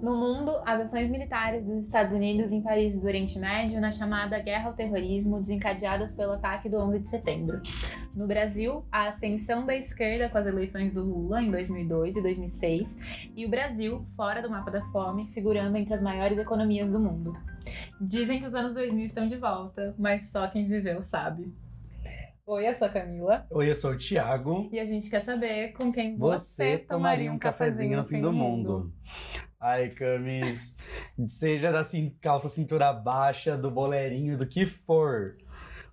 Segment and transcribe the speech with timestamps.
[0.00, 4.38] No mundo, as ações militares dos Estados Unidos em países do Oriente Médio na chamada
[4.38, 7.60] Guerra ao Terrorismo, desencadeadas pelo ataque do 11 de setembro.
[8.14, 13.30] No Brasil, a ascensão da esquerda com as eleições do Lula em 2002 e 2006,
[13.36, 17.36] e o Brasil, fora do mapa da fome, figurando entre as maiores economias do mundo.
[18.00, 21.52] Dizem que os anos 2000 estão de volta, mas só quem viveu sabe.
[22.46, 23.46] Oi, eu sou a Camila.
[23.50, 24.70] Oi, eu sou o Thiago.
[24.72, 28.90] E a gente quer saber com quem você, tomaria um cafezinho no fim do mundo.
[29.60, 30.78] Ai, Camis,
[31.26, 35.36] seja da assim, calça cintura baixa, do boleirinho, do que for.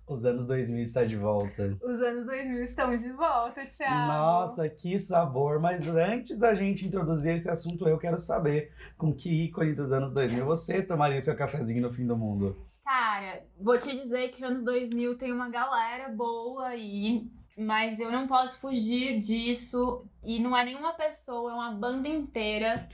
[0.06, 1.76] Os anos 2000 está de volta.
[1.82, 4.06] Os anos 2000 estão de volta, Thiago.
[4.06, 5.58] Nossa, que sabor!
[5.58, 10.12] Mas antes da gente introduzir esse assunto, eu quero saber com que ícone dos anos
[10.12, 12.56] 2000 você tomaria seu cafezinho no fim do mundo.
[12.84, 18.26] Cara, vou te dizer que anos 2000 tem uma galera boa aí, mas eu não
[18.26, 20.04] posso fugir disso.
[20.22, 22.88] E não é nenhuma pessoa, é uma banda inteira.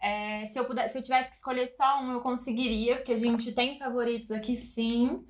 [0.00, 3.18] É, se, eu pudesse, se eu tivesse que escolher só um, eu conseguiria, porque a
[3.18, 5.26] gente tem favoritos aqui sim.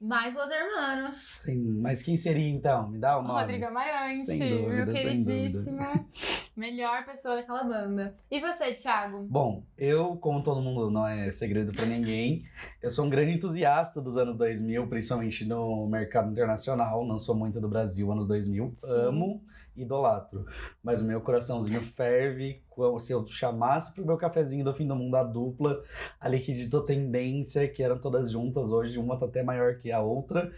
[0.00, 1.16] Mas Los Hermanos.
[1.40, 2.88] Sim, mas quem seria então?
[2.88, 3.40] Me dá nome.
[3.40, 5.80] Rodrigo Amarante, meu queridíssimo.
[6.56, 8.14] Melhor pessoa daquela banda.
[8.30, 9.26] E você, Thiago?
[9.28, 12.44] Bom, eu, como todo mundo não é segredo para ninguém,
[12.80, 17.04] eu sou um grande entusiasta dos anos 2000, principalmente no mercado internacional.
[17.04, 18.72] Não sou muito do Brasil, anos 2000.
[18.76, 18.92] Sim.
[18.92, 19.44] Amo,
[19.76, 20.46] idolatro.
[20.82, 22.62] Mas o meu coraçãozinho ferve
[22.98, 25.82] se eu chamasse pro meu cafezinho do fim do mundo a dupla,
[26.20, 30.52] a Liquidito Tendência, que eram todas juntas hoje, uma tá até maior que a outra.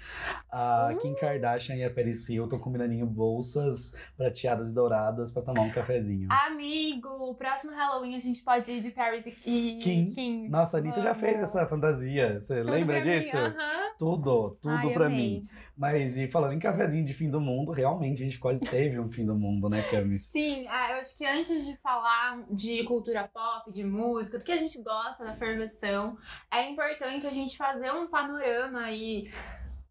[0.50, 0.98] A uh.
[0.98, 6.28] Kim Kardashian e a Paris Hilton combinando bolsas prateadas e douradas para tomar um cafezinho.
[6.30, 10.10] Amigo, o próximo Halloween a gente pode ir de Paris e Kim.
[10.10, 10.48] Kim.
[10.48, 12.40] Nossa, a Anitta já fez essa fantasia.
[12.40, 13.36] Você lembra disso?
[13.36, 13.80] Mim, uh -huh.
[13.98, 15.08] Tudo, tudo amei.
[15.08, 15.44] mim.
[15.76, 19.10] Mas e falando em cafezinho de fim do mundo, realmente a gente quase teve um
[19.10, 20.24] fim do mundo, né, Camis?
[20.24, 24.44] Sim, ah, eu acho que antes de falar falar de cultura pop, de música, do
[24.44, 26.18] que a gente gosta da ferveção,
[26.50, 29.30] é importante a gente fazer um panorama aí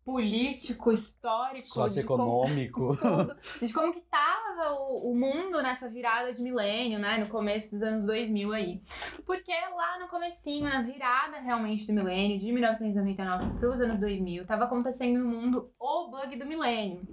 [0.04, 6.42] político, histórico, socioeconômico, de como, de como que tava o, o, mundo nessa virada de
[6.42, 8.82] milênio, né, no começo dos anos 2000 aí.
[9.24, 14.46] Porque lá no comecinho, na virada realmente do milênio, de 1999 para os anos 2000,
[14.48, 17.08] tava acontecendo no mundo o bug do milênio.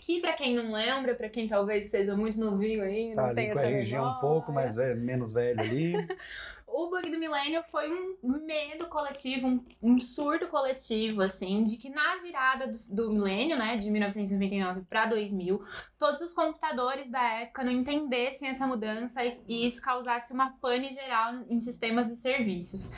[0.00, 3.50] Que para quem não lembra, para quem talvez seja muito novinho aí, tá não tem
[3.50, 5.92] essa com a região um pouco mais velho, menos velho ali.
[6.72, 7.90] o bug do milênio foi
[8.22, 13.58] um medo coletivo, um, um surto coletivo, assim, de que na virada do, do milênio,
[13.58, 15.62] né, de 1999 para 2000,
[15.98, 20.90] todos os computadores da época não entendessem essa mudança e, e isso causasse uma pane
[20.92, 22.92] geral em sistemas e serviços.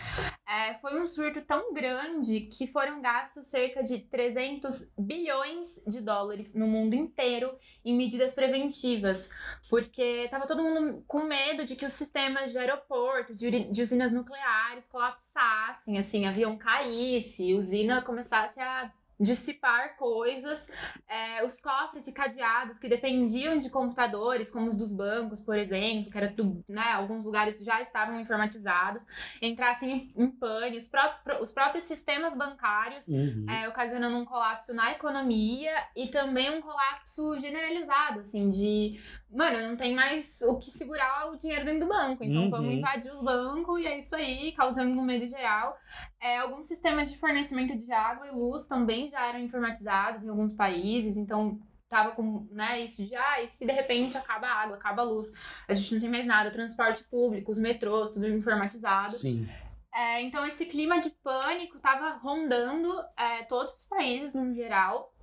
[0.46, 6.54] É, foi um surto tão grande que foram gastos cerca de 300 bilhões de dólares
[6.54, 9.28] no mundo inteiro em medidas preventivas,
[9.70, 14.12] porque estava todo mundo com medo de que os sistemas de aeroporto, de, de usinas
[14.12, 20.70] nucleares colapsassem, assim, avião caísse, usina começasse a dissipar coisas,
[21.08, 26.10] é, os cofres e cadeados que dependiam de computadores, como os dos bancos, por exemplo,
[26.10, 29.06] que era tudo, né, alguns lugares já estavam informatizados,
[29.40, 33.46] entrassem em, pane, os, pró os próprios sistemas bancários, uhum.
[33.48, 39.00] é, ocasionando um colapso na economia e também um colapso generalizado, assim, de,
[39.34, 42.50] mano, não tem mais o que segurar o dinheiro dentro do banco, então uhum.
[42.50, 45.76] vamos invadir os bancos e é isso aí, causando um medo geral.
[46.20, 50.52] É, alguns sistemas de fornecimento de água e luz também já eram informatizados em alguns
[50.52, 51.58] países, então
[51.88, 55.04] tava com né, isso de, ah, e se de repente acaba a água, acaba a
[55.04, 55.32] luz,
[55.68, 59.12] a gente não tem mais nada, transporte público, os metrôs, tudo informatizado.
[59.12, 59.48] Sim.
[59.94, 65.13] É, então esse clima de pânico tava rondando é, todos os países no geral.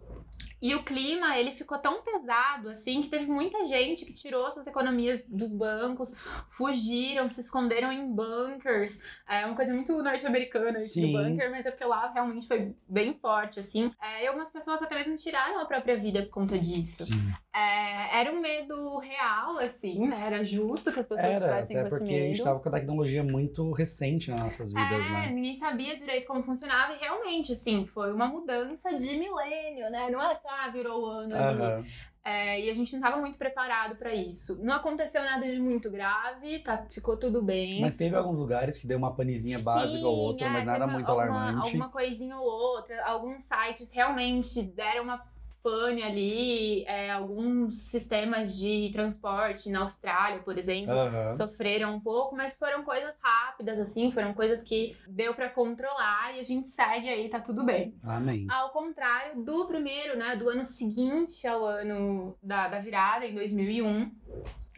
[0.62, 4.68] E o clima, ele ficou tão pesado, assim, que teve muita gente que tirou suas
[4.68, 6.14] economias dos bancos,
[6.50, 9.02] fugiram, se esconderam em bunkers.
[9.28, 13.60] É uma coisa muito norte-americana esse bunker, mas é porque lá realmente foi bem forte,
[13.60, 13.92] assim.
[14.00, 17.06] É, e algumas pessoas até mesmo tiraram a própria vida por conta disso.
[17.54, 20.24] É, era um medo real, assim, né?
[20.26, 22.72] Era justo que as pessoas era, tivessem até com porque a gente tava com a
[22.72, 25.32] tecnologia muito recente nas nossas vidas, é, né?
[25.34, 30.10] ninguém sabia direito como funcionava e realmente, assim, foi uma mudança de milênio, né?
[30.10, 31.84] Não é só ah, virou o ano uhum.
[32.24, 34.64] É, e a gente não estava muito preparado para isso.
[34.64, 37.82] Não aconteceu nada de muito grave, tá, ficou tudo bem.
[37.82, 41.10] Mas teve alguns lugares que deu uma panezinha básica ou outra, é, mas nada muito
[41.10, 41.66] alguma, alarmante.
[41.66, 43.04] Alguma coisinha ou outra.
[43.06, 45.18] Alguns sites realmente deram uma
[45.64, 51.32] pane ali, é, alguns sistemas de transporte na Austrália, por exemplo, uhum.
[51.32, 56.40] sofreram um pouco, mas foram coisas rápidas, assim, foram coisas que deu para controlar e
[56.40, 57.94] a gente segue aí, tá tudo bem.
[58.04, 58.48] Amém.
[58.50, 64.12] Ao contrário do primeiro, né, do ano seguinte ao ano da, da virada, em 2001,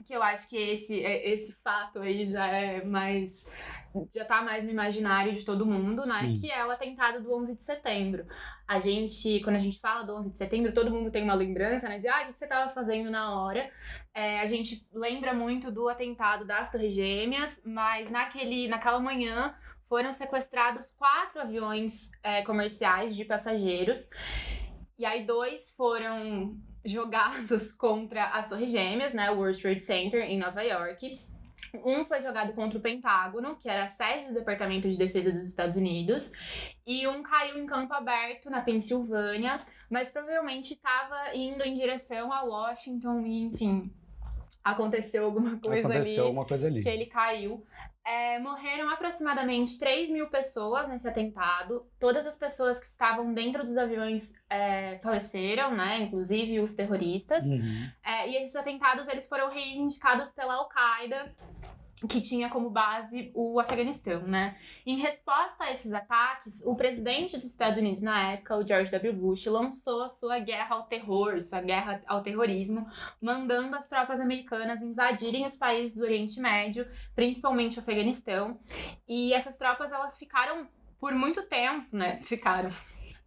[0.03, 3.49] que eu acho que esse, é, esse fato aí já é mais.
[4.13, 6.19] já tá mais no imaginário de todo mundo, né?
[6.19, 6.33] Sim.
[6.33, 8.25] Que é o atentado do 11 de setembro.
[8.67, 11.87] A gente, quando a gente fala do 11 de setembro, todo mundo tem uma lembrança,
[11.87, 11.97] né?
[11.97, 13.69] De, ah, o que você tava fazendo na hora?
[14.13, 19.55] É, a gente lembra muito do atentado das Torres Gêmeas, mas naquele, naquela manhã
[19.87, 24.09] foram sequestrados quatro aviões é, comerciais de passageiros.
[24.97, 29.31] E aí, dois foram jogados contra as Torres Gêmeas, né?
[29.31, 31.19] O World Trade Center, em Nova York.
[31.83, 35.43] Um foi jogado contra o Pentágono, que era a sede do Departamento de Defesa dos
[35.43, 36.31] Estados Unidos,
[36.85, 39.57] e um caiu em campo aberto, na Pensilvânia,
[39.89, 43.91] mas provavelmente estava indo em direção a Washington, e enfim,
[44.63, 46.83] aconteceu alguma coisa Aconteceu ali alguma coisa ali.
[46.83, 47.65] que ele caiu.
[48.05, 51.85] É, morreram aproximadamente 3 mil pessoas nesse atentado.
[51.99, 56.01] Todas as pessoas que estavam dentro dos aviões é, faleceram, né?
[56.01, 57.43] Inclusive os terroristas.
[57.43, 57.89] Uhum.
[58.03, 61.33] É, e esses atentados eles foram reivindicados pela Al-Qaeda,
[62.07, 64.57] que tinha como base o Afeganistão, né?
[64.85, 69.13] Em resposta a esses ataques, o presidente dos Estados Unidos na época, o George W.
[69.13, 72.87] Bush, lançou a sua guerra ao terror, sua guerra ao terrorismo,
[73.21, 78.59] mandando as tropas americanas invadirem os países do Oriente Médio, principalmente o Afeganistão.
[79.07, 80.67] E essas tropas elas ficaram
[80.99, 82.19] por muito tempo, né?
[82.23, 82.69] Ficaram.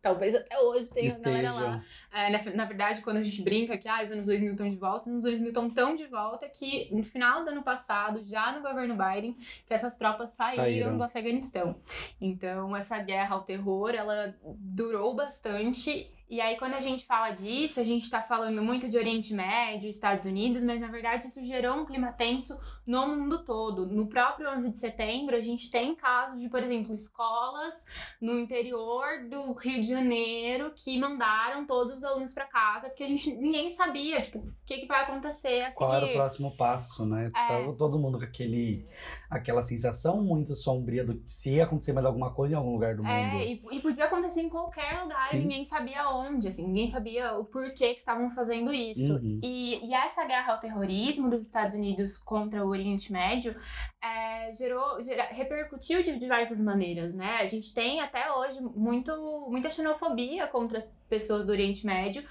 [0.02, 1.84] Talvez até hoje tenha a galera lá.
[2.12, 4.76] É, na, na verdade, quando a gente brinca que ah, os anos 2000 estão de
[4.76, 8.52] volta, os anos 2000 estão tão de volta que no final do ano passado, já
[8.52, 10.96] no governo Biden, que essas tropas saíram, Saíram.
[10.96, 11.76] do Afeganistão.
[12.20, 16.10] Então, essa guerra ao terror, ela durou bastante.
[16.28, 19.88] E aí, quando a gente fala disso, a gente tá falando muito de Oriente Médio,
[19.88, 23.86] Estados Unidos, mas na verdade isso gerou um clima tenso no mundo todo.
[23.86, 27.84] No próprio 11 de setembro, a gente tem casos de, por exemplo, escolas
[28.20, 33.08] no interior do Rio de Janeiro que mandaram todos os alunos para casa, porque a
[33.08, 36.18] gente ninguém sabia, tipo, o que, que vai acontecer a Qual era o seguir.
[36.18, 37.30] próximo passo, né?
[37.34, 37.48] É.
[37.48, 38.84] Tava todo mundo com aquele,
[39.28, 42.94] aquela sensação muito sombria do que se ia acontecer mais alguma coisa em algum lugar
[42.94, 43.12] do mundo.
[43.12, 45.40] É, e, e podia acontecer em qualquer lugar Sim.
[45.40, 49.14] ninguém sabia onde, assim, ninguém sabia o porquê que estavam fazendo isso.
[49.14, 49.40] Uhum.
[49.42, 53.56] E, e essa guerra ao terrorismo dos Estados Unidos contra o Oriente Médio
[54.02, 57.38] é, gerou, gera- repercutiu de diversas maneiras, né?
[57.40, 59.10] A gente tem até hoje muito,
[59.50, 62.24] muita xenofobia contra pessoas do Oriente Médio,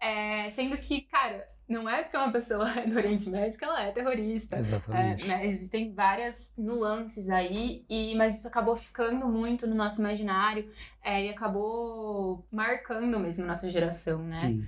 [0.00, 3.80] é, sendo que, cara, não é porque uma pessoa é do Oriente Médio que ela
[3.82, 4.56] é terrorista.
[4.56, 5.26] É, Exatamente.
[5.28, 10.70] né, existem várias nuances aí, e, mas isso acabou ficando muito no nosso imaginário
[11.02, 14.32] é, e acabou marcando mesmo a nossa geração, né?
[14.32, 14.66] Sim.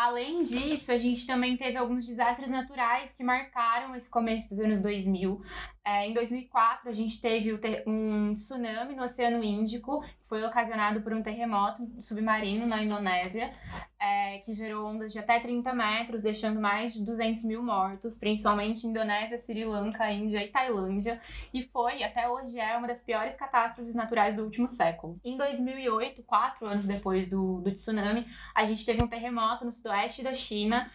[0.00, 4.80] Além disso, a gente também teve alguns desastres naturais que marcaram esse começo dos anos
[4.80, 5.42] 2000.
[5.90, 11.12] É, em 2004, a gente teve um tsunami no Oceano Índico, que foi ocasionado por
[11.12, 13.52] um terremoto submarino na Indonésia,
[13.98, 18.86] é, que gerou ondas de até 30 metros, deixando mais de 200 mil mortos, principalmente
[18.86, 21.20] Indonésia, Sri Lanka, Índia e Tailândia.
[21.52, 25.18] E foi, até hoje, é uma das piores catástrofes naturais do último século.
[25.24, 30.22] Em 2008, quatro anos depois do, do tsunami, a gente teve um terremoto no sudoeste
[30.22, 30.88] da China,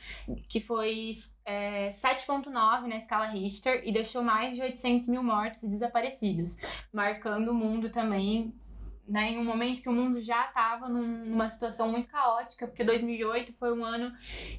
[0.50, 1.12] que foi
[1.46, 6.58] é, 7.9 na escala Richter e deixou mais de 800 mil mortos e desaparecidos,
[6.92, 8.54] marcando o mundo também
[9.08, 13.54] né, em um momento que o mundo já estava numa situação muito caótica, porque 2008
[13.54, 14.12] foi um ano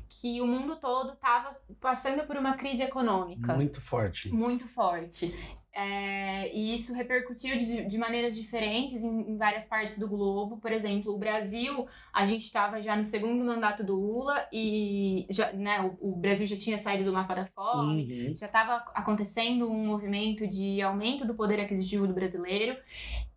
[0.08, 1.50] que o mundo todo estava
[1.80, 4.30] passando por uma crise econômica Muito forte.
[4.32, 5.34] muito forte.
[5.78, 10.56] É, e isso repercutiu de, de maneiras diferentes em, em várias partes do globo.
[10.56, 15.52] Por exemplo, o Brasil, a gente estava já no segundo mandato do Lula e já,
[15.52, 18.34] né, o, o Brasil já tinha saído do mapa da fome, Uhum.
[18.34, 22.74] já estava acontecendo um movimento de aumento do poder aquisitivo do brasileiro.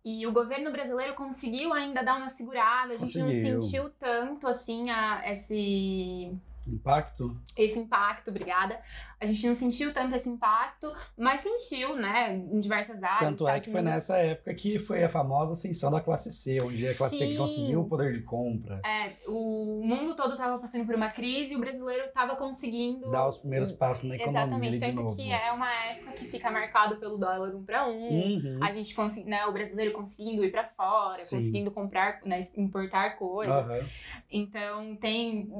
[0.02, 3.52] E o governo brasileiro conseguiu ainda dar uma segurada, a gente Conseguiu.
[3.52, 6.32] não sentiu tanto assim a, esse
[6.66, 7.36] Impacto?
[7.56, 8.80] esse impacto, obrigada.
[9.20, 13.18] A gente não sentiu tanto esse impacto, mas sentiu, né, em diversas áreas.
[13.20, 16.58] Tanto é que foi Unidos- nessa época que foi a famosa ascensão da classe C,
[16.62, 17.30] onde a classe C Sim.
[17.32, 21.52] que conseguiu o poder de compra, É, o mundo todo estava passando por uma crise
[21.52, 23.10] e o brasileiro estava conseguindo.
[23.10, 25.16] dar os primeiros passos na economia Exatamente, ali de tanto novo.
[25.16, 28.08] que é uma época que fica marcado pelo dólar um para um.
[28.08, 28.58] Uhum.
[28.62, 31.36] A gente consegui, né, o brasileiro conseguindo ir para fora, Sim.
[31.36, 33.54] conseguindo comprar, né, importar coisas.
[33.68, 33.86] Aham.
[34.30, 35.50] Então tem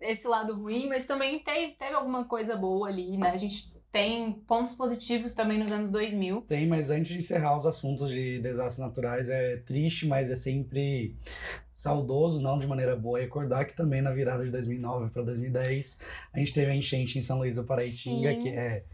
[0.00, 3.30] esse lado ruim, mas também teve, teve alguma coisa boa ali, né?
[3.30, 6.40] A gente tem pontos positivos também nos anos 2000.
[6.42, 11.16] Tem, mas antes de encerrar os assuntos de desastres naturais, é triste, mas é sempre
[11.74, 16.02] saudoso, não de maneira boa, recordar que também na virada de 2009 para 2010
[16.32, 18.42] a gente teve a enchente em São Luís do Paraitinga, Sim.
[18.42, 18.84] que é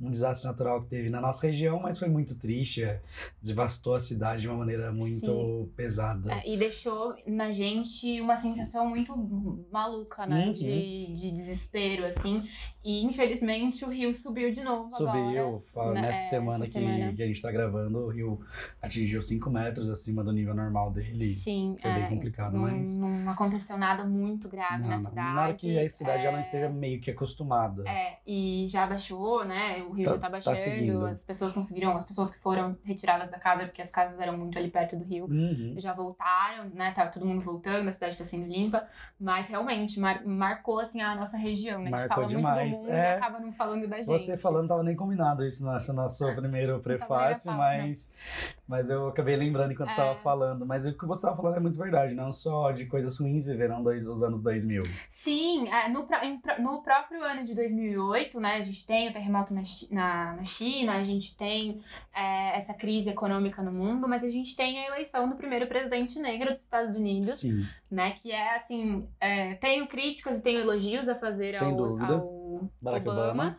[0.00, 3.00] um desastre natural que teve na nossa região, mas foi muito triste, é,
[3.42, 6.32] devastou a cidade de uma maneira muito pesada.
[6.32, 10.46] É, e deixou na gente uma sensação muito maluca, né?
[10.46, 10.52] Uhum.
[10.52, 12.48] De, de desespero, assim.
[12.84, 15.18] E infelizmente o rio subiu de novo agora.
[15.18, 17.12] Subiu, fa- né, nessa é, semana, que, semana.
[17.12, 18.40] que a gente tá gravando, o rio
[18.80, 21.34] atingiu 5 metros acima do nível normal dele.
[21.34, 25.34] Sim, Foi bem é, complicado, não, mas- não aconteceu nada muito grave Não, na cidade.
[25.34, 27.82] Na hora que a cidade já não é, esteja meio que acostumada.
[27.88, 29.82] É, e já baixou, né?
[29.82, 31.06] O rio Tá- já tá tá baixando, seguindo.
[31.06, 34.58] as pessoas conseguiram, as pessoas que foram retiradas da casa, porque as casas eram muito
[34.58, 35.74] ali perto do rio, Uhum.
[35.76, 36.92] já voltaram, né?
[36.92, 38.86] Tá todo mundo voltando, a cidade tá sendo limpa,
[39.18, 41.84] mas realmente mar- marcou assim a nossa região, né?
[41.94, 43.10] A gente Marcou fala demais, muito do mundo é.
[43.12, 44.06] e acaba não falando da gente.
[44.06, 48.14] Você falando, tava nem combinado isso nessa nosso primeiro prefácio, mas,
[48.66, 50.14] mas eu acabei lembrando enquanto É.
[50.22, 50.66] falando.
[50.66, 53.82] Mas o que você tava falando é muito verdade, não só de coisas ruins viveram
[53.82, 54.82] dois, os anos 2000.
[55.08, 56.06] Sim, é, no,
[56.58, 60.94] no próprio ano de 2008, né, a gente tem o terremoto na, na, na China,
[60.94, 61.80] a gente tem
[62.12, 66.18] é, essa crise econômica no mundo, mas a gente tem a eleição do primeiro presidente
[66.18, 71.08] negro dos Estados Unidos, Sim, né, que é assim, é, tenho críticas e tenho elogios
[71.08, 72.14] a fazer Sem ao, dúvida.
[72.14, 73.58] ao Barack Obama, Obama.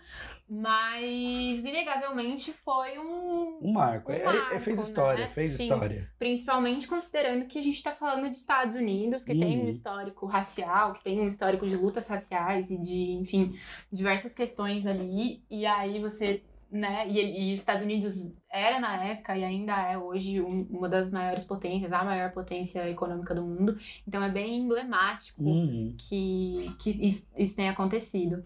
[0.49, 4.11] Mas inegavelmente foi um, um marco.
[4.11, 5.31] Um É- é- marco, fez história, né?
[5.31, 5.63] fez Sim.
[5.63, 6.09] história.
[6.17, 9.69] Principalmente considerando que a gente está falando de Estados Unidos, que tem um Uhum.
[9.69, 13.55] histórico racial, que tem um histórico de lutas raciais e de, enfim,
[13.91, 15.43] diversas questões ali.
[15.49, 19.97] E aí você, né, e, e os Estados Unidos era na época e ainda é
[19.97, 23.77] hoje um- uma das maiores potências, a maior potência econômica do mundo.
[24.07, 25.95] Então é bem emblemático Uhum.
[25.97, 28.43] que, que isso, isso tenha acontecido.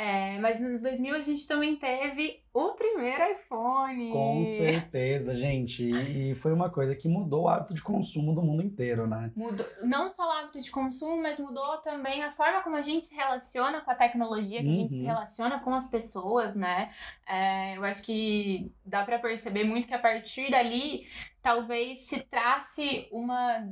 [0.00, 4.10] É, mas nos 2000 a gente também teve o primeiro iPhone.
[4.10, 5.84] Com certeza, gente.
[5.84, 9.30] E foi uma coisa que mudou o hábito de consumo do mundo inteiro, né?
[9.36, 13.04] Mudou não só o hábito de consumo, mas mudou também a forma como a gente
[13.04, 15.06] se relaciona com a tecnologia, que a gente se Uhum.
[15.06, 16.90] relaciona com as pessoas, né?
[17.28, 21.06] É, eu acho que dá pra perceber muito que a partir dali
[21.42, 23.68] talvez se trace uma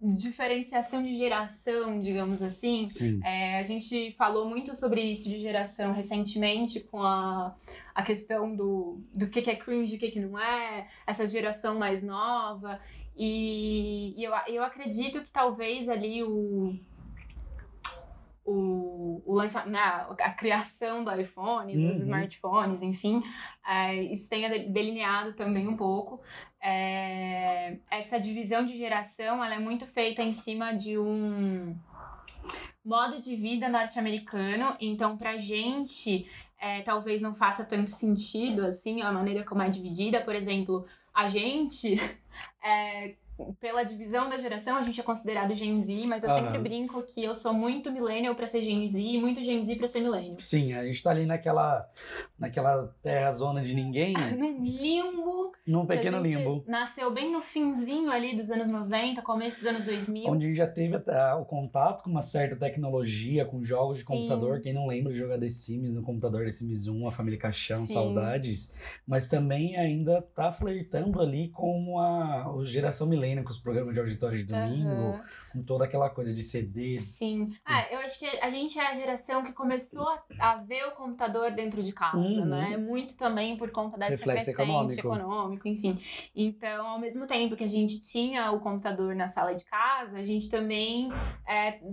[0.00, 2.86] diferenciação de geração, digamos assim.
[2.86, 3.20] Sim.
[3.24, 7.54] É, a gente falou muito sobre isso de geração recentemente com a,
[7.94, 11.26] a questão do, do que, que é cringe e o que, que não é, essa
[11.26, 12.80] geração mais nova.
[13.16, 16.78] E, e eu, eu acredito que talvez ali o.
[18.48, 19.78] O, o lança, né,
[20.20, 22.02] a criação do iPhone, dos Uhum.
[22.04, 23.20] smartphones, enfim,
[23.66, 26.20] é, isso tenha de- delineado também um pouco.
[26.62, 31.76] É, essa divisão de geração ela é muito feita em cima de um
[32.84, 34.76] modo de vida norte-americano.
[34.80, 40.20] Então, pra gente, é, talvez não faça tanto sentido, assim, a maneira como é dividida.
[40.20, 41.96] Por exemplo, a gente,
[42.62, 43.16] é,
[43.60, 46.44] pela divisão da geração, a gente é considerado Gen Z, mas eu Aham.
[46.44, 49.76] sempre brinco que eu sou muito millennial pra ser Gen Z e muito Gen Z
[49.76, 50.38] pra ser millennial.
[50.40, 51.88] Sim, a gente tá ali naquela,
[52.38, 55.52] naquela terra zona de ninguém, Num limbo.
[55.66, 56.64] num pequeno limbo.
[56.66, 60.30] Nasceu bem no finzinho ali dos anos 90, começo dos anos 2000.
[60.32, 64.06] Onde a gente já teve o contato com uma certa tecnologia, com jogos de Sim.
[64.08, 64.60] computador.
[64.60, 67.86] Quem não lembra de jogar The Sims no computador The Sims 1, a família Caixão,
[67.86, 67.92] Sim.
[67.94, 68.72] saudades.
[69.06, 73.06] Mas também ainda tá flertando ali com a, a geração
[73.42, 75.24] com os programas de auditório de domingo, Aham.
[75.56, 76.98] Com toda aquela coisa de CD.
[76.98, 77.48] Sim.
[77.64, 80.06] Ah, eu acho que a gente é a geração que começou
[80.38, 82.44] a, ver o computador dentro de casa, Uhum.
[82.44, 82.76] né?
[82.76, 85.00] Muito também por conta dessa Reflexo crescente econômico.
[85.00, 85.98] econômico, enfim.
[86.34, 90.22] Então, ao mesmo tempo que a gente tinha o computador na sala de casa, a
[90.22, 91.08] gente também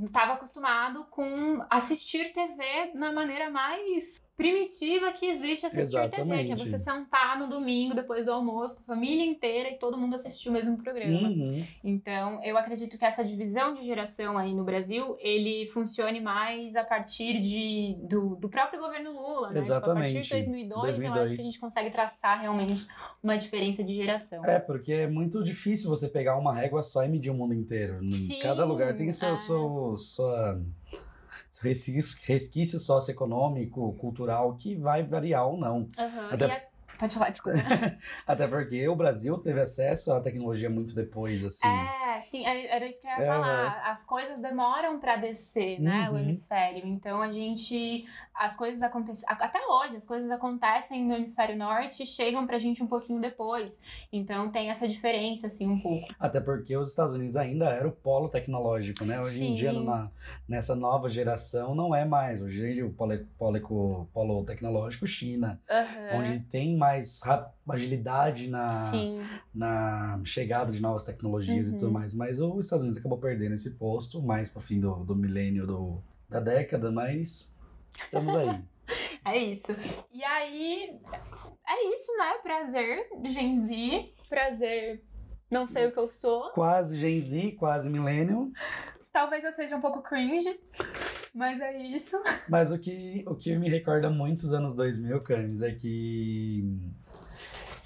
[0.04, 6.24] estava acostumado com assistir TV na maneira mais primitiva que existe assistir TV, que é
[6.24, 6.70] Exatamente.
[6.70, 10.50] você sentar no domingo depois do almoço com a família inteira e todo mundo assistir
[10.50, 11.30] o mesmo programa.
[11.30, 11.64] Uhum.
[11.84, 16.84] Então, eu acredito que essa divisão de geração aí no Brasil, ele funcione mais a
[16.84, 19.62] partir de, do, do próprio governo Lula, né?
[19.62, 20.30] Tipo, a partir de Exatamente.
[20.30, 21.34] 2002, eu acho 2002.
[21.34, 22.88] que a gente consegue traçar realmente
[23.22, 24.44] uma diferença de geração.
[24.46, 28.00] É, porque é muito difícil você pegar uma régua só e medir o mundo inteiro.
[28.12, 29.38] Sim, Cada lugar tem seu, é.
[29.38, 30.62] seu, sua,
[31.62, 35.90] resquício, resquício socioeconômico, cultural, que vai variar ou não.
[35.98, 37.58] Aham, Até- Pode falar, desculpa.
[38.26, 41.68] Até porque o Brasil teve acesso à tecnologia muito depois, assim.
[41.68, 43.26] É, sim, é- era isso que eu ia Aham.
[43.28, 43.82] falar.
[43.92, 46.20] As coisas demoram pra descer, né, o Uhum.
[46.20, 46.86] hemisfério.
[46.86, 48.06] Então a gente.
[48.36, 49.26] As coisas acontecem.
[49.30, 53.80] Até hoje, as coisas acontecem no hemisfério norte e chegam pra gente um pouquinho depois.
[54.12, 56.08] Então tem essa diferença, assim, um pouco.
[56.20, 59.20] Até porque os Estados Unidos ainda era o polo tecnológico, né?
[59.20, 59.86] Hoje em dia, Sim.
[59.86, 60.10] na,
[60.48, 62.42] nessa nova geração, não é mais.
[62.42, 66.18] Hoje em dia, o polo, polo, polo tecnológico China, Aham.
[66.18, 67.20] onde tem mais
[67.70, 69.22] agilidade na, Sim.
[69.54, 71.92] na chegada de novas tecnologias e tudo Uhum.
[71.94, 72.14] mais.
[72.14, 76.02] Mas os Estados Unidos acabou perdendo esse posto, mais pro fim do, do milênio do,
[76.30, 77.58] da década, mas
[77.98, 78.62] estamos aí.
[79.26, 79.72] É isso.
[80.12, 81.00] E aí,
[81.66, 82.34] é isso, né?
[82.44, 84.14] Prazer, Gen Z.
[84.28, 85.02] Prazer,
[85.50, 86.52] não sei o que eu sou.
[86.52, 88.52] Quase Gen Z, quase milênio.
[89.14, 90.60] Talvez eu seja um pouco cringe,
[91.34, 92.16] mas é isso.
[92.48, 96.64] Mas o que, o que me recorda muito os anos 2000, Camis, é que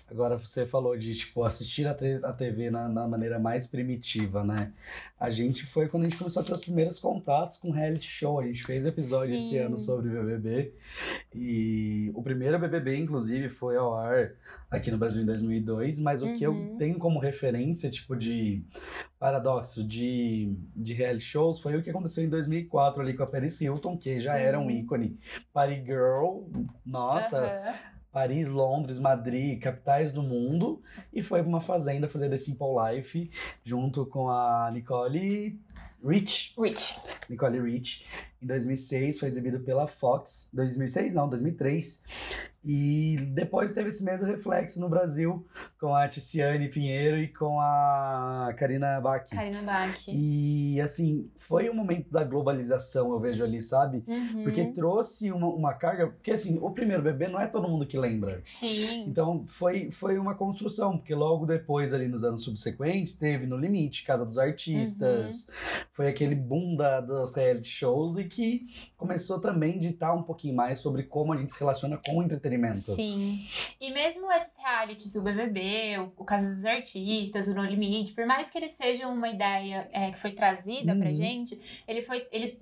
[0.10, 4.72] Agora você falou de tipo assistir a, TV na, na maneira mais primitiva, né?
[5.20, 8.40] A gente foi quando a gente começou a ter os primeiros contatos com reality show.
[8.40, 9.46] A gente fez um episódio Sim.
[9.46, 10.74] esse ano sobre BBB.
[11.36, 14.32] E o primeiro BBB, inclusive, foi ao ar
[14.72, 16.00] aqui no Brasil em 2002.
[16.00, 16.38] Mas o uhum.
[16.38, 16.78] que eu uhum.
[16.78, 18.64] tenho como referência, tipo, de
[19.20, 23.60] paradoxo de, de reality shows foi o que aconteceu em 2004 ali com a Paris
[23.60, 24.42] Hilton, que já Sim.
[24.42, 25.20] era um ícone.
[25.52, 26.44] Party Girl,
[26.86, 27.42] nossa.
[27.42, 30.82] Uhum Paris, Londres, Madrid, capitais do mundo,
[31.14, 33.30] e foi para uma fazenda fazer The Simple Life
[33.64, 35.60] junto com a Nicole
[36.04, 36.56] Rich.
[36.60, 37.00] Rich.
[37.30, 38.08] Nicole Rich.
[38.42, 40.50] Em 2006 foi exibido pela Fox.
[40.54, 42.04] 2006 não, 2003.
[42.70, 45.48] E depois teve esse mesmo reflexo no Brasil
[45.80, 49.26] com a Ticiane Pinheiro e com a Karina Bach.
[49.30, 50.08] Karina Bach.
[50.10, 54.04] E assim, foi um momento da globalização, eu vejo ali, sabe?
[54.06, 54.44] Uhum.
[54.44, 56.08] Porque trouxe uma, uma carga.
[56.08, 58.42] Porque assim, o primeiro bebê não é todo mundo que lembra.
[58.44, 59.06] Sim.
[59.08, 64.04] Então foi, foi uma construção, porque logo depois, ali nos anos subsequentes, teve No Limite,
[64.04, 65.48] Casa dos Artistas.
[65.48, 65.54] Uhum.
[65.94, 68.64] Foi aquele boom da, dos reality shows e que
[68.96, 72.24] começou também a ditar um pouquinho mais sobre como a gente se relaciona com o
[72.24, 72.94] entretenimento.
[72.94, 73.48] Sim.
[73.80, 78.26] E mesmo esses realities, o BBB, o, o Casa dos Artistas, o No Limite, por
[78.26, 81.00] mais que eles sejam uma ideia é, que foi trazida uhum.
[81.00, 82.28] pra gente, ele foi.
[82.32, 82.60] Ele,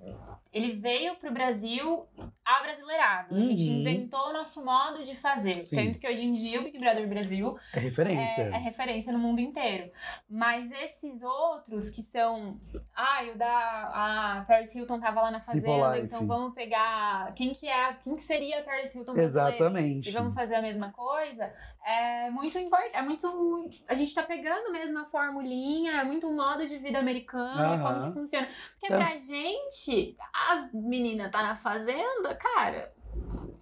[0.54, 2.06] ele veio pro Brasil
[2.46, 3.34] abrasileirado.
[3.34, 3.44] Uhum.
[3.44, 3.80] A gente uhum.
[3.80, 5.62] inventou o nosso modo de fazer.
[5.62, 5.76] Sim.
[5.76, 8.44] Tanto que hoje em dia o Big Brother Brasil é referência.
[8.44, 9.92] É, é, referência no mundo inteiro.
[10.30, 12.60] Mas esses outros que são.
[12.96, 13.50] Ah, o da.
[13.50, 17.34] A Paris Hilton tava lá na fazenda, então vamos pegar.
[17.34, 17.94] Quem que é?
[18.04, 20.10] Quem que seria a Paris Hilton Exatamente.
[20.10, 21.52] E vamos fazer a mesma coisa.
[21.84, 22.96] É muito importante.
[22.96, 23.28] É muito.
[23.88, 27.84] A gente tá pegando mesmo a formulinha, é muito um modo de vida americano, uhum.
[27.84, 28.48] como que funciona.
[28.48, 28.98] Porque então...
[28.98, 30.18] pra gente,
[30.50, 32.94] as meninas tá na fazenda, cara,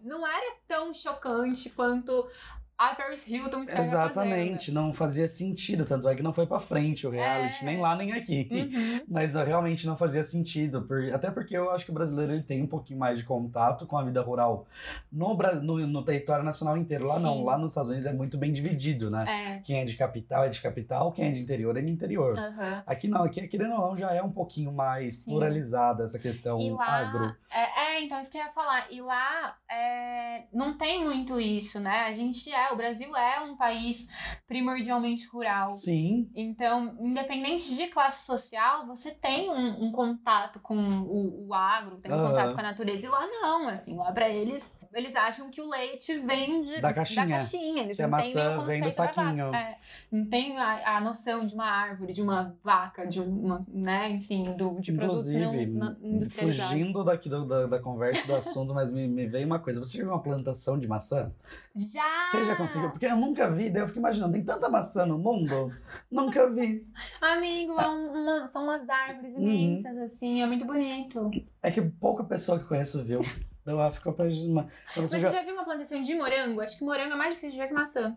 [0.01, 2.29] não era tão chocante quanto
[2.77, 7.05] a Paris Hilton está Exatamente, não fazia sentido, tanto é que não foi para frente
[7.05, 7.65] o reality, é.
[7.65, 8.47] nem lá nem aqui.
[8.51, 9.01] Uhum.
[9.07, 12.61] Mas realmente não fazia sentido, por, até porque eu acho que o brasileiro ele tem
[12.61, 14.65] um pouquinho mais de contato com a vida rural
[15.11, 17.07] no, no, no território nacional inteiro.
[17.07, 17.23] Lá Sim.
[17.23, 19.25] não, lá nos Estados Unidos é muito bem dividido, né?
[19.27, 19.59] É.
[19.59, 22.35] Quem é de capital é de capital, quem é de interior é de interior.
[22.35, 22.81] Uhum.
[22.85, 25.25] Aqui não, aqui querendo ou não, já é um pouquinho mais Sim.
[25.25, 27.35] pluralizada essa questão e lá, agro.
[27.51, 28.87] É, é, então isso que eu ia falar.
[28.91, 32.05] E lá é, não tem muito isso, né?
[32.07, 34.07] A gente é, o Brasil é um país
[34.47, 35.73] primordialmente rural.
[35.73, 36.29] Sim.
[36.35, 42.11] Então, independente de classe social, você tem um, um contato com o, o agro, tem
[42.11, 42.29] um uhum.
[42.29, 43.05] contato com a natureza.
[43.05, 46.93] E lá não, assim, lá pra eles, eles acham que o leite vem de, da
[46.93, 47.25] caixinha.
[47.25, 47.83] Da caixinha.
[47.83, 49.53] Eles que não a maçã vem do saquinho.
[49.53, 49.77] É,
[50.11, 54.43] não tem a, a, noção de uma árvore, de uma vaca, de uma, né, enfim,
[54.55, 56.41] do, de Inclusive, produtos não.
[56.41, 59.79] Fugindo daqui do, da, da conversa do assunto, mas me, me veio uma coisa.
[59.79, 61.31] Você já viu uma plantação de maçã?
[61.75, 62.29] Já!
[62.31, 62.89] Você já conseguiu?
[62.91, 65.71] Porque eu nunca vi, daí eu fico imaginando, tem tanta maçã no mundo?
[66.09, 66.87] Nunca vi.
[67.19, 69.41] Amigo, é uma, são umas árvores uhum.
[69.41, 70.03] imensas, uhum.
[70.03, 71.31] assim, é muito bonito.
[71.61, 73.21] É que pouca pessoa que conhece viu.
[73.63, 74.25] Então ela ficou pra...
[74.29, 75.31] Você já...
[75.31, 76.61] já viu uma plantação de morango?
[76.61, 78.15] Acho que morango é mais difícil de ver que maçã.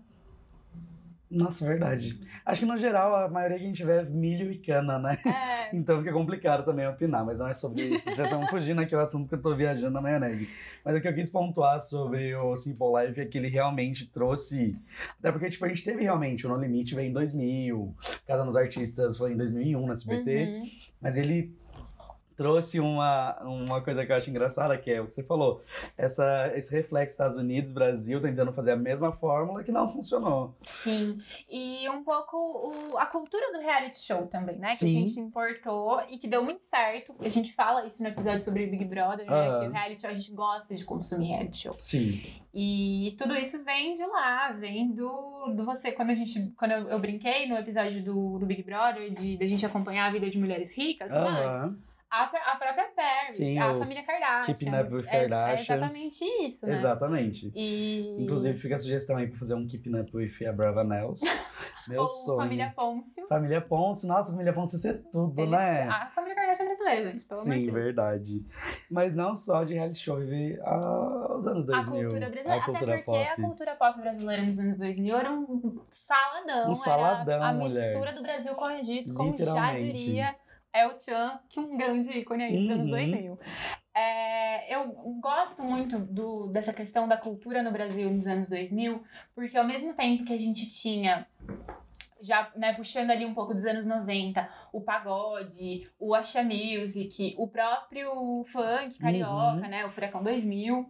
[1.29, 2.21] Nossa, verdade.
[2.45, 5.19] Acho que no geral a maioria que a gente vê é milho e cana, né?
[5.25, 5.57] É.
[5.75, 8.15] Então fica complicado também opinar, mas não é sobre isso.
[8.15, 10.49] Já estamos fugindo aqui o assunto que eu tô viajando na maionese.
[10.85, 14.79] Mas o que eu quis pontuar sobre o Simple Life é que ele realmente trouxe.
[15.19, 18.55] Até porque, tipo, a gente teve realmente o No Limite veio em 2000, Casa nos
[18.55, 20.63] Artistas foi em 2001 na SBT, uhum.
[21.01, 21.53] mas ele
[22.37, 25.63] trouxe uma, uma coisa que eu acho engraçada, que é o que você falou.
[25.97, 30.55] Essa, esse reflexo Estados Unidos, Brasil, tentando fazer a mesma fórmula que não funcionou.
[30.65, 31.17] Sim.
[31.51, 34.69] E um pouco o, a cultura do reality show também, né?
[34.69, 34.87] Sim.
[34.87, 37.15] Que a gente importou e que deu muito certo.
[37.19, 39.61] A gente fala isso no episódio sobre Big Brother, né?
[39.61, 41.75] Que o reality show, a gente gosta de consumir reality show.
[41.79, 42.23] Sim.
[42.53, 45.93] E tudo isso vem de lá, vem do, do você.
[45.93, 46.53] Quando a gente.
[46.57, 50.07] Quando eu, eu brinquei no episódio do, do Big Brother, de, de a gente acompanhar
[50.07, 51.23] a vida de mulheres ricas, uhum.
[51.23, 51.77] né?
[52.11, 54.55] A, a própria Paris, Sim, a família Kardashian.
[54.55, 55.71] Keeping Up with Kardashians.
[55.71, 56.75] É, é exatamente isso, né?
[56.75, 57.53] Exatamente.
[57.55, 58.23] E...
[58.23, 61.21] Inclusive, fica a sugestão aí pra fazer um Keeping Up with a Brava Nels.
[61.89, 62.39] Meu Ou sonho.
[62.39, 63.27] Família Pôncio.
[63.29, 64.09] Família Pôncio.
[64.09, 65.89] Nossa, Família Pôncio é tudo, Eles, né?
[65.89, 68.47] A família Kardashian é brasileira, gente, pelo Sim, verdade.
[68.91, 70.59] Mas não só de reality show, vive
[71.37, 71.77] os anos 2000.
[71.77, 72.55] A cultura brasileira.
[72.55, 73.29] A cultura Até porque pop.
[73.29, 76.71] a cultura pop brasileira nos anos 2000 era um saladão.
[76.71, 77.91] Um saladão, era a mulher.
[77.91, 80.35] mistura do Brasil com o Egito, como já diria
[80.83, 82.91] El Chan, que é um grande ícone aí dos anos Uhum.
[82.91, 83.39] 2000.
[83.95, 84.89] É, eu
[85.21, 89.03] gosto muito do, dessa questão da cultura no Brasil nos anos 2000,
[89.35, 91.27] porque ao mesmo tempo que a gente tinha
[92.21, 97.47] já né, puxando ali um pouco dos anos 90, o pagode, o Asha Music, o
[97.49, 99.69] próprio funk carioca, Uhum.
[99.69, 100.87] né, o Furacão 2000,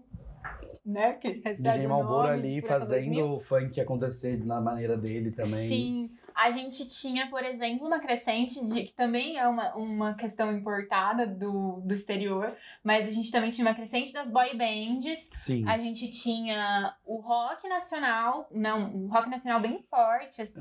[0.85, 3.33] né, que recebe DJ o Malboro ali fazendo 2000.
[3.35, 5.69] o funk acontecer na maneira dele também.
[5.69, 6.11] Sim.
[6.37, 11.27] A gente tinha, por exemplo, uma crescente de que também é uma, uma questão importada
[11.27, 15.31] do, do exterior, mas a gente também tinha uma crescente das boy bands.
[15.33, 15.67] Sim.
[15.67, 20.61] A gente tinha o rock nacional, não, o rock nacional bem forte, assim,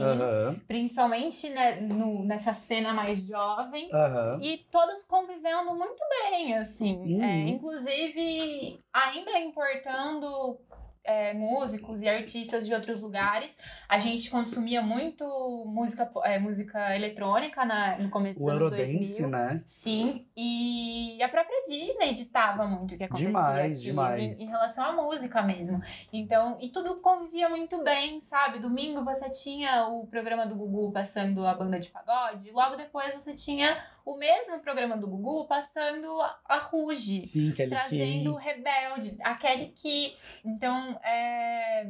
[0.65, 3.89] principalmente né, no, nessa cena mais jovem.
[3.91, 4.39] Aham.
[4.41, 6.95] E todos convivendo muito bem, assim.
[6.95, 7.21] Uhum.
[7.21, 10.57] É, inclusive, ainda importando
[11.05, 13.57] é, músicos e artistas de outros lugares.
[13.87, 15.23] A gente consumia muito
[15.67, 19.29] música, é, música eletrônica na, no começo O anos Eurodance, 2000.
[19.29, 19.63] né?
[19.65, 24.41] Sim, e a própria Disney ditava muito o que acontecia Demais, aqui demais.
[24.41, 25.81] Em, em relação à música mesmo.
[26.11, 28.59] Então, e tudo convivia muito bem, sabe?
[28.59, 33.33] Domingo você tinha o programa do Gugu passando a banda de pagode, logo depois você
[33.33, 36.07] tinha o mesmo programa do Gugu passando
[36.47, 37.23] a, Ruge.
[37.23, 38.35] Sim, Kelly Trazendo o.
[38.35, 40.15] Rebelde, a Kelly Key.
[40.45, 41.87] Então, é,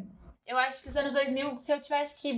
[0.48, 2.34] eu acho que os anos 2000, se eu tivesse que.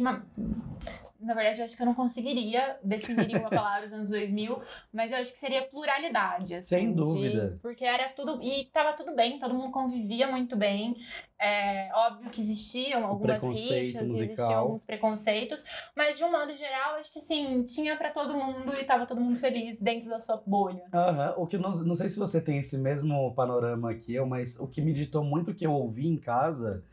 [1.19, 4.61] Na verdade, eu acho que eu não conseguiria definir em uma palavra os anos 2000,
[4.93, 6.53] mas eu acho que seria pluralidade.
[6.55, 7.57] assim, Sem de- dúvida.
[7.61, 8.39] porque era tudo.
[8.43, 10.95] E tava tudo bem, todo mundo convivia muito bem.
[11.39, 14.25] É, óbvio que existiam algumas preconceito rixas, musical.
[14.25, 15.63] existiam alguns preconceitos,
[15.95, 19.21] mas de um modo geral, acho que sim, tinha pra todo mundo e tava todo
[19.21, 20.83] mundo feliz dentro da sua bolha.
[20.93, 24.59] Aham, O que não, não sei se você tem esse mesmo panorama que eu, mas
[24.59, 26.83] o que me ditou muito que eu ouvi em casa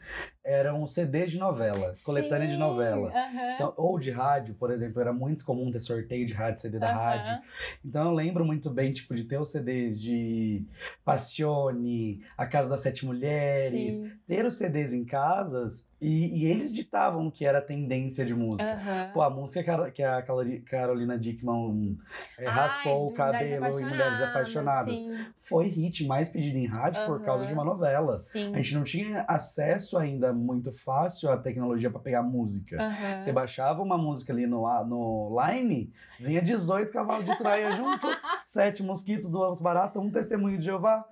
[0.45, 3.11] eram CDs de novela, coletânea de Sim, novela.
[3.11, 3.55] aham.
[3.55, 6.89] Então, ou de rádio, por exemplo, era muito comum ter sorteio de rádio, CD da
[6.91, 6.99] Aham.
[6.99, 7.39] rádio.
[7.83, 10.67] Então eu lembro muito bem, tipo, de ter os CDs de
[11.03, 14.13] Passione, A Casa das Sete Mulheres, Sim.
[14.35, 18.73] Ter os CDs em casas e, e eles ditavam que era tendência de música.
[18.73, 19.11] Aham.
[19.15, 20.23] Pô, a música que a,
[20.67, 21.97] Carolina Dickman
[22.37, 26.67] é, Ai, raspou o do cabelo em Mulheres Apaixonadas Sim, foi hit mais pedido em
[26.67, 27.25] rádio por Aham.
[27.25, 28.17] causa de uma novela.
[28.17, 28.53] sim.
[28.53, 32.83] A gente não tinha acesso ainda muito fácil à tecnologia para pegar música.
[32.83, 33.21] Aham.
[33.21, 38.09] Você baixava uma música ali no, no Line, vinha 18 cavalos de traia junto,
[38.45, 41.05] sete mosquitos, duas baratas, um testemunho de Jeová.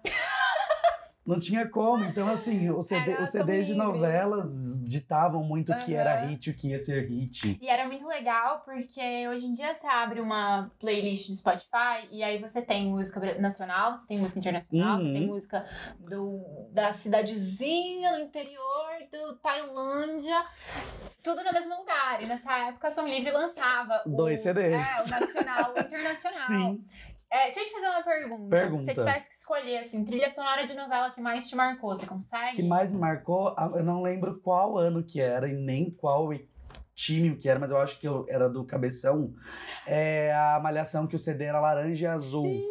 [1.25, 2.05] Não tinha como.
[2.05, 6.49] Então, assim, o CD, Era os CDs de novelas ditavam muito o que era hit
[6.49, 7.59] e o que ia ser hit.
[7.61, 12.23] E era muito legal porque hoje em dia você abre uma playlist do Spotify e
[12.25, 15.35] aí você tem música nacional, você tem música internacional, você tem Uhum.
[15.35, 15.65] música
[16.01, 16.41] do,
[16.73, 20.43] da cidadezinha no interior do Tailândia,
[21.23, 22.21] tudo no mesmo lugar.
[22.21, 24.75] E nessa época a Som Livre lançava o, Dois CDs.
[24.75, 26.47] É, o nacional o internacional.
[26.47, 26.85] Sim.
[27.33, 28.51] É, deixa eu te fazer uma pergunta.
[28.51, 28.83] Pergunta.
[28.83, 32.05] Se você tivesse que escolher, assim, trilha sonora de novela que mais te marcou, você
[32.07, 32.57] consegue?
[32.57, 36.29] Que mais me marcou, eu não lembro qual ano que era e nem qual
[36.95, 39.33] time que era, mas eu acho que eu- era do Cabeção.
[39.87, 42.62] É a Malhação que o CD era laranja e azul.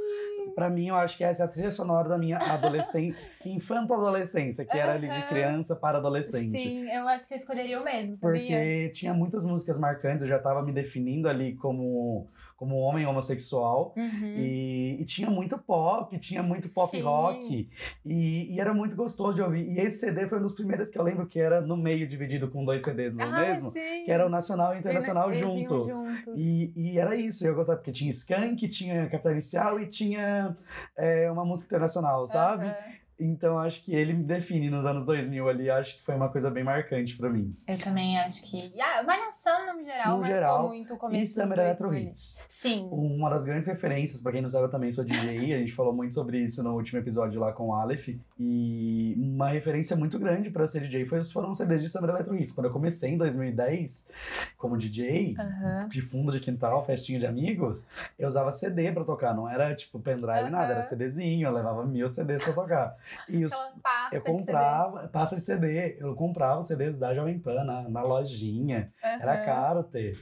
[0.54, 4.78] Pra mim, eu acho que essa é a trilha sonora da minha adolescência, infanto-adolescência, que
[4.78, 6.62] era ali de criança para adolescente.
[6.62, 8.40] Sim, eu acho que eu escolheria o mesmo, sabia?
[8.42, 12.28] Porque tinha muitas músicas marcantes, eu já tava me definindo ali como,
[12.62, 13.92] como homem homossexual.
[13.98, 14.36] Uhum.
[14.38, 17.02] E, e tinha muito pop, tinha muito pop Sim.
[17.02, 17.68] rock.
[18.06, 19.68] E, e era muito gostoso de ouvir.
[19.68, 22.48] E esse CD foi um dos primeiros que eu lembro que era no meio, dividido
[22.52, 23.72] com dois CDs no Ah, mesmo.
[23.72, 24.06] sim.
[24.06, 25.90] Que era o nacional e o internacional Eles junto.
[26.38, 30.56] E, e era isso, eu gostava, porque tinha Skank, tinha Capital Inicial e tinha
[30.96, 32.66] é, uma música internacional, sabe?
[32.66, 33.01] Aham.
[33.24, 36.50] Então acho que ele me define nos anos 2000 ali, acho que foi uma coisa
[36.50, 37.56] bem marcante pra mim.
[37.68, 38.72] Eu também acho que.
[38.76, 42.10] E a Malhação, no geral, No geral, muito começo E Summer Electro 2000.
[42.10, 42.46] Hits.
[42.50, 42.90] Sim.
[42.92, 45.94] Uma das grandes referências, pra quem não sabe, eu também sou DJ, a gente falou
[45.94, 48.10] muito sobre isso no último episódio lá com o Aleph.
[48.40, 52.10] E uma referência muito grande pra eu ser DJ foi, foram os CDs de Summer
[52.10, 52.54] Electro Hits.
[52.54, 54.10] Quando eu comecei em 2010
[54.58, 55.88] como DJ, Aham.
[55.90, 57.86] de fundo de quintal, festinha de amigos,
[58.18, 60.84] eu usava CD pra tocar, não era tipo pendrive nada, era.
[60.84, 62.96] CDzinho, eu levava mil CDs pra tocar.
[63.28, 67.64] E os, pasta eu de comprava, passa de CD, eu comprava CDs da Jovem Pan
[67.64, 69.46] na, na lojinha, era Aham.
[69.46, 70.18] caro ter.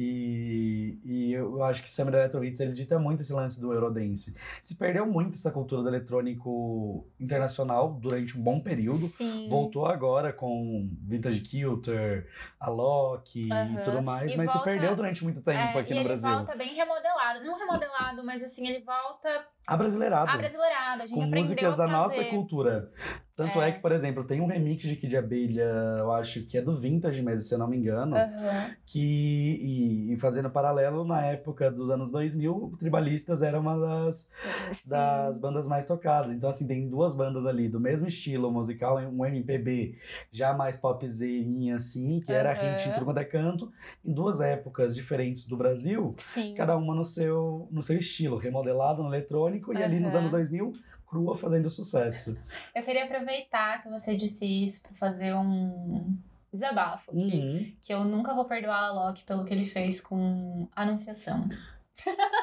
[0.00, 4.34] E, e eu acho que Summer Electro Hits ele dita muito esse lance do Eurodance.
[4.62, 9.08] Se perdeu muito essa cultura do eletrônico internacional durante um bom período.
[9.08, 9.48] Sim.
[9.48, 12.28] Voltou agora com Vintage Kilter,
[12.60, 13.72] Alok Aham.
[13.80, 16.08] e tudo mais, E mas volta- se perdeu durante muito tempo É, aqui no ele
[16.08, 16.30] Brasil.
[16.30, 17.44] volta bem remodelado.
[17.44, 20.30] Não remodelado, mas assim, ele volta Abrasileirado.
[20.30, 21.02] abrasileirado.
[21.02, 22.30] A gente com músicas a da nossa fazer.
[22.30, 22.90] cultura.
[23.38, 23.68] Tanto é.
[23.68, 23.72] É.
[23.72, 25.62] que, por exemplo, tem um remix de Kid Abelha,
[26.00, 28.16] eu acho que é do Vintage mesmo, se eu não me engano.
[28.16, 28.70] Aham.
[28.84, 34.28] Que, e, e fazendo paralelo, na época dos anos 2000, o Tribalistas era uma das,
[34.72, 34.88] Sim.
[34.88, 36.32] das bandas mais tocadas.
[36.32, 39.96] Então, assim, tem duas bandas ali do mesmo estilo musical, um MPB
[40.32, 42.72] já mais popzerinha, assim, que era Aham.
[42.72, 43.70] hit em turma da canto,
[44.04, 46.54] em duas épocas diferentes do Brasil, Sim.
[46.56, 50.72] cada uma no seu, no seu estilo, remodelado no eletrônico, e ali nos anos 2000,
[51.08, 52.38] crua fazendo sucesso.
[52.74, 56.16] Eu queria aproveitar que você disse isso pra fazer um
[56.52, 57.36] desabafo aqui.
[57.36, 57.72] Uhum.
[57.80, 61.48] Que eu nunca vou perdoar a Loki pelo que ele fez com Anunciação.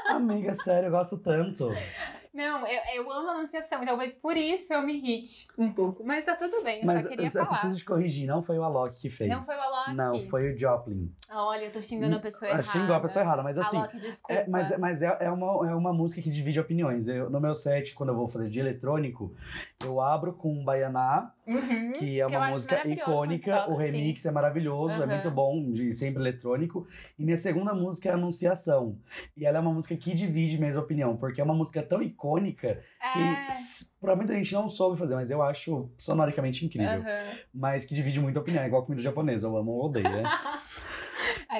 [0.07, 1.69] Amiga, sério, eu gosto tanto.
[2.35, 6.03] Não, eu, eu amo Anunciação, e talvez por isso eu me irrite um pouco.
[6.03, 7.47] Mas tá tudo bem, eu Mas só queria eu falar.
[7.47, 9.29] preciso te corrigir, não foi o Alok que fez.
[9.29, 9.93] Não foi o Alok.
[9.95, 11.15] Não, foi o Joplin.
[11.31, 12.63] Olha, eu tô xingando a pessoa Ah, errada.
[12.63, 13.77] Xingou a pessoa errada, mas assim.
[13.77, 14.33] Alok, desculpa.
[14.33, 17.07] É, mas é- mas é, é, uma, é uma música que divide opiniões.
[17.07, 19.33] Eu, no meu set, quando eu vou fazer de eletrônico,
[19.83, 23.69] eu abro com Baianá, Uhum, que é eu uma música icônica.
[23.69, 25.13] O remix é maravilhoso, é Aham.
[25.13, 26.87] muito bom, de sempre eletrônico.
[27.19, 28.97] E minha segunda música é Anunciação.
[29.37, 32.81] E ela é uma música que divide mesmo opinião, porque é uma música tão icônica
[33.13, 33.45] que É.
[33.51, 37.01] s- provavelmente a gente não soube fazer, mas eu acho sonoricamente incrível.
[37.01, 37.37] Aham.
[37.53, 40.23] Mas que divide muita opinião, é igual comida japonesa, eu amo ou odeio, né?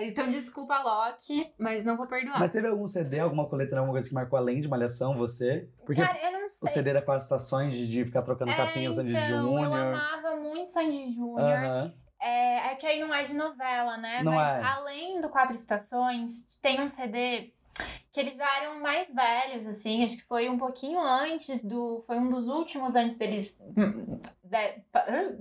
[0.03, 2.39] Então, desculpa, Loki, mas não vou perdoar.
[2.39, 5.69] Mas teve algum CD, alguma coletânea, alguma coisa que marcou além de Malhação, você?
[5.85, 6.69] Porque Cara, eu não o sei.
[6.69, 9.95] CD era quatro estações de, de ficar trocando é, capinhas então, Sandy eu Júnior.
[9.95, 11.47] amava muito Sandy Júnior.
[11.49, 11.93] Aham.
[12.21, 14.23] É, é que aí não é de novela, né?
[14.23, 14.63] Não Mas é.
[14.63, 17.53] além do Quatro Estações, tem um CD
[18.11, 22.01] que eles já eram mais velhos, assim, acho que foi um pouquinho antes do.
[22.07, 23.59] Foi um dos últimos antes deles.
[23.77, 25.37] hum, de- pa- hã?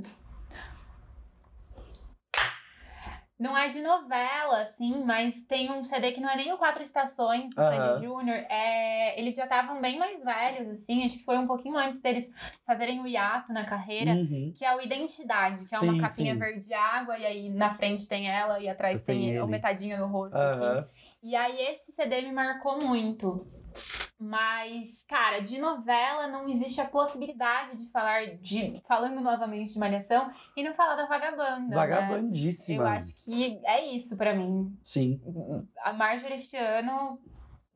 [3.44, 6.83] Não é de novela, assim, mas tem um CD que não é nem o Quatro
[6.83, 7.98] Estações do Aham.
[7.98, 8.38] Sandy Júnior.
[8.48, 12.33] É, eles já estavam bem mais velhos, assim, acho que foi um pouquinho antes deles
[12.66, 14.50] fazerem o hiato na carreira Uhum.
[14.57, 16.38] que é o Identidade, que é Sim, uma capinha sim.
[16.38, 20.07] verde água, e aí na frente tem ela e atrás Tem tem, o metadinho no
[20.07, 20.64] rosto, assim.
[20.64, 20.88] Aham.
[21.22, 23.46] E aí esse CD me marcou muito.
[24.24, 28.80] Mas, cara, de novela não existe a possibilidade de falar de.
[28.88, 31.68] Falando novamente de Malhação e não falar da vagabanda.
[31.68, 31.76] Né?
[31.76, 32.84] Vagabandíssima.
[32.84, 34.74] Eu acho que é isso pra mim.
[34.80, 35.20] Sim.
[35.82, 37.20] A Marjorie este ano,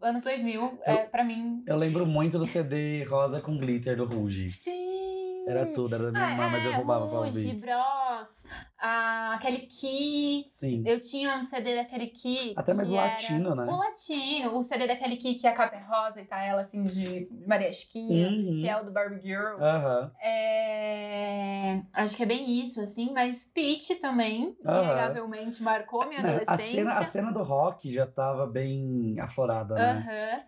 [0.01, 1.63] anos 2000, é pra mim.
[1.67, 4.49] Eu lembro muito do CD Rosa com Glitter do Ruge.
[4.49, 5.08] Sim!
[5.49, 7.61] Era tudo, era da minha irmã, mas eu roubava pra Ah, é, Ruge, ouvir.
[7.61, 8.45] Bros,
[8.79, 10.45] a Kelly Key.
[10.47, 10.83] Sim.
[10.85, 12.53] Eu tinha um CD da Kelly Key.
[12.57, 13.65] Até mais que latino, né?
[13.67, 16.61] O latino, o CD da Kelly Key, que a capa é rosa e tá ela
[16.61, 18.59] assim de Maria Chiquinha, Uhum.
[18.61, 19.61] que é o do Barbie Girl.
[19.61, 20.13] Aham.
[20.21, 21.81] É...
[21.95, 24.85] Acho que é bem isso, assim, mas Peach também, Aham.
[24.85, 26.75] inegavelmente, marcou minha Né, A adolescência.
[26.77, 30.07] cena, a cena do rock já tava bem aflorada, né?
[30.07, 30.43] Aham.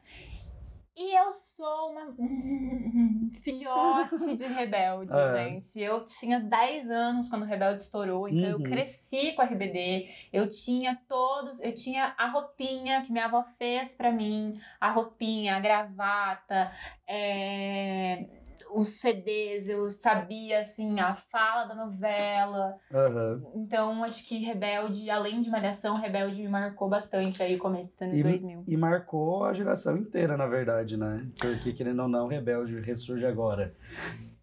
[1.02, 2.14] E eu sou uma
[3.42, 5.32] filhote de Rebelde, É.
[5.48, 5.80] gente.
[5.80, 8.62] Eu tinha 10 anos quando o Rebelde estourou, então eu Uhum.
[8.62, 10.06] cresci com a RBD.
[10.30, 15.56] Eu tinha todos, eu tinha a roupinha que minha avó fez pra mim, a roupinha,
[15.56, 16.70] a gravata,
[17.08, 18.26] é,
[18.72, 22.76] os CDs, eu sabia assim a fala da novela.
[22.92, 23.42] Aham.
[23.54, 28.02] Então acho que Rebelde, além de Malhação, Rebelde me marcou bastante aí o começo dos
[28.02, 28.64] anos E- 2000.
[28.66, 31.26] E marcou a geração inteira, na verdade, né?
[31.38, 33.74] Porque, querendo ou não, Rebelde ressurge agora.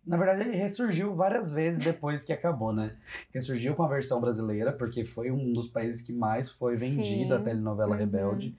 [0.08, 2.96] Na verdade, ele ressurgiu várias vezes depois que acabou, né?
[3.34, 7.42] Ressurgiu com a versão brasileira, porque foi um dos países que mais foi vendida a
[7.42, 7.98] telenovela Uhum.
[8.00, 8.58] Rebelde.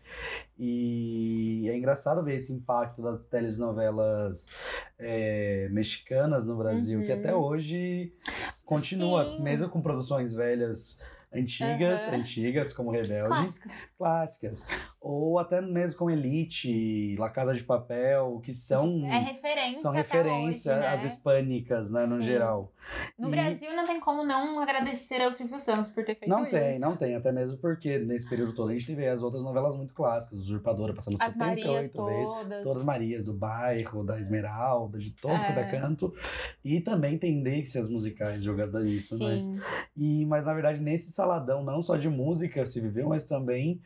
[0.59, 4.49] E é engraçado ver esse impacto das telenovelas
[4.99, 7.19] é, mexicanas no Brasil, que Uhum.
[7.19, 8.13] até hoje
[8.65, 9.43] continua, Sim.
[9.43, 11.03] mesmo com produções velhas.
[11.33, 12.17] Antigas, Aham.
[12.17, 13.75] antigas, como Rebelde Clássicos.
[13.99, 14.67] clássicas.
[15.01, 20.73] Ou até mesmo com Elite, La Casa de Papel, que são, É referência são referência
[20.73, 20.89] hoje, né?
[20.89, 22.23] às hispânicas, né, no Sim.
[22.25, 22.73] geral.
[23.17, 26.43] No E- Brasil não tem como não agradecer ao Silvio Santos por ter feito Não
[26.43, 26.51] isso.
[26.51, 29.77] tem, não tem, até mesmo porque nesse período todo a gente teve as outras novelas
[29.77, 31.93] muito clássicas, Usurpadora passando As 78 Marias vezes.
[31.93, 32.63] todas.
[32.65, 35.61] Todas as Marias do bairro, da Esmeralda, de todo É.
[35.61, 36.13] é canto.
[36.65, 39.37] E também tendências musicais jogadas nisso, né?
[39.37, 39.61] Sim.
[39.97, 43.81] E, mas na verdade, nesse saladão, não só de música se viveu, mas também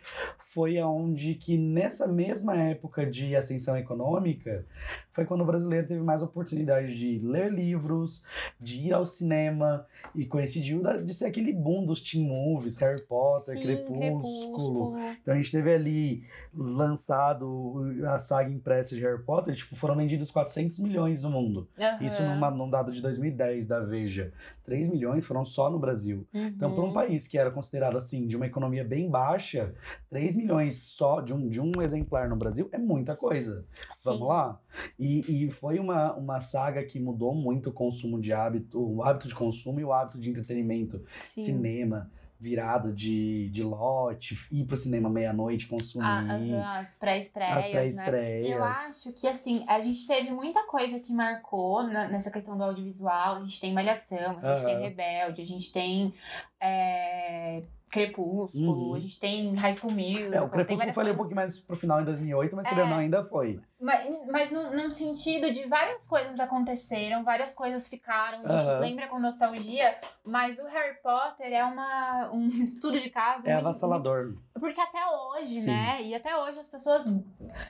[0.53, 4.67] foi aonde que nessa mesma época de ascensão econômica,
[5.12, 8.25] foi quando o brasileiro teve mais oportunidade de ler livros,
[8.61, 13.57] de ir ao cinema, e coincidiu de ser aquele boom dos teen movies, Harry Potter,
[13.57, 14.96] Sim, Crepúsculo.
[15.20, 20.31] Então a gente teve ali lançado a saga impressa de Harry Potter, tipo, foram vendidos
[20.31, 21.68] 400 milhões no mundo.
[21.79, 21.98] Aham.
[22.01, 24.33] Isso numa, num dado de 2010 da Veja.
[24.62, 26.27] 3 milhões foram só no Brasil.
[26.33, 26.92] Então, para um Uhum.
[26.92, 29.72] país que era considerado assim, de uma economia bem baixa,
[30.11, 33.64] 3 milhões só de um, de um exemplar no Brasil é muita coisa.
[34.05, 34.27] Vamos Sim.
[34.27, 34.61] lá?
[34.99, 39.29] E, e foi uma, uma saga que mudou muito o consumo de hábito, o hábito
[39.29, 41.03] de consumo e o hábito de entretenimento.
[41.07, 41.45] Sim.
[41.45, 46.05] Cinema, virada de, de lote, ir pro cinema meia-noite, consumir.
[46.05, 48.05] Ah, as pré-estreias, as né?
[48.05, 48.57] pré-estreias.
[48.57, 52.65] Eu acho que, assim, a gente teve muita coisa que marcou na- nessa questão do
[52.65, 53.37] audiovisual.
[53.37, 54.83] A gente tem Malhação, a gente tem Aham.
[54.83, 56.13] Rebelde, a gente tem
[56.61, 58.94] é, Crepúsculo, Uhum.
[58.94, 60.33] a gente tem High School Musical.
[60.33, 62.74] É, o Crepúsculo foi um pouquinho mais pro final em 2008, mas É.
[62.74, 63.61] não, ainda foi.
[63.78, 68.78] Mas, mas num, num sentido de várias coisas aconteceram, várias coisas ficaram, a gente Aham.
[68.81, 73.46] lembra com nostalgia, mas o Harry Potter é uma, um estudo de caso.
[73.46, 74.35] É muito- avassalador.
[74.59, 75.66] Porque até hoje, Sim.
[75.72, 76.00] né?
[76.02, 77.05] E até hoje as pessoas.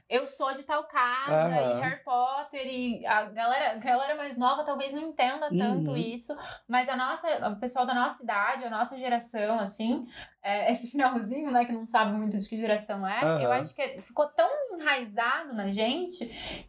[0.09, 1.79] Eu sou de tal casa, Aham.
[1.79, 5.97] e Harry Potter, e a galera, a galera mais nova talvez não entenda tanto Uhum.
[5.97, 6.37] isso,
[6.69, 10.07] mas a nossa, o pessoal da nossa idade, a nossa geração, assim,
[10.43, 13.43] é, esse finalzinho, né, que não sabe muito de que geração é, Aham.
[13.43, 16.27] eu acho que ficou tão enraizado na gente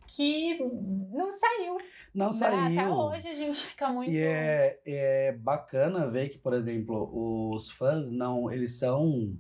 [0.08, 0.60] que
[1.12, 1.78] não saiu.
[2.14, 2.34] Não né?
[2.34, 2.82] saiu.
[2.82, 4.12] Até hoje a gente fica muito.
[4.12, 7.10] E é, é bacana ver que, por exemplo,
[7.56, 9.36] os fãs não, eles são.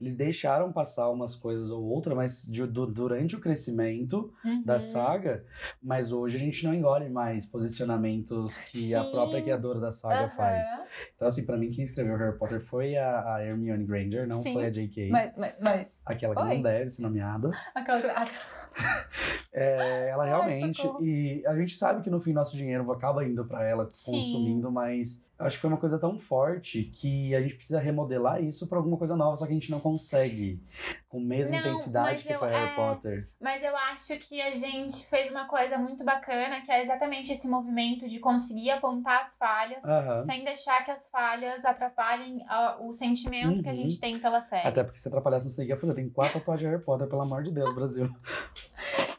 [0.00, 4.62] Eles deixaram passar umas coisas ou outra, mas de- du- durante o crescimento Uhum.
[4.64, 5.44] da saga,
[5.82, 9.10] mas hoje a gente não engole mais posicionamentos que a Sim.
[9.10, 10.30] própria criadora da saga Aham.
[10.30, 10.68] faz.
[11.14, 14.54] Então, assim, pra mim, quem escreveu Harry Potter foi a, a Hermione Granger, não Sim.
[14.54, 15.10] foi a J.K.
[15.10, 16.54] Mas, mas, mas Aquela que Foi.
[16.54, 17.50] não deve ser nomeada.
[17.74, 18.24] aquela, aquela-
[19.52, 20.80] É, ela Ai, realmente.
[20.80, 21.04] socorro.
[21.04, 24.12] e a gente sabe que no fim nosso dinheiro acaba indo pra ela Sim.
[24.12, 28.42] consumindo, mas eu acho que foi uma coisa tão forte que a gente precisa remodelar
[28.42, 30.62] isso pra alguma coisa nova, só que a gente não consegue
[31.08, 33.28] com a mesma Não, intensidade que eu- foi Harry é, Potter.
[33.40, 37.48] Mas eu acho que a gente fez uma coisa muito bacana, que é exatamente esse
[37.48, 40.24] movimento de conseguir apontar as falhas, Aham.
[40.26, 42.44] sem deixar que as falhas atrapalhem
[42.80, 43.76] o sentimento que a Uhum.
[43.78, 44.68] gente tem pela série.
[44.68, 45.94] Até porque se atrapalhasse, não sei o que ia fazer.
[45.94, 48.08] Tem quatro tatuagens de Harry Potter, pelo amor de Deus, Brasil.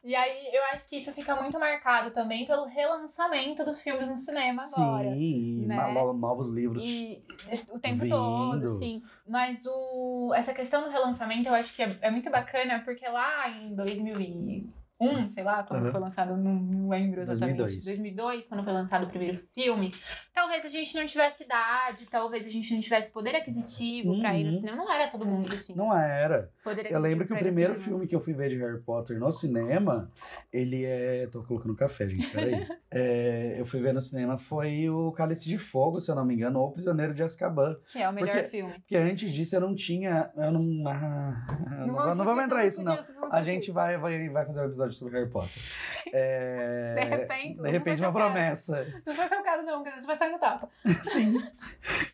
[0.04, 4.18] E aí eu acho que isso fica muito marcado também pelo relançamento dos filmes no
[4.18, 5.14] cinema agora.
[5.14, 5.76] Sim, né?
[6.14, 6.84] novos livros.
[6.84, 7.24] E
[7.72, 8.16] o tempo Vindo.
[8.16, 9.04] todo, sim.
[9.28, 13.48] Mas o, essa questão do relançamento eu acho que é, é muito bacana, porque lá
[13.50, 13.76] em
[15.02, 15.92] 2001, sei lá, quando Uhum.
[15.92, 17.58] foi lançado, não, não lembro exatamente.
[17.58, 17.86] 2002.
[17.86, 19.94] 2002, quando foi lançado o primeiro filme.
[20.34, 24.44] Talvez a gente não tivesse idade, talvez a gente não tivesse poder aquisitivo pra ir
[24.46, 24.60] no Uhum.
[24.60, 24.78] cinema.
[24.78, 26.50] Não era todo mundo que tinha Não era.
[26.90, 30.10] Eu lembro que o primeiro filme que eu fui ver de Harry Potter no cinema,
[30.52, 31.28] ele é.
[31.32, 32.52] Tô colocando café, gente, peraí.
[32.94, 36.34] É, eu fui ver no cinema foi o Cálice de Fogo, se eu não me
[36.34, 37.78] engano, ou o Prisioneiro de Azkaban.
[37.90, 38.74] Que é o melhor Porque- filme.
[38.74, 40.30] Porque antes disso eu não tinha.
[40.36, 40.62] Eu não.
[40.92, 42.98] ah, não, vou- não vamos entrar nisso, não.
[43.32, 45.52] A gente vai, vai, vai fazer um episódio sobre Harry Potter.
[46.14, 48.26] É, De repente, De repente, uma quero.
[48.26, 48.86] promessa.
[49.06, 50.70] Não sei se eu quero, não, porque a gente vai sair no tapa.
[51.10, 51.42] Sim.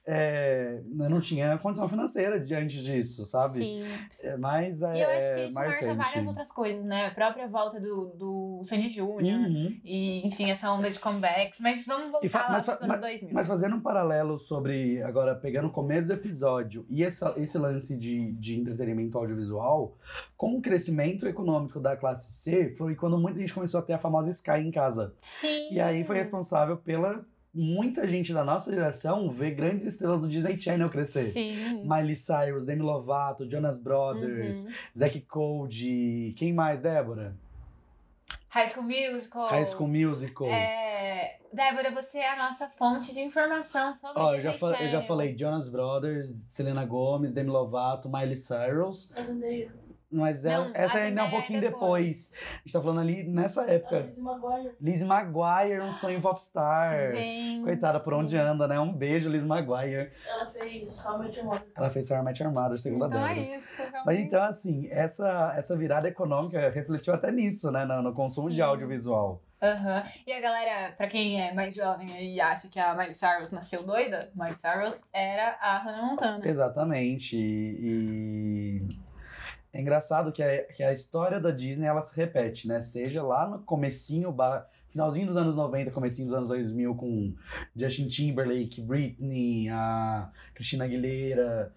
[0.06, 3.58] É, eu não tinha condição financeira diante disso, sabe?
[3.58, 3.88] Sim.
[4.28, 5.86] É, Mas é E eu acho que isso marcante.
[5.86, 7.08] marca várias outras coisas, né?
[7.08, 9.40] A própria volta do, do Sandy Júnior.
[9.40, 9.80] Uhum.
[9.84, 11.60] E, enfim, essa onda de comebacks.
[11.60, 13.30] Mas vamos voltar fa- lá mas para fa- os anos 2000.
[13.34, 17.98] Mas fazendo um paralelo sobre, agora pegando o começo do episódio e essa, esse lance
[17.98, 19.98] de, de entretenimento audiovisual,
[20.36, 23.98] com o crescimento econômico da classe C, foi quando muita gente começou a ter a
[24.00, 25.14] famosa Sky em casa.
[25.22, 25.72] Sim.
[25.72, 30.60] E aí foi responsável pela muita gente da nossa geração ver grandes estrelas do Disney
[30.60, 31.26] Channel crescer.
[31.32, 31.84] Sim.
[31.84, 34.72] Miley Cyrus, Demi Lovato, Jonas Brothers, Uhum.
[34.98, 37.36] Zack Code, quem mais, Débora?
[38.50, 39.48] High School Musical.
[39.50, 40.48] High School Musical.
[40.50, 41.38] É...
[41.54, 44.84] Débora, você é a nossa fonte de informação sobre Ó, o eu já, Disney fa-
[44.84, 49.14] eu já falei Jonas Brothers, Selena Gomez, Demi Lovato, Miley Cyrus.
[49.26, 49.72] Zendaya.
[50.10, 52.32] Mas é- Não, essa ainda é um é pouquinho depois.
[52.32, 52.34] depois.
[52.56, 54.00] A gente tá falando ali nessa época.
[54.00, 54.72] Lizzie McGuire.
[54.80, 57.12] Liz Maguire, um sonho popstar.
[57.12, 57.64] Gente.
[57.66, 58.80] Coitada, por onde anda, né?
[58.80, 60.12] Um beijo, Liz Maguire.
[60.26, 61.68] Ela fez How Met Your Mother.
[61.76, 63.38] Ela fez How I Met Your Mother, segunda Então Débora.
[63.38, 63.78] é isso.
[63.82, 64.22] Mas realmente.
[64.22, 67.84] então, assim, essa, essa virada econômica refletiu até nisso, né?
[67.84, 68.62] No, no consumo de Sim.
[68.62, 69.42] audiovisual.
[69.62, 70.04] Aham.
[70.26, 73.84] E a galera, pra quem é mais jovem e acha que a Miley Cyrus nasceu
[73.84, 76.48] doida, Miley Cyrus era a Hannah Montana.
[76.48, 77.36] Exatamente.
[77.36, 78.82] E
[79.78, 82.82] é engraçado que a, que a história da Disney ela se repete, né?
[82.82, 84.36] Seja lá no comecinho,
[84.90, 87.36] finalzinho dos anos 90, comecinho dos anos 2000 com
[87.76, 91.72] Justin Timberlake, Britney, a Christina Aguilera,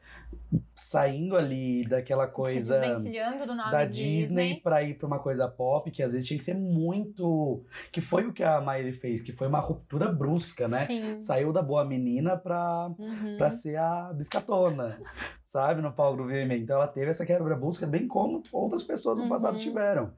[0.75, 5.91] saindo ali daquela coisa desvencilhando do nome da Disney, pra ir pra uma coisa pop,
[5.91, 7.63] que às vezes tinha que ser muito.
[7.93, 10.87] Que foi o que a Miley fez, que foi uma ruptura brusca, né?
[10.87, 11.21] Sim.
[11.21, 13.37] Saiu da boa menina pra, Uhum.
[13.37, 14.99] pra ser a biscatona,
[15.51, 15.83] sabe?
[15.83, 16.55] No palco do VMA.
[16.55, 19.61] Então ela teve essa quebra brusca, bem como outras pessoas no passado Uhum.
[19.61, 20.13] tiveram.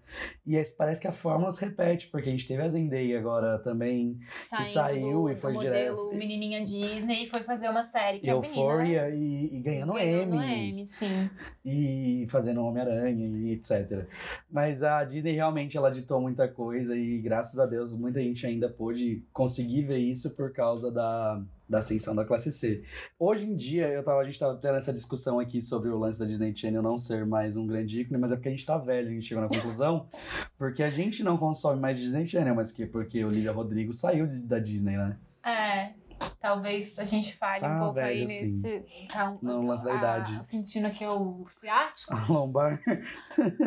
[0.47, 3.59] E esse- parece que a fórmula se repete, porque a gente teve a Zendaya agora
[3.61, 5.97] também saiu, saiu do, e foi direto.
[5.97, 8.59] modelo menininha Disney e foi fazer uma série que é menina, né?
[8.61, 10.69] Euphoria e, e ganhando Ganhando Emmy.
[10.71, 11.31] Emmy, sim.
[11.65, 14.07] e fazendo Homem-Aranha e etc.
[14.51, 18.69] Mas a Disney realmente ela ditou muita coisa e graças a Deus muita gente ainda
[18.69, 21.41] pôde conseguir ver isso por causa da,
[21.73, 22.85] da ascensão da classe C.
[23.19, 26.19] Hoje em dia, eu tava, a gente tava tendo essa discussão aqui sobre o lance
[26.19, 28.77] da Disney Channel não ser mais um grande ícone, mas é porque a gente tá
[28.77, 30.07] velho, a gente chegou na conclusão,
[30.59, 34.39] porque a gente não consome mais Disney Channel, mas que porque Olivia Rodrigo saiu de-
[34.41, 35.17] da Disney, né?
[35.45, 35.95] É,
[36.43, 38.61] talvez a gente fale um pouco aí velho, sim.
[38.63, 39.07] nesse.
[39.09, 40.45] Tá, um- No lance da idade.
[40.45, 42.81] Sentindo aqui o ciático A lombar.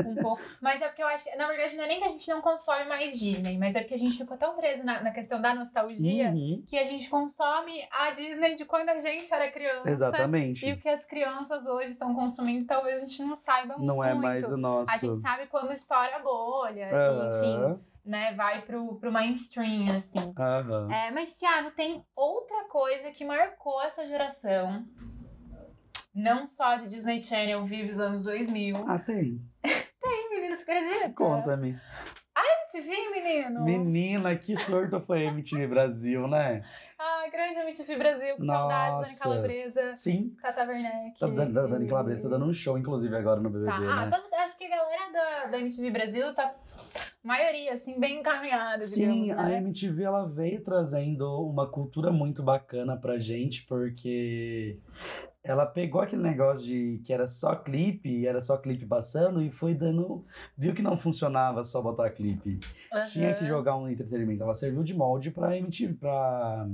[0.05, 0.41] um pouco.
[0.61, 2.41] Mas é porque eu acho que, na verdade, não é nem que a gente não
[2.41, 5.55] consome mais Disney, mas é porque a gente ficou tão preso na, na questão da
[5.55, 9.89] nostalgia Uhum, que a gente consome a Disney de quando a gente era criança.
[9.89, 10.65] exatamente.
[10.67, 13.85] E o que as crianças hoje estão consumindo, talvez a gente não saiba muito.
[13.87, 14.91] Não é mais o nosso.
[14.91, 18.33] A gente sabe quando estoura a bolha, enfim, Aham, né?
[18.33, 20.33] Vai pro, pro mainstream, assim.
[20.37, 20.91] aham.
[20.91, 24.85] É, mas, Thiago, tem outra coisa que marcou essa geração.
[26.13, 28.85] Não só de Disney Channel vive os anos 2000.
[28.87, 29.41] Ah, tem.
[30.01, 31.13] Tem, menino, você acredita?
[31.13, 31.79] Conta-me.
[32.65, 33.61] MTV, menino?
[33.63, 36.63] Menina, que surto foi MTV Brasil, né?
[36.97, 39.19] Ah, grande MTV Brasil, que saudade, Dani.
[39.19, 40.35] Calabresa, Sim.
[40.41, 41.23] Tata Werneck.
[41.23, 43.87] A Dan- a Dani Calabresa tá dando um show, inclusive, agora no BBB, Tá, né?
[43.97, 46.55] ah, todo- acho que a galera da, da MTV Brasil tá,
[47.23, 49.57] maioria, assim, bem encaminhada, Sim, digamos, a né?
[49.57, 54.79] MTV ela veio trazendo uma cultura muito bacana pra gente, porque
[55.45, 59.75] ela pegou aquele negócio de que era só clipe, era só clipe passando, e foi
[59.75, 60.25] dando.
[60.57, 62.59] Viu que não funcionava só botar clipe.
[63.13, 64.41] Tinha que jogar um entretenimento.
[64.41, 66.67] Ela serviu de molde pra MTV, pra,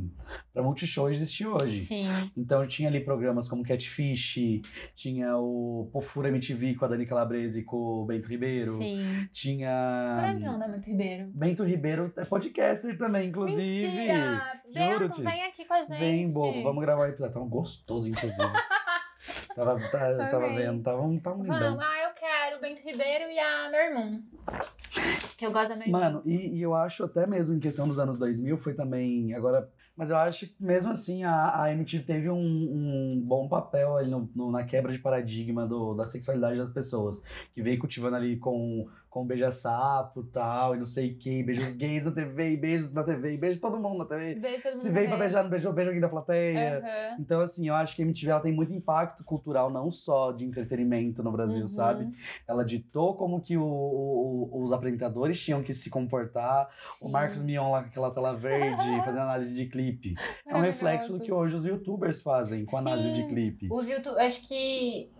[0.53, 1.81] pra Multishow existir hoje.
[1.85, 2.07] Sim.
[2.35, 4.61] Então tinha ali programas como Catfish,
[4.95, 8.77] tinha o Pofura MTV com a Dani Calabresa e com o Bento Ribeiro.
[8.77, 9.27] Sim.
[9.31, 10.17] Tinha.
[10.19, 11.27] Por onde anda, Bento Ribeiro?
[11.33, 13.87] Bento Ribeiro é podcaster também, inclusive.
[13.87, 14.61] Mentira!
[14.73, 15.99] Bento, vem aqui com a gente.
[15.99, 17.33] Bem bobo, vamos gravar o episódio.
[17.33, 18.41] Tava gostoso, inclusive.
[19.55, 21.59] tava, tá- tava vendo, tava, um- tava um lindão.
[21.75, 24.23] Vamos, ah, eu quero o Bento Ribeiro e a meu irmão.
[25.37, 25.99] Que eu gosto da minha irmã.
[25.99, 29.69] Mano, e, e eu acho até mesmo em questão dos anos 2000 foi também agora,
[29.95, 34.09] mas eu acho que mesmo assim a, a MTV teve um, um bom papel ali
[34.09, 37.21] no, no- na quebra de paradigma do, da sexualidade das pessoas,
[37.53, 42.05] que veio cultivando ali com com beija-sapo tal, e não sei o que, beijos gays
[42.05, 44.35] na TV, e beijos na TV, e beijo todo mundo na TV.
[44.35, 46.79] Beijo todo mundo Se veio pra beijar, não beijou, beijo alguém da plateia.
[46.79, 47.17] Aham.
[47.19, 50.45] Então, assim, eu acho que a MTV ela tem muito impacto cultural, não só de
[50.45, 51.67] entretenimento no Brasil, Uhum.
[51.67, 52.09] sabe?
[52.47, 56.69] Ela ditou como que o- o- os apresentadores tinham que se comportar.
[57.01, 57.11] O Sim.
[57.11, 60.15] Marcos Mion lá com aquela tela verde, fazendo análise de clipe.
[60.47, 63.13] É um reflexo do que hoje os youtubers fazem com análise Sim.
[63.23, 63.67] de clipe.
[63.69, 65.11] Os YouTube, acho que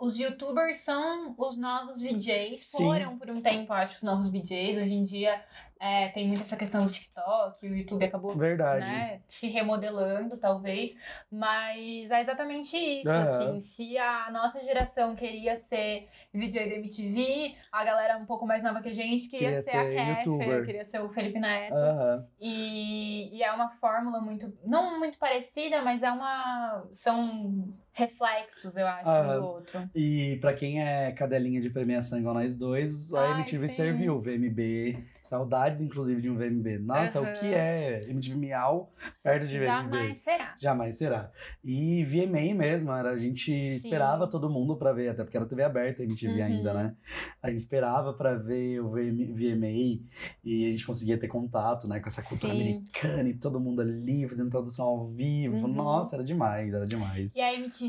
[0.00, 2.62] os youtubers são os novos VJs.
[2.62, 2.84] Sim.
[2.84, 4.78] Foram por um tempo, acho, os novos VJs.
[4.78, 5.42] Hoje em dia
[5.80, 10.96] é, tem muito essa questão do TikTok, o YouTube acabou né, se remodelando, talvez.
[11.30, 13.20] Mas é exatamente isso, Aham.
[13.20, 13.60] assim.
[13.60, 18.82] Se a nossa geração queria ser VJ da MTV, a galera um pouco mais nova
[18.82, 21.74] que a gente queria, Queria ser, ser a Kéfera, queria ser o Felipe Neto.
[21.74, 22.26] Aham.
[22.40, 24.52] E, e é uma fórmula muito.
[24.64, 26.84] Não muito parecida, mas é uma.
[26.92, 29.40] São reflexos, eu acho, Aham.
[29.40, 29.90] do outro.
[29.94, 33.74] E pra quem é cadelinha de premiação igual nós dois, a Ai, MTV sim.
[33.74, 35.04] serviu VMB.
[35.20, 36.78] Saudades, inclusive, de um VMB.
[36.78, 37.28] Nossa, Aham.
[37.30, 38.92] o que é MTV Miau
[39.22, 39.66] perto de VMB?
[39.66, 40.54] Jamais será.
[40.58, 41.30] Jamais será.
[41.62, 45.64] E VMA mesmo, era, a gente esperava todo mundo pra ver, até porque era TV
[45.64, 46.44] aberta, MTV Uhum.
[46.46, 46.94] ainda, né?
[47.42, 50.02] A gente esperava pra ver o VM VMA
[50.44, 52.60] e a gente conseguia ter contato, né, com essa cultura Sim.
[52.60, 55.56] americana e todo mundo ali fazendo tradução ao vivo.
[55.66, 55.74] Uhum.
[55.74, 57.34] Nossa, era demais, era demais.
[57.36, 57.87] E a MTV,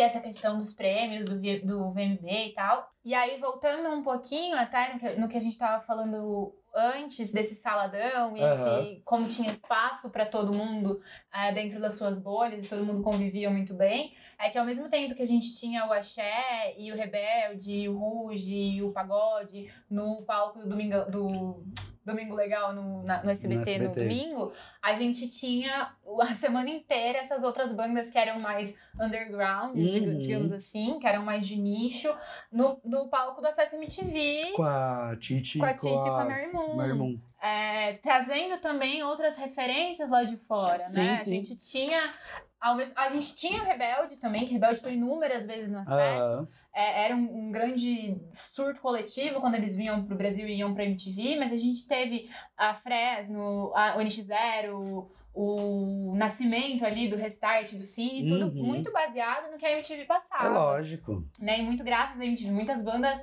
[0.00, 2.90] essa questão dos prêmios, do, V- do VMB e tal.
[3.04, 7.32] E aí, voltando um pouquinho até no que, no que a gente tava falando antes
[7.32, 8.80] desse saladão e Aham.
[8.82, 11.00] esse, como tinha espaço para todo mundo
[11.32, 14.90] eh, dentro das suas bolhas e todo mundo convivia muito bem, é que ao mesmo
[14.90, 18.92] tempo que a gente tinha o axé e o rebelde, e o ruge e o
[18.92, 21.64] pagode no palco do domingo, do
[22.06, 24.00] Domingo Legal no, na- no, SBT, no SBT.
[24.00, 30.18] domingo, a gente tinha a semana inteira essas outras bandas que eram mais underground, Uhum.
[30.18, 32.14] digamos assim, que eram mais de nicho,
[32.50, 36.22] no, no palco do Acesso MTV, Com a Titi com a Titi e com a
[36.22, 36.76] a Mermoon.
[36.76, 37.20] Mermoon.
[37.42, 41.16] É, trazendo também outras referências lá de fora, Sim, né?
[41.16, 41.32] sim.
[41.32, 42.14] A gente tinha.
[42.58, 46.48] Ao mesmo, a gente tinha o Rebelde também, que Rebelde foi inúmeras vezes no acesso.
[46.78, 50.84] É, era um, um grande surto coletivo quando eles vinham pro Brasil e iam pra
[50.84, 55.06] MTV, mas a gente teve a Fresno, a, o NX0,
[55.38, 58.64] o nascimento ali do Restart, do Cine, tudo Uhum.
[58.66, 60.48] muito baseado no que a MTV É passava.
[60.48, 61.24] lógico.
[61.38, 61.60] né?
[61.60, 63.22] E muito graças à MTV, muitas bandas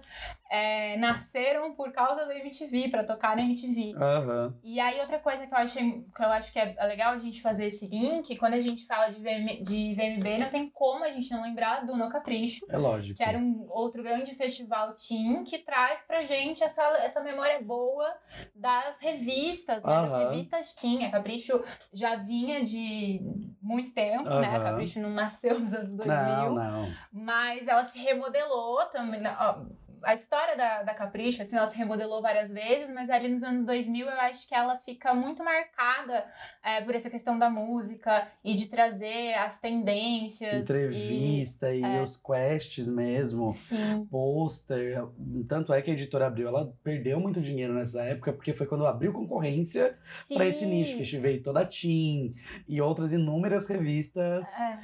[0.56, 3.95] é, nasceram por causa da MTV, pra tocar na MTV.
[3.97, 4.54] Aham.
[4.64, 7.41] E aí, outra coisa que eu, achei, que eu acho que é legal a gente
[7.41, 11.10] fazer esse link, quando a gente fala de, VM, de VMB, não tem como a
[11.10, 13.18] gente não lembrar do No Capricho, É lógico.
[13.18, 18.14] que era um outro grande festival teen que traz pra gente essa, essa memória boa
[18.56, 19.89] das revistas, né?
[20.01, 20.30] Das Aham.
[20.30, 21.04] revistas teen.
[21.06, 23.22] A Capricho já vinha de
[23.60, 24.56] muito tempo, né?
[24.56, 24.60] A.
[24.60, 26.16] Capricho não nasceu nos anos 2000.
[26.16, 26.91] Não, não.
[27.12, 29.22] Mas ela se remodelou também.
[29.26, 29.64] ó,
[30.04, 33.66] A história da, da Capricho, assim, ela se remodelou várias vezes, mas ali nos anos
[33.66, 36.26] 2000 eu acho que ela fica muito marcada
[36.64, 40.62] é, por essa questão da música e de trazer as tendências.
[40.62, 42.01] Entrevista e, é.
[42.01, 43.49] os quests mesmo.
[43.49, 45.04] E, sim, Pôster.
[45.47, 48.86] Tanto é que a editora Abril ela perdeu muito dinheiro nessa época, porque foi quando
[48.86, 49.97] abriu concorrência
[50.34, 52.34] para esse nicho, que veio toda a Teen
[52.68, 54.80] e outras inúmeras revistas É,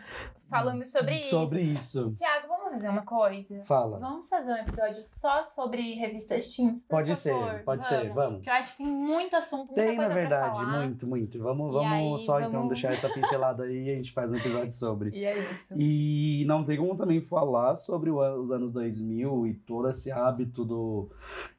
[0.50, 1.30] falando sobre, isso.
[1.30, 2.12] sobre isso.
[2.12, 3.64] Tiago, vamos fazer uma coisa?
[3.64, 4.00] Fala.
[4.00, 7.62] Vamos fazer um episódio só sobre revistas teens, Pode ser, favor?
[7.66, 8.36] pode ser, vamos.
[8.36, 11.40] Porque eu acho que tem muito assunto, muita Tem, na verdade, muito, muito.
[11.40, 14.32] Vamos, E vamos aí, só então vamos- deixar essa pincelada aí e a gente faz
[14.32, 15.10] um episódio sobre.
[15.20, 15.66] E é isso.
[15.76, 21.10] E não tem como também falar sobre os anos 2000 e todo esse hábito do,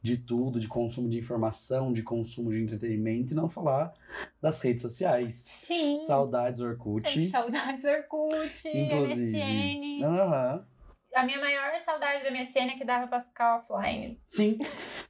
[0.01, 3.93] de tudo, de consumo de informação, de consumo de entretenimento, e não falar
[4.41, 5.35] das redes sociais.
[5.37, 5.99] Sim.
[6.07, 7.27] Saudades Orkut.
[7.27, 9.37] Saudades Orkut, Inclusive.
[9.37, 10.05] MSN.
[10.05, 10.65] Aham.
[11.15, 14.21] A minha maior saudade da MSN é que dava pra ficar offline.
[14.25, 14.59] Sim.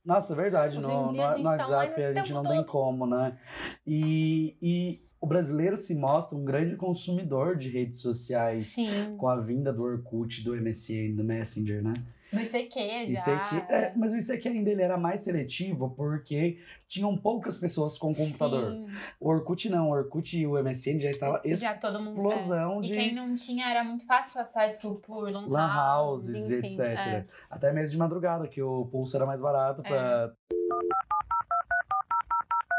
[0.04, 0.78] Nossa, é verdade.
[0.78, 2.66] Hoje No, no, no tá WhatsApp online o a gente tempo não tem todo.
[2.66, 3.38] como, né?
[3.86, 9.16] E, e o brasileiro se mostra um grande consumidor de redes sociais Sim.
[9.18, 11.92] com a vinda do Orkut, do MSN, do Messenger, né?
[12.32, 13.20] Do ICQ já.
[13.20, 18.14] ICQ, é, mas o ICQ ainda ele era mais seletivo porque tinham poucas pessoas com
[18.14, 18.72] computador.
[18.72, 18.86] Sim.
[19.18, 22.16] O Orkut não, o Orkut e o MSN já estava Já todo mundo.
[22.16, 22.84] explosão é.
[22.84, 26.80] E de quem não tinha era muito fácil acesso por lan, lan houses, enfim, etc.
[26.80, 27.24] é.
[27.48, 29.82] Até mesmo de madrugada, que o pulso era mais barato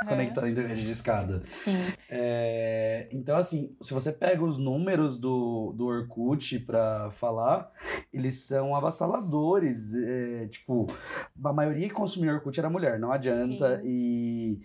[0.02, 1.44] pra conectar a internet de escada.
[1.52, 1.78] Sim.
[2.10, 7.72] É, então, assim, se você pega os números do, do Orkut pra falar,
[8.12, 9.94] eles são avassaladores.
[9.96, 10.88] é, tipo,
[11.44, 13.80] a maioria que consumia Orkut era mulher, não adianta.
[13.82, 13.88] Sim.
[13.88, 14.62] E,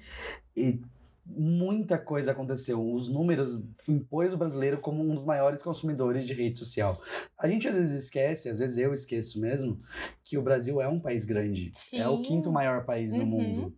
[0.57, 0.81] e
[1.29, 2.81] muita coisa aconteceu.
[2.93, 7.01] Os números impôs o brasileiro como um dos maiores consumidores de rede social.
[7.39, 9.79] A gente às vezes esquece, às vezes eu esqueço mesmo,
[10.25, 11.73] que o Brasil é um país grande.
[11.95, 12.23] É o Sim.
[12.23, 13.27] quinto maior país no Uhum.
[13.27, 13.77] mundo.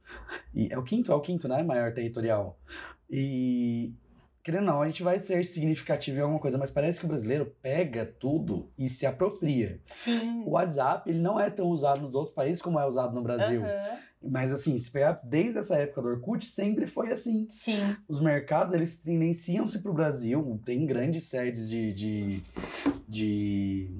[0.54, 1.62] E é o quinto, é o quinto, né?
[1.62, 2.58] Maior territorial.
[3.10, 3.94] E
[4.42, 7.08] querendo ou não, a gente vai ser significativo em alguma coisa, mas parece que o
[7.08, 9.80] brasileiro pega tudo e se apropria.
[9.86, 10.42] Sim.
[10.46, 13.62] O WhatsApp, ele não é tão usado nos outros países como é usado no Brasil.
[13.62, 13.98] Aham.
[14.22, 17.46] Mas assim, se pegar desde essa época do Orkut, sempre foi assim.
[17.50, 17.96] Sim.
[18.08, 20.60] Os mercados, eles tendenciam-se para o Brasil.
[20.64, 22.42] Tem grandes sedes de, de,
[23.08, 23.90] de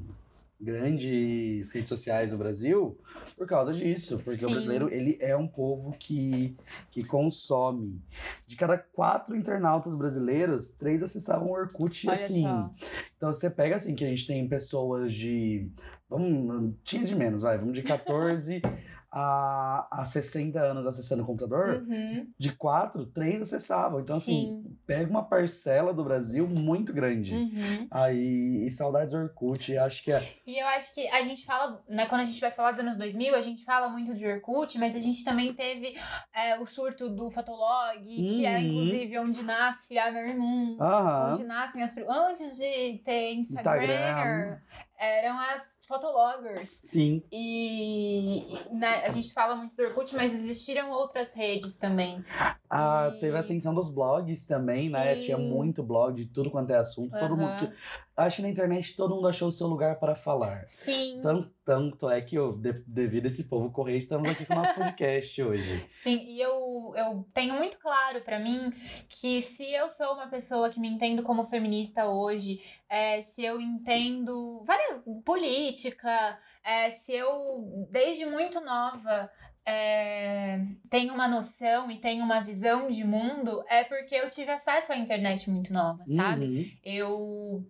[0.60, 2.98] grandes redes sociais no Brasil
[3.36, 4.20] por causa disso.
[4.24, 4.54] Porque o Sim.
[4.54, 6.56] brasileiro, ele é um povo que,
[6.90, 8.02] que consome.
[8.44, 12.42] De cada quatro internautas brasileiros, três acessavam o Orkut Olha assim.
[12.42, 12.74] só.
[13.16, 15.70] Então você pega assim, que a gente tem pessoas de.
[16.10, 18.62] Vamos, tinha de menos, vai, vamos de 14
[19.11, 21.82] a, a 60 anos acessando o computador.
[21.88, 22.26] Uhum.
[22.38, 24.00] De quatro, três acessavam.
[24.00, 24.76] Então, assim, Sim.
[24.86, 27.34] pega uma parcela do Brasil muito grande.
[27.34, 27.86] Uhum.
[27.90, 30.22] Aí, e saudades Orkut, acho que é.
[30.46, 32.98] E eu acho que a gente fala, né, quando a gente vai falar dos anos
[32.98, 35.96] 2000, a gente fala muito de Orkut, mas a gente também teve
[36.34, 38.64] é, o surto do Fotolog, que é Uhum.
[38.64, 41.32] inclusive onde nasce a Nermum, Aham.
[41.32, 41.94] onde nascem as...
[41.96, 44.59] Antes de ter Instagram, Instagram.
[44.98, 46.68] eram as fotologgers.
[46.82, 47.22] Sim.
[47.32, 52.22] E né, a gente fala muito do Orkut, mas existiram outras redes também.
[52.70, 55.14] Ah, E- teve a ascensão dos blogs também, né?
[55.16, 55.20] Sim.
[55.22, 57.18] Tinha muito blog de tudo quanto é assunto.
[57.18, 57.72] Todo mundo.
[58.18, 60.64] Acho que na internet todo mundo achou o seu lugar para falar.
[60.66, 61.20] Sim.
[61.22, 64.56] Tanto, tanto é que, eu, de- devido a esse povo correr, estamos aqui com o
[64.56, 65.86] nosso podcast hoje.
[65.88, 68.72] Sim, e eu, eu tenho muito claro pra mim
[69.08, 72.60] que se eu sou uma pessoa que me entendo como feminista hoje,
[72.90, 79.30] é, se eu entendo várias política, é, se eu desde muito nova
[79.64, 80.60] é,
[80.90, 84.96] tenho uma noção e tenho uma visão de mundo, é porque eu tive acesso à
[84.96, 86.44] internet muito nova, sabe?
[86.46, 86.70] Uhum.
[86.82, 87.66] Eu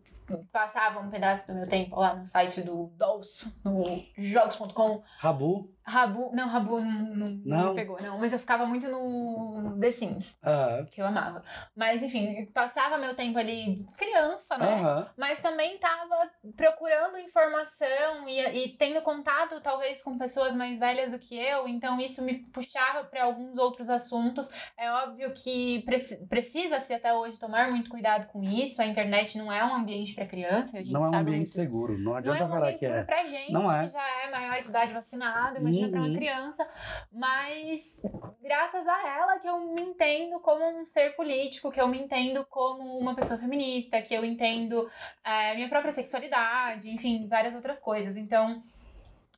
[0.53, 3.85] passava um pedaço do meu tempo lá no site do DOS, no
[4.17, 5.73] jogos.com, Rabu.
[5.89, 6.31] Rabu.
[6.35, 7.69] Não, Rabu não, não, não Não?
[7.71, 8.19] me pegou, não.
[8.19, 10.87] Mas eu ficava muito no The Sims, Aham.
[10.91, 11.43] que eu amava.
[11.77, 14.75] Mas, enfim, passava meu tempo ali de criança, né?
[14.81, 15.09] Aham.
[15.17, 21.19] Mas também tava procurando informação e, e tendo contato, talvez, com pessoas mais velhas do
[21.19, 21.67] que eu.
[21.69, 24.49] Então, isso me puxava para alguns outros assuntos.
[24.77, 28.81] É óbvio que preci- precisa-se até hoje tomar muito cuidado com isso.
[28.83, 30.77] A internet não é um ambiente para criança.
[30.77, 31.97] A gente Não é um ambiente muito seguro.
[31.99, 33.03] Não não adianta é um falar que é.
[33.05, 33.87] pra gente, Não é.
[33.87, 35.59] que já é maior de idade vacinado.
[35.59, 36.15] Imagina imagina pra uma Uhum.
[36.17, 36.69] criança.
[37.13, 38.03] Mas
[38.43, 42.45] graças a ela que eu me entendo como um ser político, que eu me entendo
[42.47, 44.91] como uma pessoa feminista, que eu entendo
[45.25, 48.17] é, minha própria sexualidade, enfim, várias outras coisas.
[48.17, 48.63] Então,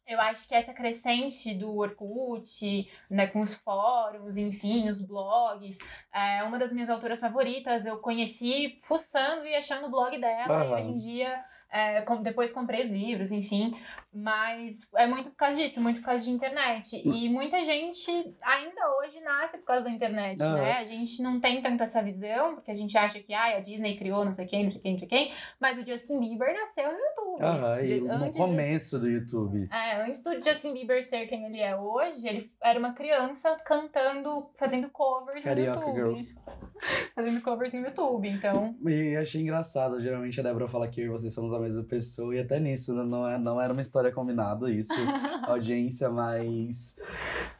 [0.06, 5.78] eu acho que essa crescente do Orkut, né, com os fóruns, enfim, os blogs,
[6.12, 7.86] é uma das minhas autoras favoritas.
[7.86, 10.74] Eu conheci fuçando e achando o blog dela, e Aham.
[10.80, 13.72] hoje em dia, é, com- depois comprei os livros, enfim.
[14.12, 17.00] Mas é muito por causa disso, muito por causa de internet.
[17.04, 18.10] E muita gente
[18.42, 20.54] ainda hoje nasce por causa da internet, Aham.
[20.60, 20.72] né?
[20.78, 23.96] A gente não tem tanto essa visão, porque a gente acha que ah, a Disney
[23.96, 25.32] criou não sei quem, não sei quem, não sei quem.
[25.60, 27.84] Mas o Justin Bieber nasceu no YouTube.
[27.84, 29.68] E De- no antes de- começo do YouTube.
[29.72, 34.50] é, antes do Justin Bieber ser quem ele é hoje, ele era uma criança cantando,
[34.58, 36.18] fazendo covers Carioca no YouTube.
[36.20, 36.34] Girls.
[37.14, 38.74] Fazendo covers no YouTube, então.
[38.86, 42.34] E achei engraçado, geralmente a Débora fala que eu e você somos a mesma pessoa,
[42.34, 44.92] e até nisso né, não, é, não era uma história combinada, isso,
[45.46, 46.98] audiência, mas.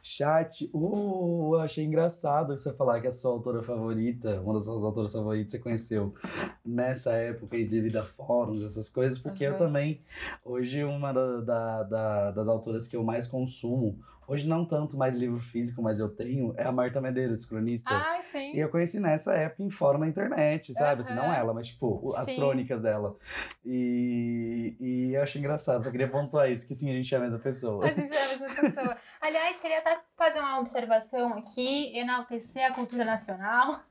[0.03, 5.13] Chat, uh, achei engraçado você falar que a sua autora favorita, uma das suas autoras
[5.13, 6.13] favoritas, você conheceu
[6.65, 9.57] nessa época aí devido a fóruns, essas coisas, porque eu Uhum.
[9.57, 10.01] também,
[10.43, 13.99] hoje, uma da, da- da- das autoras que eu mais consumo,
[14.31, 17.93] hoje não tanto mais livro físico, mas eu tenho, é a Marta Medeiros, cronista.
[17.93, 18.53] Ai, sim.
[18.55, 21.01] E eu conheci nessa época em fórum na internet, sabe?
[21.01, 22.37] Assim, não ela, mas tipo, as Sim.
[22.37, 23.17] crônicas dela.
[23.65, 27.21] E, e eu acho engraçado, só queria pontuar isso, que sim, a gente é a
[27.21, 27.85] mesma pessoa.
[27.85, 28.97] A gente é a mesma pessoa.
[29.19, 33.81] Aliás, queria até fazer uma observação aqui, enaltecer a cultura nacional.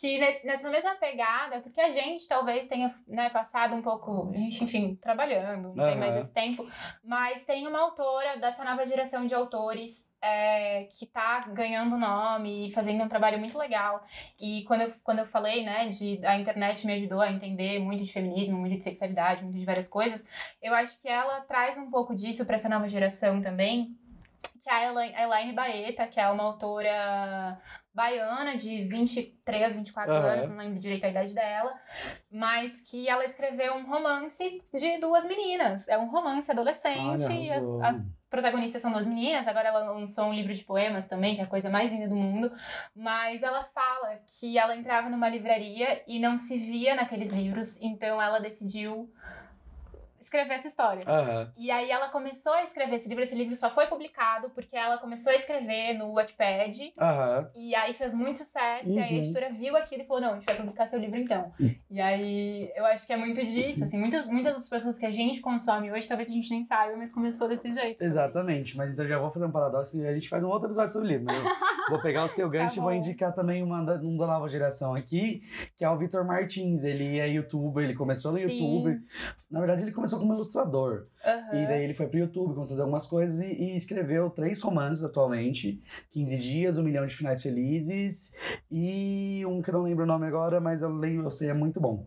[0.00, 4.62] Que nessa mesma pegada, porque a gente talvez tenha né, passado um pouco, a gente,
[4.62, 6.66] enfim, trabalhando, não tem mais esse tempo,
[7.02, 12.70] mas tem uma autora dessa nova geração de autores é, que tá ganhando nome e
[12.70, 14.04] fazendo um trabalho muito legal.
[14.38, 18.02] E quando eu, quando eu falei, né, de a internet me ajudou a entender muito
[18.04, 20.26] de feminismo, muito de sexualidade, muito de várias coisas,
[20.62, 23.96] eu acho que ela traz um pouco disso para essa nova geração também,
[24.64, 27.60] que é a Elaine, Baeta, que é uma autora
[27.92, 30.26] baiana de 23, 24 Aham.
[30.26, 31.74] anos, não lembro direito a idade dela,
[32.32, 35.86] mas que ela escreveu um romance de duas meninas.
[35.86, 40.24] É um romance adolescente, Olha, e as, as protagonistas são duas meninas, agora ela lançou
[40.24, 42.50] um livro de poemas também, que é a coisa mais linda do mundo,
[42.96, 48.20] mas ela fala que ela entrava numa livraria e não se via naqueles livros, então
[48.20, 49.12] ela decidiu
[50.24, 51.04] escrever essa história.
[51.06, 51.52] Aham.
[51.56, 54.98] E aí ela começou a escrever esse livro, esse livro só foi publicado porque ela
[54.98, 57.50] começou a escrever no Wattpad, Aham.
[57.54, 59.18] e aí fez muito sucesso, e aí a Uhum.
[59.18, 61.52] editora viu aquilo e falou, não, a gente vai publicar seu livro então.
[61.90, 65.10] E aí eu acho que é muito disso, assim, muitas, muitas das pessoas que a
[65.10, 67.98] gente consome hoje, talvez a gente nem saiba, mas começou desse jeito.
[67.98, 68.10] também.
[68.12, 70.92] Exatamente, mas então já vou fazer um paradoxo e a gente faz um outro episódio
[70.92, 71.26] sobre livro.
[71.26, 71.50] né?
[71.88, 74.94] vou pegar o seu gancho e vou indicar também uma da, um da nova geração
[74.94, 75.42] aqui,
[75.76, 76.84] que é o Vitor Martins.
[76.84, 78.44] Ele é youtuber, ele começou no Sim.
[78.44, 79.00] YouTube.
[79.54, 81.06] Na verdade, ele começou como ilustrador.
[81.24, 81.62] Aham.
[81.62, 84.60] E daí ele foi pro YouTube, começou a fazer algumas coisas e, e escreveu três
[84.60, 85.80] romances atualmente.
[86.10, 88.34] 15 Dias, Um Milhão de Finais Felizes
[88.68, 91.54] e um que eu não lembro o nome agora, mas eu lembro, eu sei, é
[91.54, 92.04] muito bom.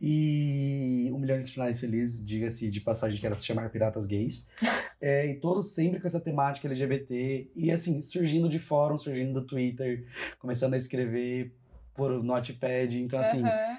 [0.00, 4.48] E Um Milhão de Finais Felizes, diga-se de passagem, que era se chamar Piratas Gays.
[5.00, 7.52] É, e todos sempre com essa temática LGBT.
[7.54, 10.04] E assim, surgindo de fórum, surgindo do Twitter,
[10.40, 11.54] começando a escrever
[11.94, 13.00] por Notepad.
[13.00, 13.78] Então assim, Aham.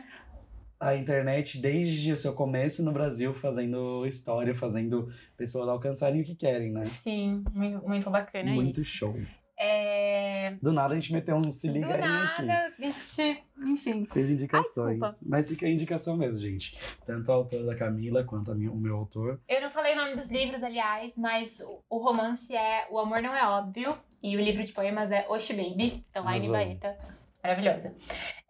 [0.80, 6.36] A internet desde o seu começo no Brasil fazendo história, fazendo pessoas alcançarem o que
[6.36, 6.86] querem, né?
[6.86, 8.90] Sim, muito, muito bacana Muito isso.
[8.98, 9.16] show.
[9.62, 10.56] É...
[10.62, 12.42] Do nada a gente meteu um se liga Do aí aqui.
[12.44, 14.08] nada, gente, enfim.
[14.14, 15.02] Fez indicações.
[15.04, 15.10] Ai.
[15.28, 16.78] Mas fica a indicação mesmo, gente.
[17.06, 19.42] Tanto a autora da Camila quanto a minha- o meu autor.
[19.50, 21.60] Eu não falei o nome dos livros, aliás, mas
[21.90, 25.52] o- romance é O Amor Não É Óbvio e o livro de poemas é Oshi
[25.54, 26.48] Baby, Elaine.
[26.48, 26.98] Baeta.
[27.44, 27.94] Maravilhosa.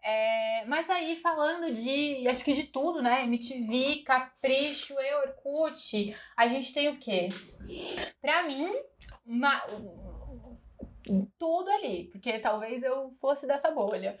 [0.02, 3.24] É, mas aí, falando de, acho que de tudo, né?
[3.24, 7.28] MTV, Capricho e Orkut, a gente tem o quê?
[8.20, 8.72] Pra mim,
[9.26, 9.62] uma-
[11.38, 14.18] tudo ali, porque talvez eu fosse dessa bolha.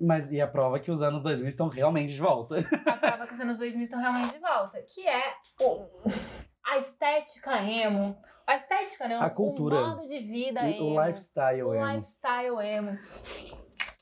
[0.00, 2.56] Mas e a prova que os anos 2000 estão realmente de volta.
[2.86, 5.86] a prova que os anos 2000 estão realmente de volta, que é o,
[6.64, 8.16] a estética emo.
[8.46, 9.76] A estética não, A cultura.
[9.76, 11.06] o modo de vida o emo.
[11.06, 11.86] lifestyle o emo.
[11.92, 12.98] lifestyle emo.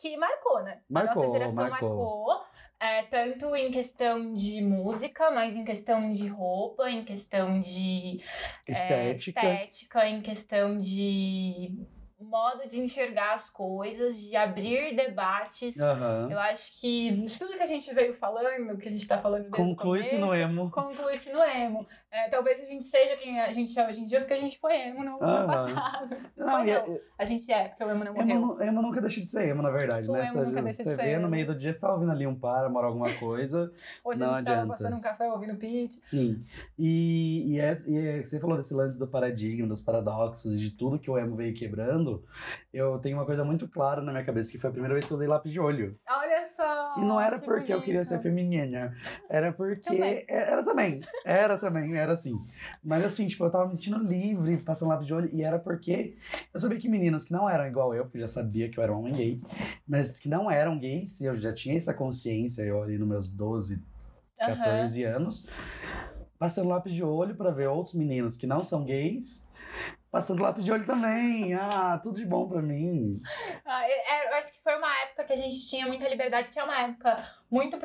[0.02, 0.80] Que marcou, né?
[0.90, 2.26] a Marcou, nossa geração marcou.
[2.26, 2.44] marcou.
[2.80, 8.20] é, tanto em questão de música, mas em questão de roupa, em questão de
[8.66, 9.40] é, Estética.
[9.40, 11.86] estética, em questão de
[12.18, 15.78] modo de enxergar as coisas, de abrir debates.
[15.78, 16.28] Aham.
[16.30, 19.42] Eu acho que de tudo que a gente veio falando, que a gente tá falando
[19.42, 20.70] desde Conclui-se no emo.
[20.70, 21.86] Conclui-se no emo.
[22.12, 24.58] É, talvez a gente seja quem a gente é hoje em dia, porque a gente
[24.58, 25.46] foi emo no Aham.
[25.46, 26.16] passado.
[26.36, 27.00] Não, Foi e- não.
[27.18, 28.36] A gente é, porque o emo não morreu.
[28.36, 30.26] Emo, emo nunca deixa de ser emo, na verdade, O né?
[30.26, 31.28] emo nunca Você- deixa de você ser vê no emo.
[31.30, 33.72] meio do dia, você tá ouvindo ali um Paramore, alguma coisa.
[34.04, 34.72] Hoje não a gente tava adianta.
[34.76, 35.92] passando um café ouvindo Pitch.
[36.00, 36.44] Sim.
[36.78, 40.98] E, e, é- e é- você falou desse lance do paradigma, dos paradoxos, de tudo
[40.98, 42.24] que o emo veio quebrando.
[42.74, 45.12] Eu tenho uma coisa muito clara na minha cabeça, que foi a primeira vez que
[45.12, 45.96] eu usei lápis de olho.
[46.08, 46.96] Olha só!
[46.98, 48.22] E não era que porque eu queria ser bonito.
[48.24, 48.94] feminina.
[49.30, 49.80] Era porque.
[49.88, 50.24] Também.
[50.28, 51.00] Era também.
[51.24, 52.38] Era também, era assim.
[52.82, 55.30] Mas assim, tipo, eu tava me sentindo livre, passando lápis de olho.
[55.32, 56.16] E era porque
[56.52, 58.82] eu sabia que meninos que não eram igual eu, porque eu já sabia que eu
[58.82, 59.40] era um homem gay,
[59.86, 63.82] mas que não eram gays, eu já tinha essa consciência, eu ali nos meus 12,
[64.40, 64.56] Aham.
[64.56, 65.46] 14 anos,
[66.38, 69.48] passando lápis de olho pra ver outros meninos que não são gays.
[70.12, 71.54] Passando lápis de olho também.
[71.54, 73.18] Ah, tudo de bom pra mim.
[73.64, 76.50] Ah, é- é, eu acho que foi uma época que a gente tinha muita liberdade,
[76.52, 77.16] que é uma época
[77.50, 77.78] muito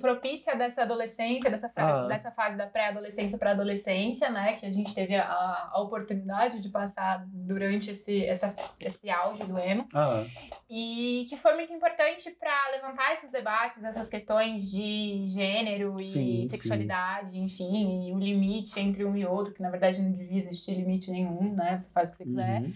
[0.00, 2.06] propícia dessa adolescência, dessa, Ah.
[2.06, 4.52] dessa fase da pré-adolescência para adolescência, né?
[4.54, 5.24] Que a gente teve a,
[5.72, 9.88] a oportunidade de passar durante esse, essa, esse auge do emo.
[9.94, 10.24] Ah,
[10.68, 16.46] E que foi muito importante para levantar esses debates, essas questões de gênero e Sim,
[16.46, 20.74] sexualidade, enfim, e o limite entre um e outro, que na verdade não devia existir
[20.74, 21.69] limite nenhum, né?
[21.78, 22.62] Você faz o que você quiser.
[22.62, 22.74] uhum.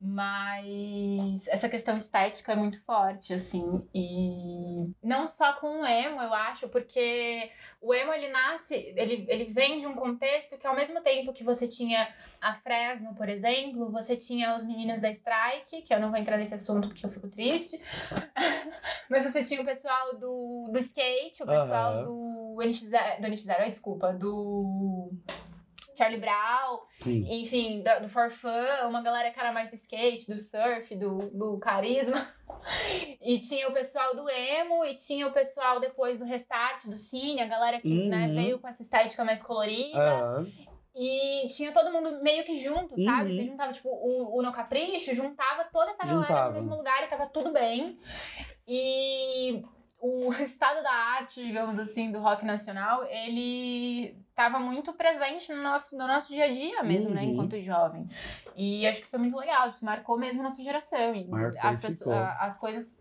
[0.00, 3.82] Mas essa questão estética é muito forte, assim.
[3.94, 9.44] E não só com o emo, eu acho, porque o emo ele nasce, ele, ele
[9.52, 12.08] vem de um contexto que ao mesmo tempo que você tinha
[12.40, 16.36] a Fresno, por exemplo, você tinha os meninos da Strike, que eu não vou entrar
[16.36, 17.80] nesse assunto porque eu fico triste.
[19.08, 22.04] Mas você tinha o pessoal do, do skate, o pessoal Aham.
[22.04, 25.12] do NX0, do NX0, ai, desculpa, do
[25.96, 27.24] Charlie Brown, Sim.
[27.28, 28.50] enfim, do, do For Fun,
[28.88, 32.16] uma galera que era mais do skate, do surf, do, do carisma.
[33.20, 37.40] E tinha o pessoal do emo, e tinha o pessoal depois do restart, do cine,
[37.40, 38.34] a galera que né, Uhum.
[38.34, 39.98] veio com essa estética mais colorida.
[39.98, 40.44] Ah,
[40.94, 43.30] E tinha todo mundo meio que junto, sabe?
[43.30, 43.36] Uhum.
[43.36, 46.48] Você juntava, tipo, o, o No Capricho, juntava toda essa galera Juntava.
[46.50, 47.98] no mesmo lugar e tava tudo bem.
[48.68, 49.62] E
[50.00, 55.96] o estado da arte, digamos assim, do rock nacional, ele tava muito presente no nosso,
[55.96, 57.22] no nosso dia a dia mesmo, né?
[57.22, 57.30] Uhum.
[57.32, 58.08] Enquanto jovem.
[58.56, 61.14] E acho que isso é muito legal, isso marcou mesmo nossa geração.
[61.14, 62.96] E Marcou as, pessoas, as coisas,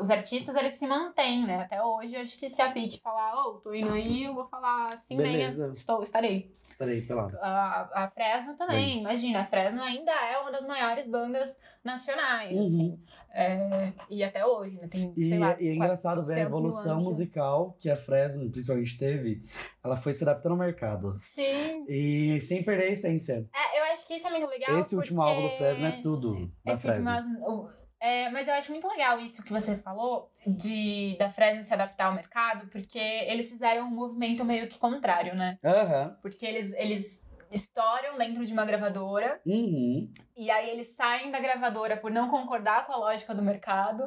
[0.00, 1.62] os artistas, eles se mantêm, né?
[1.62, 4.92] Até hoje, acho que se a Pitty falar, ô, tô indo aí, eu vou falar
[4.94, 5.64] assim, Beleza.
[5.64, 6.50] venha, estou, estarei.
[6.66, 7.36] estarei pelado.
[7.40, 12.64] A, a Fresno também, imagina, a Fresno ainda é uma das maiores bandas nacionais, Uhum.
[12.64, 12.98] assim.
[13.32, 14.88] É, e até hoje, né?
[14.88, 17.04] Tem, E, lá, e é engraçado ver a 400 mil evolução anos.
[17.04, 19.44] musical que a Fresno, principalmente, teve.
[19.84, 21.16] Ela foi se adaptando mercado.
[21.18, 21.84] Sim.
[21.88, 23.48] E sem perder a essência.
[23.54, 24.78] É, eu acho que isso é muito legal.
[24.78, 27.44] Esse último porque álbum do Fresno é tudo da Esse último Fresno.
[27.46, 31.62] álbum- o- é, mas eu acho muito legal isso que você falou de da Fresno
[31.62, 35.58] se adaptar ao mercado, porque eles fizeram um movimento meio que contrário, né?
[35.64, 36.16] Aham.
[36.22, 40.08] Porque eles, eles estouram dentro de uma gravadora Uhum.
[40.36, 44.04] E aí eles saem da gravadora por não concordar com a lógica do mercado.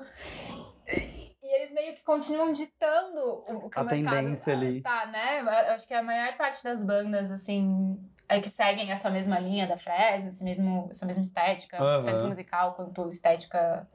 [1.44, 4.82] E eles meio que continuam ditando o, que A o tendência ali.
[4.82, 5.40] tá, né?
[5.74, 9.78] Acho que a maior parte das bandas, assim, é que seguem essa mesma linha da
[9.78, 12.06] Fresno, esse mesmo, essa mesma estética, Aham.
[12.06, 13.86] tanto musical quanto estética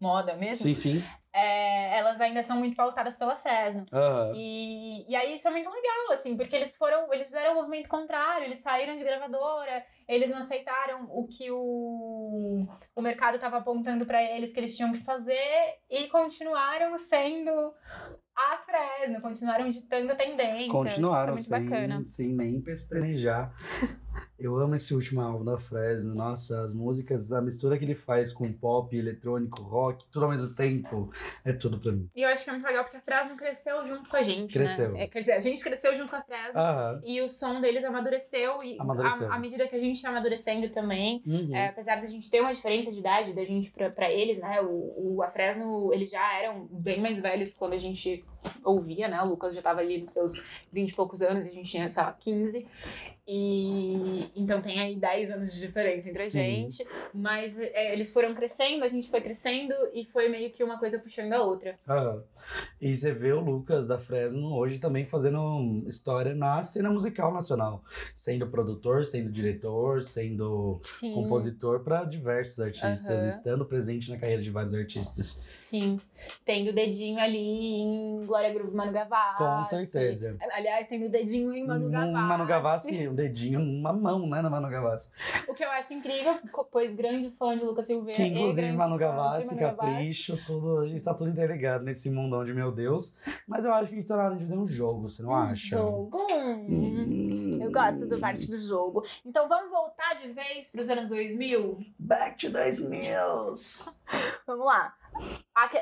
[0.00, 1.04] moda mesmo, Sim, sim.
[1.32, 3.86] é, elas ainda são muito pautadas pela Fresno.
[3.92, 4.32] Aham.
[4.34, 7.88] E, e aí isso é muito legal, assim, porque eles foram, eles fizeram o movimento
[7.88, 14.06] contrário, eles saíram de gravadora, eles não aceitaram o que o, o mercado estava apontando
[14.06, 17.72] para eles que eles tinham que fazer e continuaram sendo
[18.36, 20.68] a Fresno, continuaram ditando a tendência.
[20.68, 23.50] Continuaram sem, sem nem pestanejar.
[24.38, 26.14] Eu amo esse último álbum da Fresno.
[26.14, 30.54] Nossa, as músicas, a mistura que ele faz com pop, eletrônico, rock, tudo ao mesmo
[30.54, 31.10] tempo,
[31.44, 32.08] é tudo pra mim.
[32.14, 34.52] E eu acho que é muito legal porque a Fresno cresceu junto com a gente,
[34.52, 34.92] Cresceu.
[34.92, 35.04] né?
[35.04, 36.58] É, Quer dizer, a gente cresceu junto com a Fresno.
[36.60, 37.00] Aham.
[37.04, 39.30] E o som deles amadureceu, e Amadureceu.
[39.32, 41.54] à- à medida que a gente tá amadurecendo também, Uhum.
[41.54, 44.60] É, apesar da gente ter uma diferença de idade da gente pra, pra eles, né?
[44.60, 48.24] O, o, a Fresno, eles já eram bem mais velhos quando a gente
[48.62, 49.20] ouvia, né?
[49.22, 50.32] O Lucas já tava ali nos seus
[50.72, 52.66] 20 e poucos anos e a gente tinha, sei lá, 15.
[53.28, 56.86] E então tem aí 10 anos de diferença entre a gente.
[57.12, 60.98] Mas é, eles foram crescendo, a gente foi crescendo e foi meio que uma coisa
[60.98, 61.78] puxando a outra.
[61.88, 62.22] Aham.
[62.80, 67.82] E você vê o Lucas da Fresno hoje também fazendo história na cena musical nacional,
[68.14, 71.14] sendo produtor, sendo diretor, sendo Sim.
[71.14, 73.28] compositor para diversos artistas, Aham.
[73.28, 75.44] estando presente na carreira de vários artistas.
[75.56, 75.98] Sim.
[76.44, 79.38] Tendo o dedinho ali em Glória Groove Manu Gavassi.
[79.38, 80.36] Com certeza.
[80.52, 82.12] Aliás, tendo o dedinho em Manu Gavassi.
[82.12, 85.10] Manu Gavassi, dedinho numa mão, né, na Manu Gavassi.
[85.48, 86.38] O que eu acho incrível,
[86.70, 88.16] pois grande fã de Lucas Silveira.
[88.16, 89.76] Que inclusive Manu Gavassi, Manu Gavassi.
[89.76, 93.16] Capricho, tudo, a gente tá tudo interligado nesse mundão de meu Deus.
[93.46, 95.30] Mas eu acho que a gente tá na hora de fazer um jogo, você não
[95.30, 95.76] Um acha?
[95.76, 96.26] jogo.
[96.30, 97.58] Hum.
[97.60, 99.04] Eu gosto do parte do jogo.
[99.24, 101.78] Então vamos voltar de vez pros anos 2000?
[101.98, 103.08] Back to 2000!
[104.46, 104.94] Vamos lá.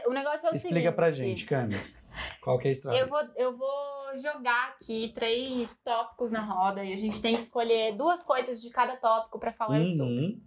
[0.07, 0.64] O negócio é o Explica seguinte.
[0.64, 2.03] Explica pra gente, Camis.
[2.41, 2.99] Qual que é a história?
[2.99, 7.43] Eu vou, eu vou jogar aqui três tópicos na roda e a gente tem que
[7.43, 9.97] escolher duas coisas de cada tópico para falar uhum.
[9.97, 10.43] sobre.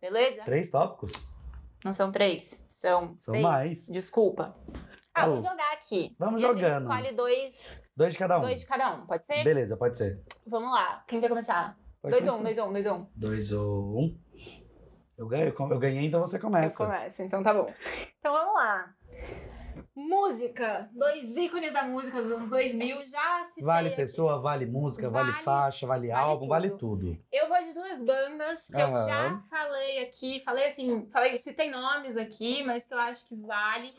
[0.00, 0.42] Beleza?
[0.44, 1.12] Três tópicos?
[1.84, 3.42] Não são três, são, são seis.
[3.42, 3.86] mais.
[3.88, 4.56] Desculpa.
[5.14, 6.14] Ah, vou jogar aqui.
[6.18, 6.82] Vamos e jogando.
[6.82, 7.82] escolhe dois.
[7.96, 8.42] Dois de cada um.
[8.42, 9.44] Dois de cada um, pode ser?
[9.44, 10.22] Beleza, pode ser.
[10.46, 11.04] Vamos lá.
[11.06, 11.78] Quem vai começar?
[12.02, 14.18] 2 1 2 1 2 1 2 1
[15.16, 16.82] eu ganhei, eu ganhei, então você começa.
[16.82, 17.72] Eu começo, então tá bom.
[18.18, 18.94] Então vamos lá.
[19.94, 20.90] Música.
[20.92, 25.42] Dois ícones da música dos anos 2000 já se Vale pessoa, vale música, vale, Vale-
[25.44, 26.48] faixa, vale, vale álbum, tudo.
[26.48, 27.18] vale tudo.
[27.32, 32.16] Eu vou de duas bandas que eu já falei aqui, falei assim, falei, citei nomes
[32.18, 33.94] aqui, mas que eu acho que vale.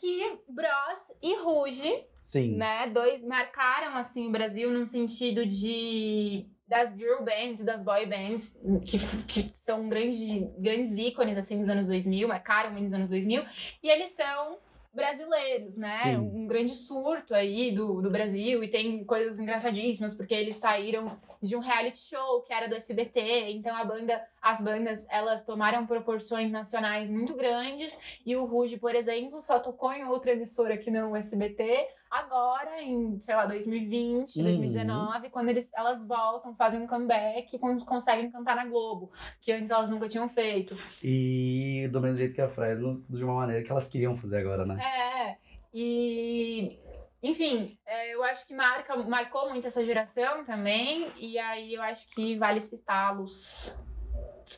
[0.00, 2.56] Que Bros e Ruge, Sim.
[2.56, 2.88] né?
[2.88, 8.56] Dois marcaram assim o Brasil num sentido de das girl bands, das boy bands,
[8.86, 13.44] que, que são grande, grandes ícones assim dos anos 2000, marcaram nos anos 2000,
[13.82, 14.56] e eles são
[14.94, 15.98] brasileiros, né?
[16.02, 16.16] Sim.
[16.16, 18.62] Um grande surto aí do, do Brasil.
[18.62, 23.50] E tem coisas engraçadíssimas porque eles saíram de um reality show que era do SBT,
[23.50, 28.20] então a banda, as bandas, elas tomaram proporções nacionais muito grandes.
[28.24, 32.82] E o Ruge, por exemplo, só tocou em outra emissora que não o SBT, agora
[32.82, 34.42] em, sei lá, 2020, Uhum.
[34.44, 39.52] 2019, quando eles, elas voltam, fazem um comeback e con- conseguem cantar na Globo, que
[39.52, 40.76] antes elas nunca tinham feito.
[41.02, 44.66] E do mesmo jeito que a Fresno, de uma maneira que elas queriam fazer agora,
[44.66, 44.78] né?
[44.82, 45.36] É,
[45.72, 46.78] e
[47.22, 52.08] enfim, é, eu acho que marca, marcou muito essa geração também, e aí eu acho
[52.14, 53.76] que vale citá-los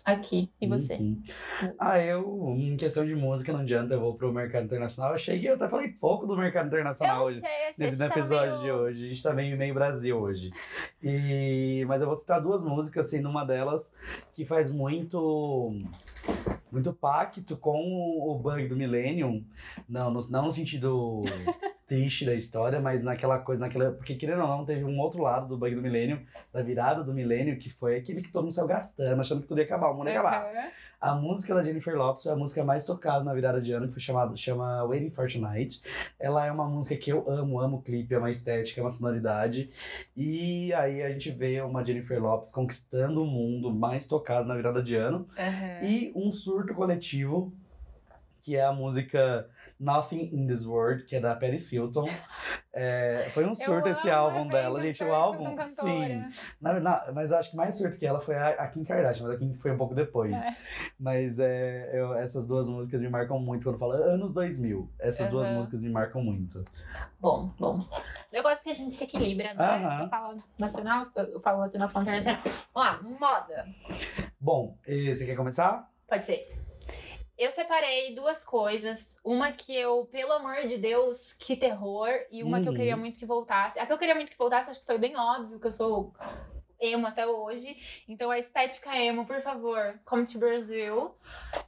[0.04, 0.50] aqui.
[0.60, 0.94] E você?
[0.94, 1.22] Uhum.
[1.78, 5.12] Ah, eu, em questão de música, não adianta, eu vou pro mercado internacional.
[5.12, 7.38] Eu achei que eu até falei pouco do mercado internacional Eu hoje.
[7.44, 9.04] achei Nesse que tá episódio meio- de hoje.
[9.04, 10.50] A gente tá meio, meio Brasil hoje.
[11.02, 13.94] E, mas eu vou citar duas músicas, assim, numa delas
[14.32, 15.72] que faz muito.
[16.70, 19.44] Muito pacto com o bug do Millennium.
[19.88, 21.20] Não, no, não no sentido
[21.92, 23.92] triste da história, mas naquela coisa, naquela.
[23.92, 26.20] Porque querendo ou não, teve um outro lado do bug do Millennium,
[26.50, 29.58] da virada do Millennium, que foi aquele que todo mundo saiu gastando, achando que tudo
[29.58, 30.72] ia acabar, o mundo ia acabar.
[30.98, 33.92] A música da Jennifer Lopez foi a música mais tocada na virada de ano, que
[33.92, 35.82] foi chamada chama Waiting for Tonight.
[36.18, 38.90] Ela é uma música que eu amo, amo o clipe, é uma estética, é uma
[38.90, 39.68] sonoridade.
[40.16, 44.82] E aí a gente vê uma Jennifer Lopez conquistando o mundo mais tocado na virada
[44.82, 45.26] de ano.
[45.36, 45.82] Aham.
[45.82, 47.52] E um surto coletivo,
[48.42, 52.08] que é a música Nothing in This World, que é da Paris Hilton.
[52.72, 55.04] É, foi um surto esse amo álbum dela, gente.
[55.04, 56.24] O álbum, sim.
[56.60, 59.26] Na, na- mas eu acho que mais surto que ela foi a, a Kim Kardashian,
[59.26, 60.34] mas a Kim foi um pouco depois.
[60.34, 60.56] É.
[60.98, 64.90] Mas é, eu- essas duas músicas me marcam muito quando fala anos 2000.
[64.98, 65.56] Essas duas Aham.
[65.58, 66.64] músicas me marcam muito.
[67.20, 67.78] Bom, bom.
[68.32, 69.64] Eu gosto que a gente se equilibra, né?
[69.64, 70.02] Aham.
[70.04, 72.40] Você fala nacional, eu falo nacional, você fala internacional.
[72.74, 73.68] Vamos lá, moda.
[74.40, 75.88] Bom, e você quer começar?
[76.08, 76.61] Pode ser.
[77.38, 79.16] Eu separei duas coisas.
[79.24, 82.10] Uma que eu, pelo amor de Deus, que terror.
[82.30, 82.78] E uma que eu Uhum.
[82.78, 83.78] queria muito que voltasse.
[83.78, 86.12] A que eu queria muito que voltasse, acho que foi bem óbvio, que eu sou
[86.78, 87.76] emo até hoje.
[88.08, 91.14] Então a estética emo, por favor, come to Brasil.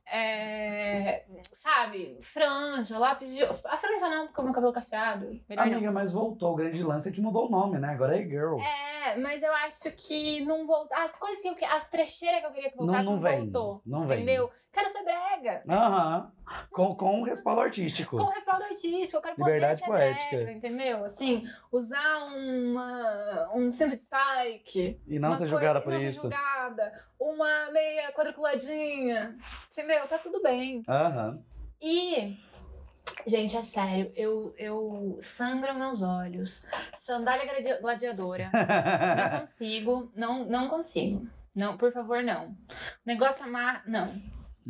[0.07, 3.43] É, sabe, franja, lápis de...
[3.45, 5.41] A franja não, porque o meu cabelo cacheado.
[5.49, 5.63] Não.
[5.63, 6.53] Amiga, mas voltou.
[6.53, 7.89] O grande lance é que mudou o nome, né?
[7.89, 8.59] Agora é Girl.
[8.61, 10.97] É, mas eu acho que não voltou.
[10.97, 13.41] As coisas que eu As trecheiras que eu queria que não, voltasse não não, vem.
[13.51, 13.83] voltou.
[13.87, 14.19] Não vem.
[14.19, 14.51] Entendeu?
[14.75, 15.63] Quero ser brega.
[15.69, 16.33] Aham.
[16.71, 18.17] Com, com respaldo artístico.
[18.19, 20.37] Com respaldo artístico, eu quero Liberdade poder ser poética.
[20.37, 21.05] brega, entendeu?
[21.05, 25.01] Assim, usar uma, um cinto de spike.
[25.07, 26.21] E não ser julgada por não ser isso.
[26.23, 29.37] julgada, uma meia quadriculadinha.
[29.73, 30.07] Entendeu?
[30.09, 30.83] Tá tudo bem.
[30.89, 31.41] Aham.
[31.81, 32.37] E,
[33.27, 36.67] gente, é sério, eu, eu sangro meus olhos.
[36.99, 38.51] Sandália gladi- gladiadora.
[39.17, 41.27] Não consigo, não, não consigo.
[41.55, 42.57] Não, por favor, não.
[43.07, 44.13] Negócio amar, não.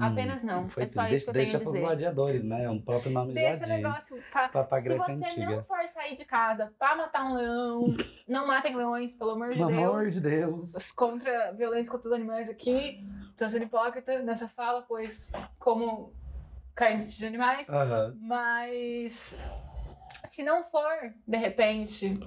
[0.00, 0.68] Apenas não.
[0.68, 2.64] Foi É só isso que eu deixa, tenho deixa pros gladiadores, né?
[2.64, 4.48] É um próprio nome Deixa o negócio pra...
[4.48, 5.56] Pra, pra Se Grécia você Antiga.
[5.56, 7.86] não for sair de casa pra matar um leão,
[8.28, 9.82] não matem leões, pelo amor de Pelo Deus.
[9.82, 10.92] amor de Deus.
[10.92, 13.06] Contra a violência contra os animais aqui.
[13.36, 16.12] Tô sendo hipócrita nessa fala, pois como
[16.74, 17.66] carnes de animais.
[18.18, 19.38] Mas
[20.24, 20.82] se não for,
[21.26, 22.18] de repente,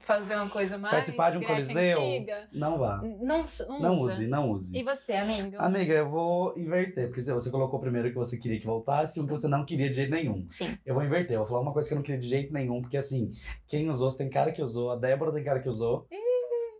[0.00, 0.94] fazer uma coisa mais.
[0.94, 2.00] Participar de um coliseu?
[2.00, 3.00] Antiga, Não vá.
[3.02, 4.76] não, não, Não use, não use.
[4.76, 5.56] E você, amigo?
[5.58, 9.26] Amiga, eu vou inverter, porque você colocou primeiro que você queria que voltasse e um
[9.26, 10.46] que você não queria de jeito nenhum.
[10.50, 10.76] Sim.
[10.84, 12.80] Eu vou inverter, eu vou falar uma coisa que eu não queria de jeito nenhum,
[12.80, 13.32] porque assim,
[13.66, 16.06] quem usou, você tem cara que usou, a Débora tem cara que usou.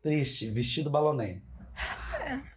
[0.02, 1.40] Triste, vestido balonê.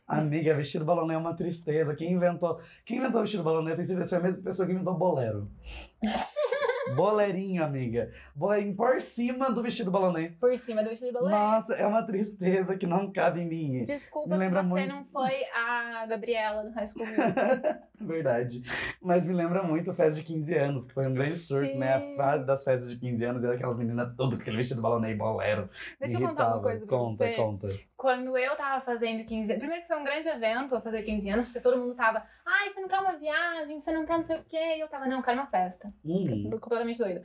[0.07, 1.95] Amiga, vestido balonê é uma tristeza.
[1.95, 4.93] Quem inventou, quem inventou vestido balonê tem certeza que foi a mesma pessoa que inventou
[4.93, 5.49] bolero.
[6.95, 8.09] Bolerinho, amiga.
[8.35, 10.29] Bolerinho por cima do vestido balonê.
[10.39, 11.31] Por cima do vestido balé.
[11.31, 13.83] Nossa, é uma tristeza que não cabe em mim.
[13.83, 17.05] Desculpa Me se lembra você muito- não foi a Gabriela do High School.
[17.99, 18.61] Verdade.
[19.01, 21.77] Mas me lembra muito a festa de 15 anos, que foi um grande surto, Sim.
[21.79, 21.95] né?
[21.95, 25.11] A fase das festas de 15 anos, era aquelas meninas todas com aquele vestido balonê
[25.11, 25.69] e bolero.
[25.99, 27.33] Deixa eu contar uma coisa pra Conta, você.
[27.35, 27.67] conta.
[27.97, 29.57] Quando eu tava fazendo 15 anos.
[29.59, 32.23] Primeiro que foi um grande evento eu fazer 15 anos, porque todo mundo tava.
[32.45, 34.75] Ai, você não quer uma viagem, você não quer não sei o quê.
[34.77, 35.91] E eu tava, não, eu quero uma festa.
[36.05, 37.23] Hum, Tô completamente doida.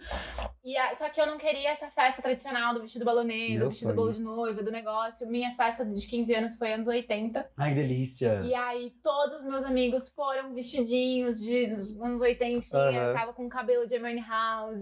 [0.64, 3.68] E a- só que eu não queria essa festa tradicional do vestido balonê, Meu do
[3.68, 5.29] vestido bolo de noiva, do negócio.
[5.29, 7.51] Minha festa de 15 anos foi anos 80.
[7.59, 8.41] ai, delícia.
[8.43, 11.64] E aí, todos os meus amigos foram vestidinhos de
[12.01, 12.79] anos 80.
[12.79, 12.93] Aham.
[13.09, 14.81] Eu tava com cabelo de Hermione House.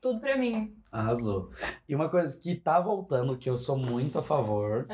[0.00, 0.72] Tudo pra mim.
[0.92, 1.50] Arrasou.
[1.88, 4.86] E uma coisa que tá voltando, que eu sou muito a favor,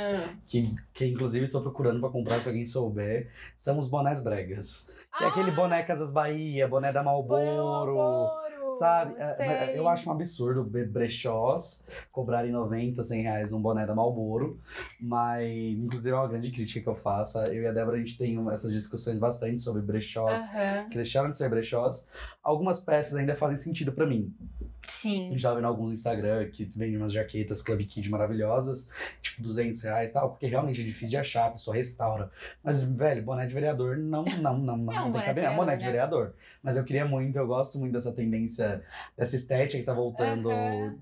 [0.47, 0.63] que,
[0.95, 4.89] que inclusive tô procurando pra comprar se alguém souber, são os bonés bregas.
[5.19, 8.31] Que é aquele boné Casas Bahia, boné da Malboro.
[8.79, 9.15] Sabe?
[9.19, 9.79] É, sei.
[9.79, 14.61] Eu acho um absurdo brechós cobrarem 90, 100 reais num boné da Malboro.
[15.01, 17.39] Mas, inclusive, é uma grande crítica que eu faço.
[17.45, 20.43] Eu e a Débora, a gente tem essas discussões bastante sobre brechós.
[20.55, 20.89] Aham.
[20.89, 22.09] Que deixaram de ser brechós.
[22.43, 24.35] Algumas peças ainda fazem sentido pra mim.
[24.87, 25.31] A Sim.
[25.31, 28.89] gente tava vendo alguns Instagram que vendem umas jaquetas Club Kid maravilhosas,
[29.21, 32.31] tipo 200 reais e tal, porque realmente é difícil de achar, a pessoa restaura.
[32.65, 35.47] Mas, velho, boné de vereador não, não, não, não, É um não tem cabimento.
[35.47, 36.35] É um boné de vereador, vereador.
[36.63, 38.58] Mas eu queria muito, eu gosto muito dessa tendência,
[39.17, 40.51] dessa estética que tá voltando.
[40.51, 40.99] Aham.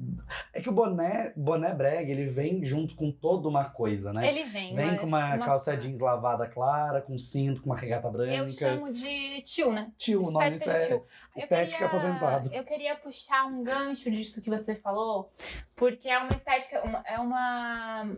[0.53, 4.29] É que o boné, boné brega, ele vem junto com toda uma coisa, né?
[4.29, 4.75] Ele vem.
[4.75, 8.35] Vem com uma, calça jeans lavada clara, com cinto, com uma regata branca.
[8.35, 9.93] Eu chamo de tio, né?
[9.97, 10.97] Tio, o nome disso é tio.
[10.97, 12.53] Eu estética queria- aposentado.
[12.55, 15.33] Eu queria puxar um gancho disso que você falou,
[15.75, 18.11] porque é uma estética, uma- é uma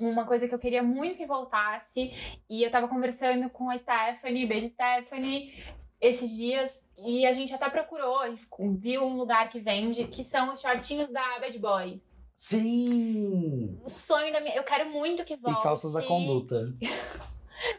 [0.00, 2.12] uma coisa que eu queria muito que voltasse.
[2.50, 5.54] E eu tava conversando com a Stephanie, beijo Stephanie,
[6.00, 6.83] esses dias.
[6.98, 8.46] E a gente até procurou, a gente
[8.78, 12.00] viu um lugar que vende, que são os shortinhos da Bad Boy.
[12.32, 13.78] Sim!
[13.84, 14.56] O sonho da minha.
[14.56, 15.60] Eu quero muito que volte.
[15.60, 16.74] E calças da conduta.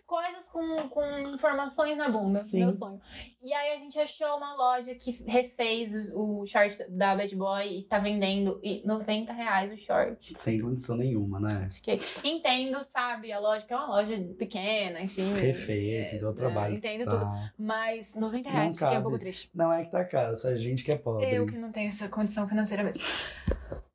[0.05, 2.39] Coisas com, com informações na bunda.
[2.39, 2.59] Sim.
[2.59, 2.99] Meu sonho.
[3.41, 7.79] E aí a gente achou uma loja que refez o, o short da Bad Boy
[7.79, 10.37] e tá vendendo e 90 reais o short.
[10.37, 11.69] Sem condição nenhuma, né?
[11.71, 12.01] Fiquei.
[12.23, 13.31] Entendo, sabe?
[13.31, 15.33] A loja que é uma loja pequena, enfim.
[15.33, 16.75] Refez, então o é, trabalho.
[16.75, 17.11] entendo tá.
[17.11, 17.53] tudo.
[17.57, 19.49] Mas 90 Não reais fiquei um pouco triste.
[19.53, 21.33] Não é que tá caro, só a gente que é pobre.
[21.33, 23.01] Eu que não tenho essa condição financeira mesmo.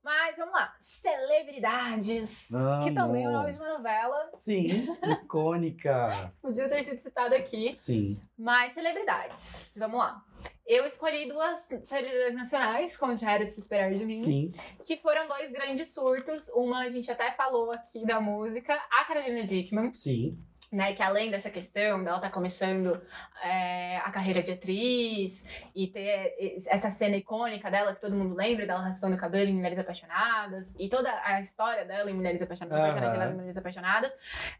[0.02, 0.74] Mas vamos lá.
[0.78, 2.48] Celebridades.
[2.84, 3.38] Que também é o Amo.
[3.38, 4.30] nome de uma novela.
[4.32, 6.32] Sim, icônica.
[6.40, 7.72] Podia ter sido citado aqui.
[7.72, 8.20] Sim.
[8.36, 9.72] Mas celebridades.
[9.76, 10.24] Vamos lá.
[10.66, 14.52] Eu escolhi duas celebridades nacionais, como já era de se esperar de mim, Sim.
[14.86, 16.48] que foram dois grandes surtos.
[16.54, 20.38] Uma a gente até falou aqui da música, a Carolina Dickman, Sim.
[20.72, 20.92] Né?
[20.92, 23.00] Que além dessa questão dela tá começando
[23.42, 26.34] é, a carreira de atriz e ter
[26.68, 30.74] essa cena icônica dela que todo mundo lembra, dela raspando o cabelo em Mulheres Apaixonadas
[30.78, 34.12] e toda a história dela em Mulheres Apaixonadas, dela em Mulheres Apaixonadas.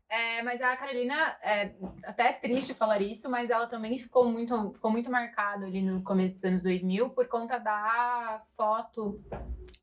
[0.08, 1.72] É, mas a Carolina, é
[2.04, 6.02] até é triste falar isso, mas ela também ficou muito, ficou muito marcada ali no
[6.02, 9.20] começo dos anos 2000 por conta da foto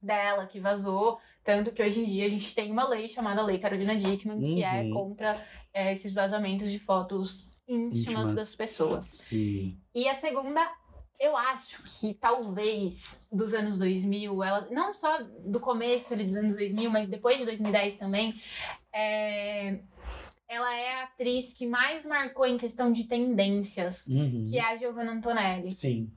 [0.01, 1.19] dela que vazou.
[1.43, 4.63] Tanto que hoje em dia a gente tem uma lei chamada Lei Carolina Dickman, que
[4.63, 4.93] é Uhum.
[4.93, 5.35] contra
[5.73, 8.33] é, esses vazamentos de fotos íntimas, Íntimas.
[8.33, 9.05] das pessoas.
[9.05, 9.77] Sim.
[9.93, 10.65] E a segunda,
[11.19, 16.89] eu acho que talvez dos anos 2000, ela não só do começo dos anos 2000,
[16.89, 18.39] mas depois de 2010 também,
[18.93, 19.79] é,
[20.47, 24.45] ela é a atriz que mais marcou em questão de tendências, Uhum.
[24.49, 25.71] que é a Giovanna Antonelli.
[25.71, 26.09] Sim.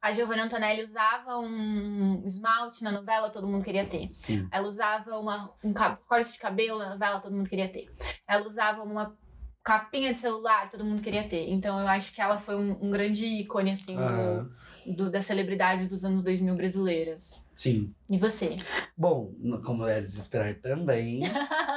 [0.00, 4.08] A Giovanna Antonelli usava um esmalte na novela, todo mundo queria ter.
[4.08, 4.48] Sim.
[4.50, 5.72] Ela usava uma, um
[6.06, 7.86] corte de cabelo na novela, todo mundo queria ter.
[8.28, 9.16] Ela usava uma
[9.62, 11.50] capinha de celular, todo mundo queria ter.
[11.50, 14.50] Então eu acho que ela foi um, um grande ícone, assim, do- Aham.
[14.96, 17.44] do, das celebridades dos anos 2000 brasileiras.
[17.52, 17.94] Sim.
[18.08, 18.56] E você?
[18.96, 21.20] Bom, como é de se esperar também,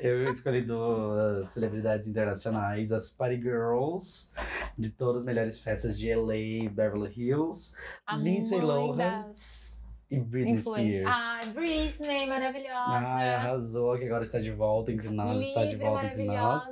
[0.00, 4.32] eu escolhi duas celebridades internacionais, as Party Girls,
[4.76, 7.74] de todas as melhores festas de LA, Beverly Hills,
[8.06, 9.75] A Lindsay Lohan das
[10.08, 11.16] e Britney influen- Spears.
[11.18, 13.06] Ai, Britney, maravilhosa.
[13.06, 16.62] Ai, arrasou, que agora está de volta entre nós, está de volta entre nós.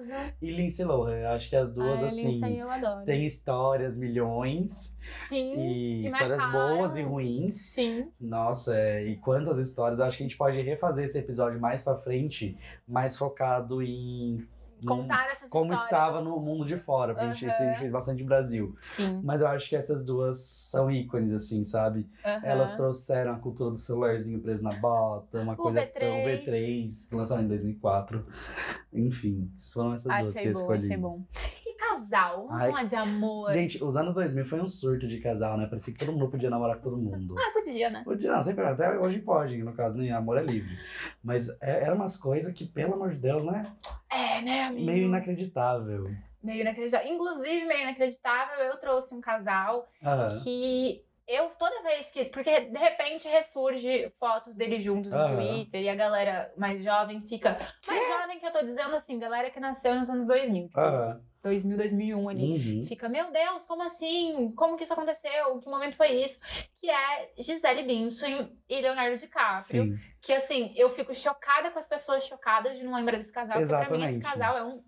[0.40, 3.04] E Lindsay Lohan, acho que as duas, Ai, assim, Lindsay eu adoro.
[3.04, 6.76] têm histórias, milhões, Sim, e histórias marcaram.
[6.78, 7.56] boas e ruins.
[7.56, 8.08] sim.
[8.20, 10.00] Nossa, é, e quantas histórias.
[10.00, 12.56] Acho que a gente pode refazer esse episódio mais pra frente,
[12.86, 14.46] mais focado em
[14.84, 15.84] contar essas como histórias.
[15.84, 18.76] estava no mundo de fora, porque a, gente, a gente fez bastante Brasil.
[18.80, 19.20] Sim.
[19.24, 22.08] Mas eu acho que essas duas são ícones, assim, sabe?
[22.42, 25.92] Elas trouxeram a cultura do celularzinho preso na bota, uma O coisa V3.
[25.92, 28.26] tão V3, que lançou em 2004.
[28.92, 30.78] Enfim, foram essas duas que Achei eu escolhi.
[30.78, 31.22] achei bom.
[31.88, 32.46] Casal?
[32.48, 32.84] Vamos Ai.
[32.86, 33.52] de amor.
[33.52, 35.66] Gente, os anos 2000 foi um surto de casal, né?
[35.66, 37.34] Parecia que todo mundo podia namorar com todo mundo.
[37.38, 38.02] Ah, podia, né?
[38.04, 40.76] Podia, não, sempre, até hoje pode, no caso, nem amor é livre.
[41.22, 43.64] Mas é, eram umas coisas que, pelo amor de Deus, né?
[44.10, 44.86] É, né, amigo?
[44.86, 46.10] Meio inacreditável.
[46.42, 47.12] Meio inacreditável.
[47.12, 49.86] Inclusive, meio inacreditável, eu trouxe um casal
[50.42, 52.26] que eu, toda vez que.
[52.26, 55.36] Porque de repente ressurge fotos deles juntos no Aham.
[55.36, 57.58] Twitter e a galera mais jovem fica.
[57.86, 60.68] Mais jovem que eu tô dizendo assim, galera que nasceu nos anos 2000.
[60.68, 61.20] Tipo, Aham.
[61.44, 62.42] 2000, 2001 ali.
[62.42, 62.86] Uhum.
[62.86, 64.50] Fica, meu Deus, como assim?
[64.56, 65.60] Como que isso aconteceu?
[65.60, 66.40] Que momento foi isso?
[66.80, 69.84] Que é Gisele Bündchen e Leonardo DiCaprio.
[69.84, 69.98] Sim.
[70.24, 73.58] Que assim, eu fico chocada com as pessoas chocadas de não lembrar desse casal.
[73.58, 74.22] Porque pra mim esse Exatamente.
[74.22, 74.82] casal é um,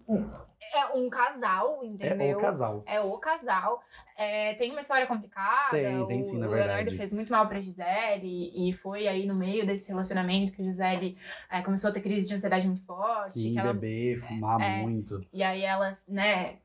[0.72, 2.39] é um casal, É entendeu?
[2.39, 2.82] o casal.
[2.87, 3.82] É o casal.
[4.16, 5.72] É, tem uma história complicada.
[5.72, 6.97] Tem, tem o, sim, na o Leonardo verdade.
[6.97, 11.18] fez muito mal pra Gisele e foi aí no meio desse relacionamento que a Gisele
[11.51, 13.32] é, começou a ter crise de ansiedade muito forte.
[13.32, 14.80] Sim, ela, beber, fumar é.
[14.80, 15.20] muito.
[15.34, 16.57] e aí elas, né,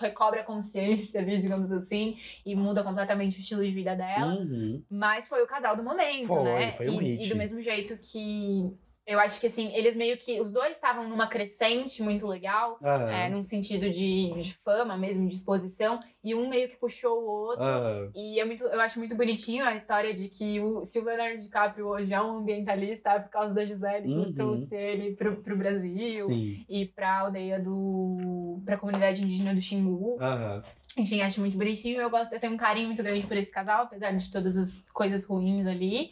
[0.00, 4.34] recobre a consciência ali, digamos assim, e muda completamente o estilo de vida dela.
[4.34, 4.82] Uhum.
[4.90, 6.72] Mas foi o casal do momento, Foi, né?
[6.72, 7.26] foi um e, hit.
[7.26, 8.72] e do mesmo jeito que.
[9.08, 10.38] Eu acho que assim, eles meio que.
[10.38, 12.78] Os dois estavam numa crescente muito legal.
[12.84, 13.08] Aham.
[13.10, 17.26] É, num sentido de, de fama mesmo, de exposição, e um meio que puxou o
[17.26, 17.64] outro.
[17.64, 18.10] Aham.
[18.14, 21.38] E é muito, eu acho muito bonitinho a história de que o, se o Leonardo
[21.40, 24.32] DiCaprio hoje é um ambientalista, é por causa da Gisele que Uhum.
[24.34, 26.64] trouxe ele pro, pro Brasil Sim.
[26.68, 28.60] e pra aldeia do.
[28.66, 30.18] pra comunidade indígena do Xingu.
[30.20, 30.62] Aham.
[30.98, 31.98] Enfim, acho muito bonitinho.
[32.00, 34.84] Eu gosto, eu tenho um carinho muito grande por esse casal, apesar de todas as
[34.92, 36.10] coisas ruins ali.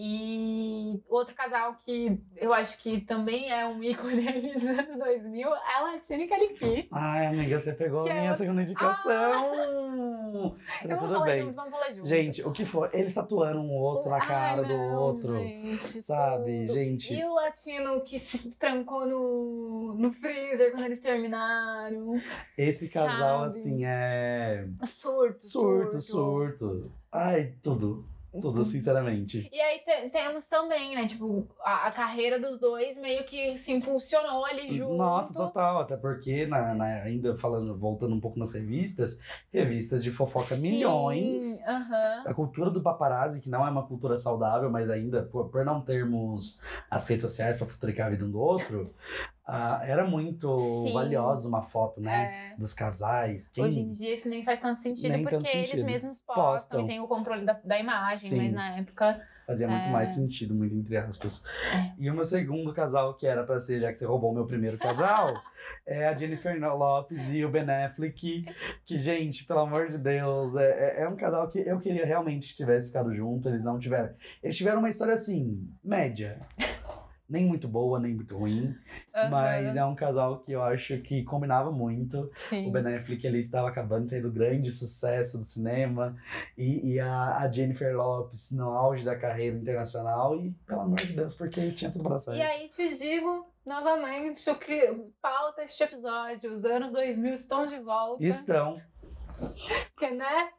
[0.00, 5.48] E outro casal que eu acho que também é um ícone ali dos anos 2000
[5.48, 6.88] é a Latina e Caliqui.
[6.92, 9.48] Ai, amiga, você pegou Que a é minha outra- segunda indicação.
[10.84, 11.42] Vamos tudo falar bem.
[11.42, 12.06] junto, vamos falar junto.
[12.08, 12.88] Gente, o que foi?
[12.92, 15.36] Eles tatuaram um outro na Ai, cara do não, outro.
[15.36, 16.74] gente, sabe, tudo.
[16.78, 17.12] gente?
[17.14, 22.12] E o latino que se trancou no, no freezer quando eles terminaram.
[22.56, 23.46] Esse casal, Sabe?
[23.46, 24.68] assim, é.
[24.84, 26.92] Surto, Surto, surto.
[27.10, 28.04] Ai, tudo.
[28.32, 29.48] Tudo, sinceramente.
[29.52, 31.06] E aí te- temos também, né?
[31.06, 34.94] Tipo, a, a carreira dos dois meio que se impulsionou ali junto.
[34.94, 35.80] Nossa, total.
[35.80, 39.20] Até porque, na, na- ainda falando, voltando um pouco nas revistas,
[39.52, 41.60] revistas de fofoca Sim, milhões.
[41.66, 42.24] Aham.
[42.26, 45.80] A cultura do paparazzi, que não é uma cultura saudável, mas ainda, por, por não
[45.80, 46.60] termos
[46.90, 48.92] as redes sociais pra futricar a vida um do outro,
[49.50, 50.92] ah, era muito Sim.
[50.92, 52.52] valiosa uma foto, né?
[52.52, 52.56] É.
[52.58, 53.48] Dos casais.
[53.48, 53.64] Quem...
[53.64, 55.86] Hoje em dia isso nem faz tanto sentido, Nem porque tanto eles sentido.
[55.86, 56.80] mesmos postam, Postam.
[56.82, 58.36] e têm o controle da, da imagem, Sim.
[58.36, 59.20] mas na época.
[59.46, 59.90] Fazia muito É.
[59.90, 61.42] mais sentido, muito entre aspas.
[61.74, 61.92] É.
[61.98, 64.44] E o meu segundo casal, que era pra ser, já que você roubou o meu
[64.46, 65.32] primeiro casal,
[65.88, 68.44] é a Jennifer Lopes e o Ben Affleck.
[68.84, 72.48] Que, gente, pelo amor de Deus, é, é- é um casal que eu queria realmente
[72.50, 73.48] que tivesse ficado junto.
[73.48, 74.10] Eles não tiveram.
[74.42, 76.38] Eles tiveram uma história assim, média.
[77.28, 78.74] Nem muito boa, nem muito ruim.
[79.30, 82.30] Mas é um casal que eu acho que combinava muito.
[82.34, 82.68] Sim.
[82.68, 86.16] O Ben Affleck ele estava acabando de sair do grande sucesso do cinema.
[86.56, 90.36] E, e a, a Jennifer Lopes no auge da carreira internacional.
[90.36, 92.38] E, pelo amor de Deus, porque tinha tudo pra sair.
[92.38, 96.50] E aí te digo novamente o que pauta este episódio.
[96.50, 98.24] Os anos 2000 estão de volta.
[98.24, 98.80] Estão,
[99.94, 100.50] Porque, né?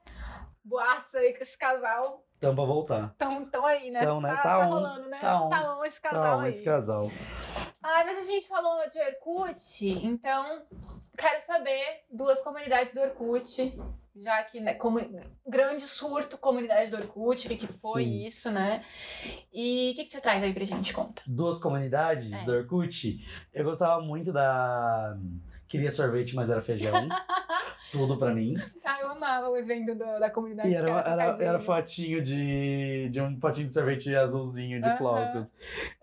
[0.63, 3.09] Boatos aí que esse casal estão pra voltar.
[3.11, 3.99] estão tão aí, né?
[4.03, 4.29] Tão, né?
[4.29, 5.19] Tá, Tá tá rolando, né?
[5.19, 5.49] tá on.
[5.49, 6.49] Tá on esse casal Então, aí.
[6.49, 7.11] esse casal.
[7.83, 10.63] Ai, mas a gente falou de Orkut, então
[11.17, 13.77] quero saber duas comunidades do Orkut,
[14.15, 14.99] já que, né, como
[15.47, 18.25] grande surto comunidade do Orkut, o que, que foi Sim.
[18.25, 18.83] isso, né?
[19.53, 20.93] E o que, que você traz aí pra gente?
[20.93, 21.21] Conta.
[21.25, 22.43] Duas comunidades É.
[22.45, 23.19] do Orkut.
[23.53, 25.17] Eu gostava muito da.
[25.69, 26.91] Queria sorvete, mas era feijão.
[27.91, 28.55] Tudo pra mim.
[28.83, 30.69] Ah, eu amava o evento do- da comunidade.
[30.69, 34.97] E era, era, era fotinho de, de um potinho de sorvete azulzinho de Aham.
[34.97, 35.53] flocos.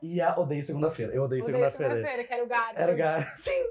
[0.03, 1.13] E a Odeio Segunda-feira.
[1.13, 1.95] Eu odeio segunda-feira.
[1.95, 2.79] segunda-feira, que era o Gato.
[2.79, 3.23] Era o gar...
[3.37, 3.71] Sim!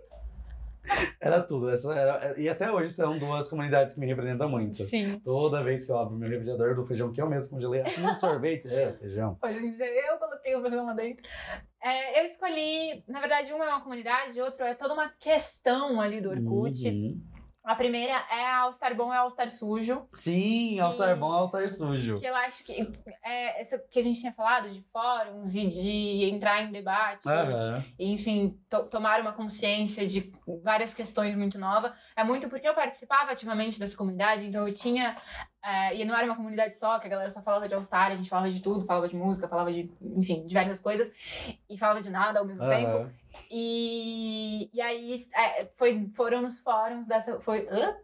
[1.20, 1.70] Era tudo.
[1.70, 2.40] Essa era...
[2.40, 4.84] E até hoje são duas comunidades que me representam muito.
[4.84, 5.20] Sim.
[5.24, 8.16] Toda vez que eu abro meu refrigerador do feijão que eu mesmo congelei, assim, um
[8.18, 9.38] sorvete, é, feijão.
[9.44, 11.24] Hoje em dia eu coloquei o feijão lá dentro.
[11.86, 16.20] É, eu escolhi, na verdade, uma é uma comunidade, outro é toda uma questão ali
[16.20, 16.84] do Orkut.
[16.90, 17.22] Uhum.
[17.66, 20.06] A primeira é a All Star Bom e a All Star Sujo.
[20.14, 22.16] Sim, Que- All Star bom, All Star sujo.
[22.18, 22.88] Que eu acho que
[23.24, 27.84] é essa que a gente tinha falado de fóruns e de entrar em debates, Aham.
[27.98, 30.32] e, enfim, to- tomar uma consciência de
[30.64, 31.92] várias questões muito novas.
[32.16, 35.18] É muito porque eu participava ativamente dessa comunidade, então eu tinha.
[35.68, 38.12] é, e não era uma comunidade só, que a galera só falava de All Star,
[38.12, 41.12] a gente falava de tudo, falava de música, falava de, enfim, diversas coisas,
[41.68, 43.10] e falava de nada ao mesmo tempo.
[43.50, 47.40] E, e aí é, foi, foram nos fóruns dessa.
[47.40, 47.96] Foi, hã?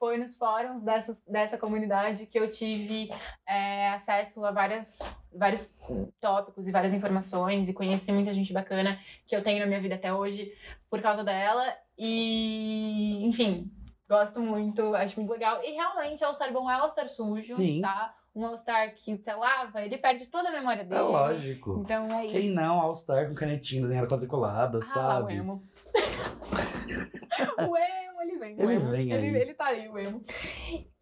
[0.00, 3.10] foi nos fóruns dessa, dessa comunidade que eu tive
[3.46, 5.76] é, acesso a várias, vários
[6.18, 9.96] tópicos e várias informações e conheci muita gente bacana que eu tenho na minha vida
[9.96, 10.56] até hoje
[10.88, 11.76] por causa dela.
[11.98, 13.70] E, enfim,
[14.08, 15.62] gosto muito, acho muito legal.
[15.62, 17.82] E realmente, All-Star bom é All-Star sujo, Sim.
[17.82, 18.14] tá?
[18.34, 21.00] Um All-Star que você lava, ele perde toda a memória dele.
[21.00, 21.80] É lógico.
[21.82, 22.36] Então é isso.
[22.36, 25.34] Quem não, All-Star com canetinha desenhada quadriculada, Ah, lá, o sabe?
[25.34, 25.62] emo.
[27.68, 28.56] o emo, ele vem.
[28.56, 28.90] o Ele emo.
[28.90, 29.42] vem ele, aí.
[29.42, 30.22] ele tá aí, o emo.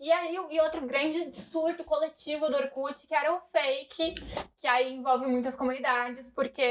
[0.01, 4.15] E aí, e outro grande surto coletivo do Orkut, que era o fake,
[4.57, 6.63] que aí envolve muitas comunidades, porque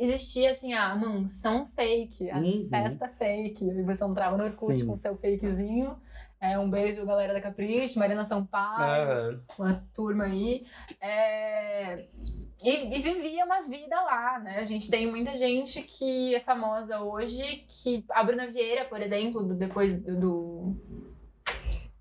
[0.00, 2.68] existia, assim, a mansão fake, a Uhum.
[2.70, 3.64] festa fake.
[3.64, 4.86] E você entrava no Orkut Sim.
[4.86, 6.00] com seu fakezinho.
[6.40, 9.40] É, um beijo, galera da Capricho, Marina Sampaio Aham.
[9.58, 10.66] uma turma aí.
[11.00, 12.04] É,
[12.62, 14.58] E, e vivia uma vida lá, né?
[14.58, 19.42] A gente tem muita gente que é famosa hoje, que a Bruna Vieira, por exemplo,
[19.42, 20.16] do depois do.
[20.20, 20.76] do-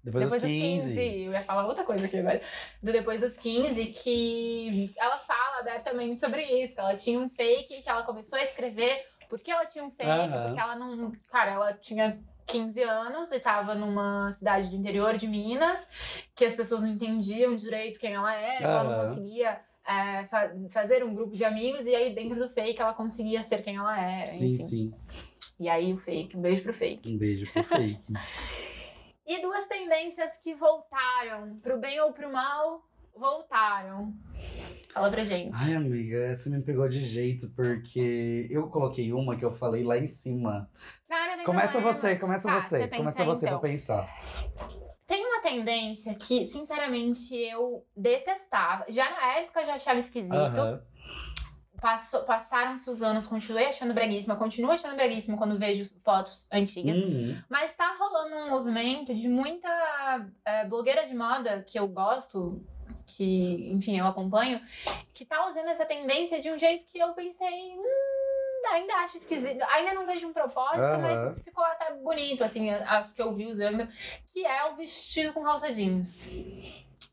[0.04, 1.00] Depois, depois dos 15.
[1.26, 2.42] eu ia falar outra coisa aqui agora.
[2.84, 7.82] Do Depois dos 15, que ela fala abertamente sobre isso, que ela tinha um fake,
[7.82, 10.46] que ela começou a escrever porque ela tinha um fake, Aham.
[10.48, 11.12] porque ela não.
[11.32, 15.88] Cara, ela tinha 15 anos e tava numa cidade do interior de Minas,
[16.36, 19.60] que as pessoas não entendiam direito quem ela era, que ela não conseguia.
[19.88, 23.62] é, fa- fazer um grupo de amigos e aí dentro do fake ela conseguia ser
[23.62, 24.28] quem ela era.
[24.28, 24.64] Sim, enfim.
[24.64, 24.94] sim.
[25.60, 27.14] E aí o fake, um beijo pro fake.
[27.14, 28.00] Um beijo pro fake.
[29.28, 32.84] E duas tendências que voltaram, pro bem ou pro mal,
[33.18, 34.14] voltaram.
[34.94, 35.52] Fala pra gente.
[35.54, 39.98] Ai, amiga, essa me pegou de jeito, porque eu coloquei uma que eu falei lá
[39.98, 40.70] em cima.
[41.10, 41.94] Não, não Começa problema.
[41.94, 42.88] você, começa Tá, você.
[42.88, 43.60] Começa você então.
[43.60, 44.08] pra pensar.
[45.06, 48.86] Tem uma tendência que, sinceramente, eu detestava.
[48.90, 50.34] Já na época eu já achava esquisito.
[51.82, 56.96] Passou- Passaram-se os anos, continuei achando breguíssima, continuo achando breguíssima quando vejo fotos antigas.
[56.96, 57.38] Uhum.
[57.50, 62.66] Mas tá rolando um movimento de muita é, blogueira de moda que eu gosto,
[63.06, 64.60] que, enfim, eu acompanho,
[65.14, 69.64] que tá usando essa tendência de um jeito que eu pensei, hum, ainda acho esquisito.
[69.72, 70.98] Ainda não vejo um propósito, Aham.
[71.02, 73.88] mas ficou até bonito, assim, as que eu vi usando,
[74.30, 76.30] que é o vestido com calça jeans.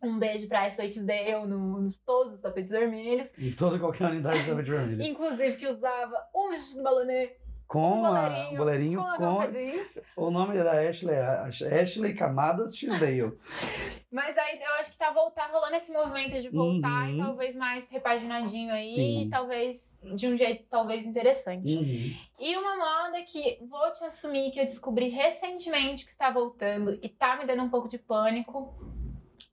[0.03, 3.33] Um beijo pra Ashley Tisdale no, nos todos os tapetes vermelhos.
[3.39, 5.03] Em toda qualquer unidade de tapete vermelho.
[5.03, 7.37] Inclusive que usava um vestido balonê
[7.73, 9.99] Com um a boleirinho, boleirinho, com a com jeans.
[10.15, 13.33] o nome da Ashley é Ashley Camadas Tisdale.
[14.13, 17.15] Mas aí eu acho que tá, vol- tá rolando esse movimento de voltar Uhum.
[17.15, 19.29] e talvez mais repaginadinho aí, Sim.
[19.31, 21.75] talvez de um jeito talvez interessante.
[21.75, 22.15] Uhum.
[22.39, 27.09] E uma moda que vou te assumir que eu descobri recentemente que está voltando e
[27.09, 28.75] tá me dando um pouco de pânico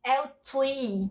[0.05, 1.09] é o twee.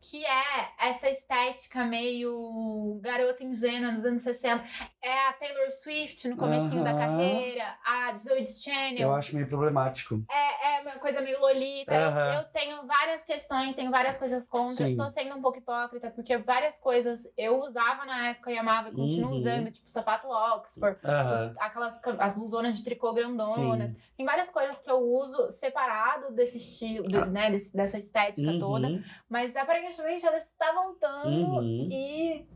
[0.00, 4.62] Que é essa estética meio garota ingênua dos anos 60.
[5.02, 6.98] É a Taylor Swift no comecinho da Aham.
[6.98, 8.98] carreira, a Zoe Chanel.
[9.08, 10.22] Eu acho meio problemático.
[10.30, 11.94] É, é uma coisa meio lolita.
[11.94, 12.34] Eu- Aham.
[12.34, 14.84] Eu, tenho várias questões, tenho várias coisas contra.
[14.86, 14.96] Sim.
[14.96, 18.92] Tô sendo um pouco hipócrita, porque várias coisas eu usava na época e amava e
[18.92, 19.36] continuo Uhum.
[19.36, 23.90] usando, tipo sapato Oxford, os- aquelas as blusonas de tricô grandonas.
[23.92, 23.96] Sim.
[24.16, 28.88] Tem várias coisas que eu uso separado desse estilo, de- né, desse- dessa estética toda.
[28.88, 29.02] Uhum.
[29.28, 29.85] Mas aparentemente
[30.26, 31.88] ela está voltando Uhum.
[31.90, 32.46] e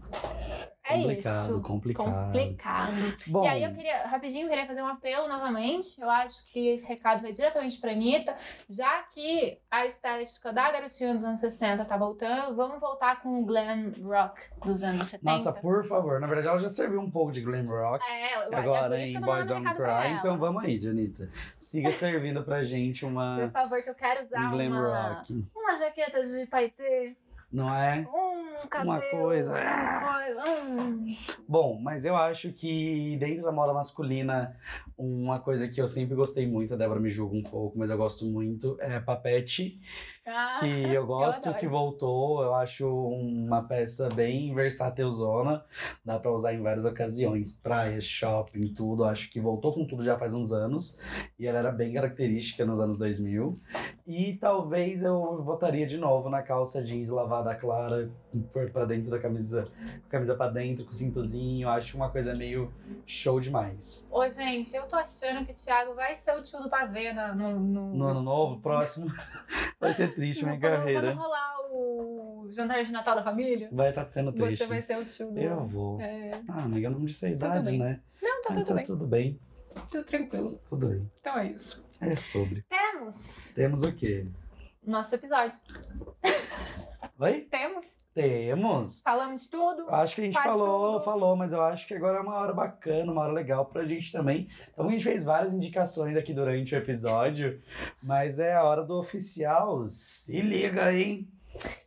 [0.91, 1.61] é Complicado, isso.
[1.63, 2.25] complicado.
[2.27, 3.17] Complicado.
[3.27, 6.01] Bom, E aí eu queria, rapidinho, queria fazer um apelo novamente.
[6.01, 8.37] Eu acho que esse recado vai diretamente pra Anitta,
[8.69, 13.45] já que a estética da garotinha dos anos 60 tá voltando, vamos voltar com o
[13.45, 15.31] glam rock dos anos 70.
[15.33, 16.21] nossa, por favor.
[16.21, 18.05] Na verdade, ela já serviu um pouco de glam rock.
[18.11, 20.13] É, eu- é Agora, por que em eu Boys Don't Cry.
[20.19, 21.29] Então vamos aí, Janita.
[21.59, 25.45] Siga servindo pra gente Por uma favor, que eu quero usar um glam uma, rock.
[25.55, 27.17] uma jaqueta de paetê,
[27.53, 28.07] Não é?
[28.65, 29.53] um cabelo, Uma coisa.
[29.53, 31.17] uma coisa, um...
[31.49, 34.57] Bom, mas eu acho que dentro da moda masculina,
[34.97, 37.97] uma coisa que eu sempre gostei muito, a Débora me julga um pouco, mas eu
[37.97, 39.81] gosto muito, é papete,
[40.27, 41.59] Ah, que eu gosto, adoro.
[41.61, 42.43] que voltou.
[42.43, 45.65] Eu acho uma peça bem versátilzona,
[46.05, 49.05] dá pra usar em várias ocasiões, praia, shopping, tudo.
[49.05, 50.99] Acho que voltou com tudo já faz uns anos,
[51.39, 53.59] e ela era bem característica nos anos 2000.
[54.07, 58.11] E talvez eu votaria de novo na calça jeans lavada clara,
[58.73, 61.69] pra dentro da camisa, com a camisa pra dentro, com o cintozinho.
[61.69, 62.73] Acho uma coisa meio
[63.07, 64.09] show demais.
[64.11, 67.35] Ô, gente, eu tô achando que o Thiago vai ser o tio do pavê na-
[67.35, 69.07] no, no, No ano novo, próximo,
[69.81, 71.09] vai ser triste minha quando, carreira.
[71.13, 74.59] Quando rolar o jantar de Natal da família, Vai estar sendo triste.
[74.59, 75.39] você vai ser o tio do.
[75.39, 76.01] Eu vou.
[76.01, 78.01] É, Ah, amiga, eu não disse a idade, né?
[78.23, 78.85] Não, tá tudo bem.
[78.85, 79.41] tudo bem.
[79.91, 80.61] Tudo tranquilo.
[80.69, 81.11] Tudo bem.
[81.21, 81.85] Então é isso.
[82.01, 82.65] É sobre.
[82.69, 84.27] Temos Temos o quê?
[84.85, 85.57] nosso episódio.
[87.19, 87.43] Oi?
[87.51, 87.85] Temos.
[88.21, 89.01] Temos.
[89.01, 89.89] Falamos de tudo?
[89.89, 91.05] Acho que a gente falou, tudo.
[91.05, 94.13] falou, mas eu acho que agora é uma hora bacana, uma hora legal pra gente
[94.13, 94.47] também.
[94.71, 97.63] Então a gente fez várias indicações aqui durante o episódio,
[98.03, 99.87] mas é a hora do oficial.
[99.89, 101.27] Se liga, hein?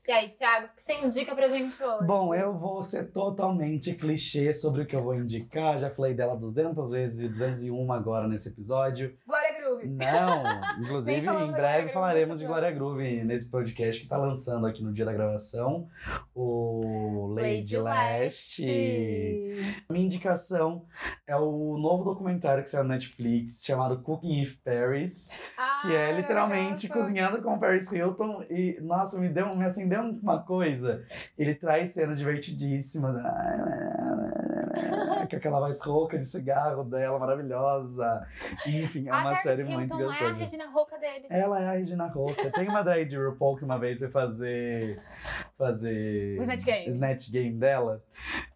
[0.05, 2.05] E aí, Thiago, o que você indica pra gente hoje?
[2.05, 5.79] Bom, eu vou ser totalmente clichê sobre o que eu vou indicar.
[5.79, 9.15] Já falei dela 200 vezes e 201 agora nesse episódio.
[9.25, 9.87] Glória Groove.
[9.87, 10.43] Não,
[10.83, 14.83] inclusive em breve Glória falaremos Groove de Glória Groove nesse podcast que tá lançando aqui
[14.83, 15.87] no dia da gravação,
[16.35, 18.65] o Lady, Leste.
[19.89, 20.85] Minha indicação
[21.25, 25.29] é o novo documentário que saiu na Netflix chamado Cooking with Paris,
[25.81, 26.99] que é Ah, literalmente nossa.
[26.99, 31.03] cozinhando com Paris Hilton e nossa, me deu, me acendeu uma coisa.
[31.37, 33.15] Ele traz cenas divertidíssimas.
[35.29, 38.25] Com aquela voz rouca de cigarro dela, maravilhosa.
[38.65, 40.33] Enfim, é A uma Paris série Hilton muito é a gostosa.
[40.33, 41.27] Regina Roca deles.
[41.29, 42.51] Ela é a Regina Roca.
[42.51, 45.01] Tem uma drag de RuPaul que uma vez foi fazer.
[45.57, 46.39] fazer.
[46.39, 46.89] O Snatch Game.
[46.89, 48.03] Snatch Game dela.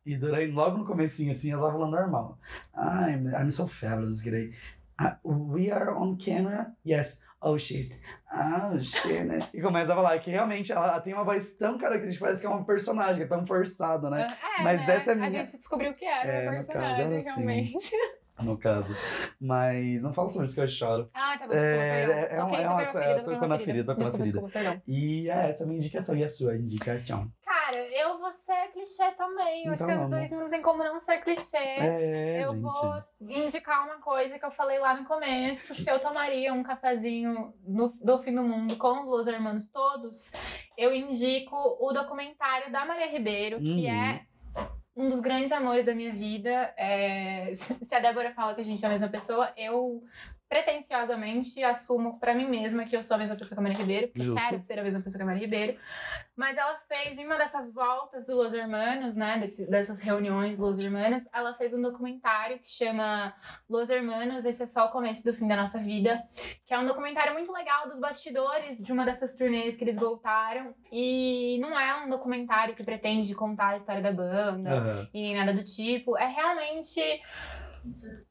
[0.06, 2.40] E durante, logo no comecinho, assim, ela tava falando normal.
[2.76, 4.54] I'm, I'm so fabulous, gray.
[5.00, 6.74] Ah, we are on camera?
[6.86, 7.22] Yes.
[7.40, 8.00] Oh shit.
[8.32, 9.28] Oh shit.
[9.54, 12.50] E começa a falar que realmente ela tem uma voz tão característica, parece que é
[12.50, 14.28] uma personagem, que é tão forçada, né?
[14.60, 14.96] É, Mas né?
[14.96, 17.24] essa é A minha- gente descobriu que era É, uma no caso, personagem, era assim.
[17.24, 17.74] realmente.
[18.40, 18.96] No caso.
[19.42, 21.10] Mas não fala sobre isso que eu choro.
[21.12, 24.04] Ah, tá bom, desculpa, É, é- é uma- toquei é uma- tocou na ferida, tocou
[24.04, 24.24] na Desculpa, ferida.
[24.24, 24.82] desculpa, perdão.
[24.88, 26.16] E é essa a minha indicação.
[26.16, 27.32] E a sua indicação?
[28.00, 29.66] Eu vou ser clichê também.
[29.66, 30.30] Eu acho Então que os vamos.
[30.30, 31.58] dois não tem como não ser clichê.
[31.58, 32.62] É, eu gente.
[32.62, 35.74] vou indicar uma coisa que eu falei lá no começo.
[35.74, 40.32] Se eu tomaria um cafezinho no- do fim do mundo com os Los Hermanos todos,
[40.78, 43.92] eu indico o documentário da Maria Ribeiro, que Uhum.
[43.94, 44.26] é
[44.96, 46.74] um dos grandes amores da minha vida.
[46.78, 47.52] É,
[47.90, 50.04] se a Débora fala que a gente é a mesma pessoa, eu
[50.50, 54.08] pretensiosamente assumo pra mim mesma que eu sou a mesma pessoa que a Maria Ribeiro,
[54.08, 54.42] porque Justo.
[54.42, 55.78] quero ser a mesma pessoa que a Maria Ribeiro.
[56.36, 60.78] Mas ela fez, em uma dessas voltas do Los Hermanos, né, desse- dessas reuniões Los
[60.80, 63.34] Hermanos, ela fez um documentário que chama
[63.70, 66.24] Los Hermanos, esse é só o começo do fim da nossa vida,
[66.66, 70.74] que é um documentário muito legal dos bastidores de uma dessas turnês que eles voltaram.
[70.92, 75.10] E não é um documentário que pretende contar a história da banda, Aham.
[75.14, 76.18] e nem nada do tipo.
[76.18, 77.02] É realmente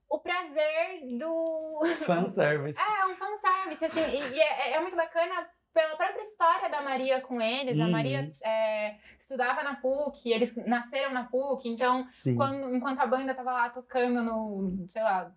[0.09, 1.81] o prazer do.
[2.07, 2.79] Fanservice.
[2.81, 7.21] É, um fanservice, assim, e, e é, é muito bacana pela própria história da Maria
[7.21, 7.79] com eles.
[7.79, 7.91] A Uhum.
[7.91, 13.53] Maria é, estudava na PUC, eles nasceram na PUC, então quando, enquanto a banda tava
[13.53, 15.31] lá tocando no, sei lá,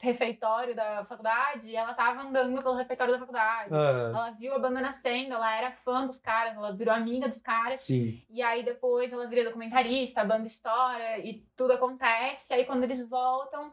[0.00, 3.72] refeitório da faculdade, ela tava andando pelo refeitório da faculdade.
[3.72, 4.08] Aham.
[4.10, 7.78] Ela viu a banda nascendo, ela era fã dos caras, ela virou amiga dos caras.
[7.78, 8.20] Sim.
[8.28, 12.52] E aí depois ela vira documentarista, a banda estoura e tudo acontece.
[12.52, 13.72] Aí quando eles voltam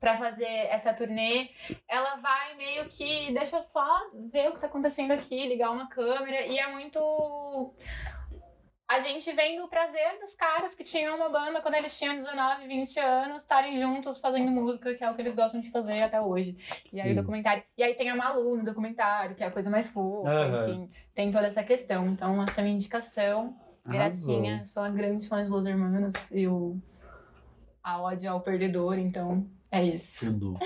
[0.00, 1.50] pra fazer essa turnê,
[1.86, 3.86] ela vai meio que deixa eu só
[4.32, 7.74] ver o que tá acontecendo aqui, ligar uma câmera e é muito
[8.88, 12.66] a gente vendo o prazer dos caras que tinham uma banda quando eles tinham 19,
[12.66, 16.20] 20 anos, estarem juntos fazendo música, que é o que eles gostam de fazer até
[16.20, 16.56] hoje.
[16.92, 17.12] E aí Sim.
[17.12, 17.62] o documentário.
[17.78, 20.70] E aí tem a Malu no documentário, que é a coisa mais fofa, Aham.
[20.70, 20.90] enfim.
[21.14, 22.08] Tem toda essa questão.
[22.08, 23.56] Então, essa é a minha indicação.
[23.86, 26.76] Gracinha, sou uma grande fã de Los Hermanos e o
[27.82, 30.06] a ódio ao perdedor, então é isso.
[30.18, 30.58] Tudo.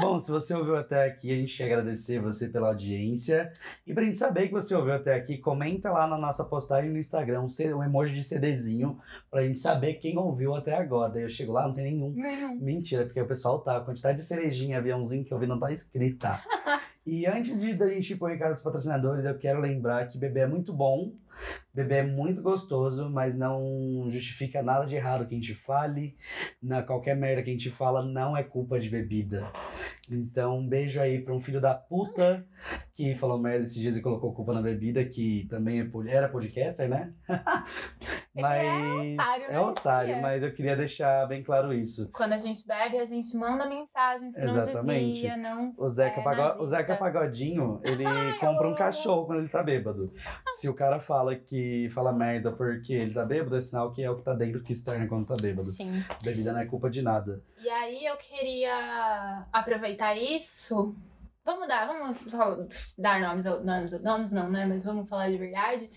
[0.00, 3.50] Bom, se você ouviu até aqui, a gente quer agradecer você pela audiência.
[3.86, 6.98] E pra gente saber que você ouviu até aqui, comenta lá na nossa postagem no
[6.98, 8.98] Instagram um um emoji de CDzinho
[9.30, 11.12] pra gente saber quem ouviu até agora.
[11.12, 12.10] Daí eu chego lá, não tem nenhum.
[12.10, 12.56] Nenhum.
[12.56, 13.76] Mentira, porque o pessoal tá.
[13.76, 16.40] A quantidade de cerejinha, aviãozinho que eu vi não tá escrita.
[17.06, 20.44] e antes de da gente ir pro recado dos patrocinadores, eu quero lembrar que beber
[20.44, 21.12] é muito bom,
[21.72, 26.16] beber é muito gostoso, mas não justifica nada de errado que a gente fale.
[26.62, 29.50] Na qualquer merda que a gente fala não é culpa de bebida.
[30.10, 32.46] Então, um beijo aí pra um filho da puta
[32.94, 36.88] que falou merda esses dias e colocou culpa na bebida, que também é, era podcaster,
[36.88, 37.12] né?
[38.34, 39.60] Ele é otário, é né?
[39.60, 40.20] otário, é.
[40.20, 42.10] mas eu queria deixar bem claro isso.
[42.12, 45.04] Quando a gente bebe, a gente manda mensagens que Exatamente.
[45.04, 45.74] não devia, não.
[45.78, 46.66] O Zeca, É, o.
[46.66, 50.12] Zeca Pagodinho, ele Ai, compra eu um cachorro quando ele tá bêbado.
[50.48, 54.10] Se o cara fala que fala merda porque ele tá bêbado, é sinal que é
[54.10, 55.68] o que tá dentro que externa quando tá bêbado.
[55.68, 56.04] Sim.
[56.22, 57.40] Bebida não é culpa de nada.
[57.62, 60.94] E aí eu queria aproveitar isso.
[61.44, 62.26] Vamos dar, vamos
[62.96, 64.64] dar nomes, ao- nomes, nomes não, né?
[64.64, 65.90] Mas vamos falar de verdade.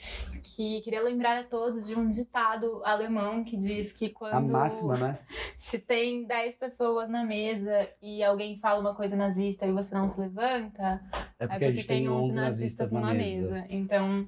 [0.43, 4.97] Que queria lembrar a todos de um ditado alemão que diz que quando A máxima,
[4.97, 5.19] né?
[5.55, 10.07] se tem 10 pessoas na mesa e alguém fala uma coisa nazista e você não
[10.07, 11.01] se levanta,
[11.39, 13.65] É porque, a gente tem 11 nazistas na numa mesa.
[13.69, 14.27] Então,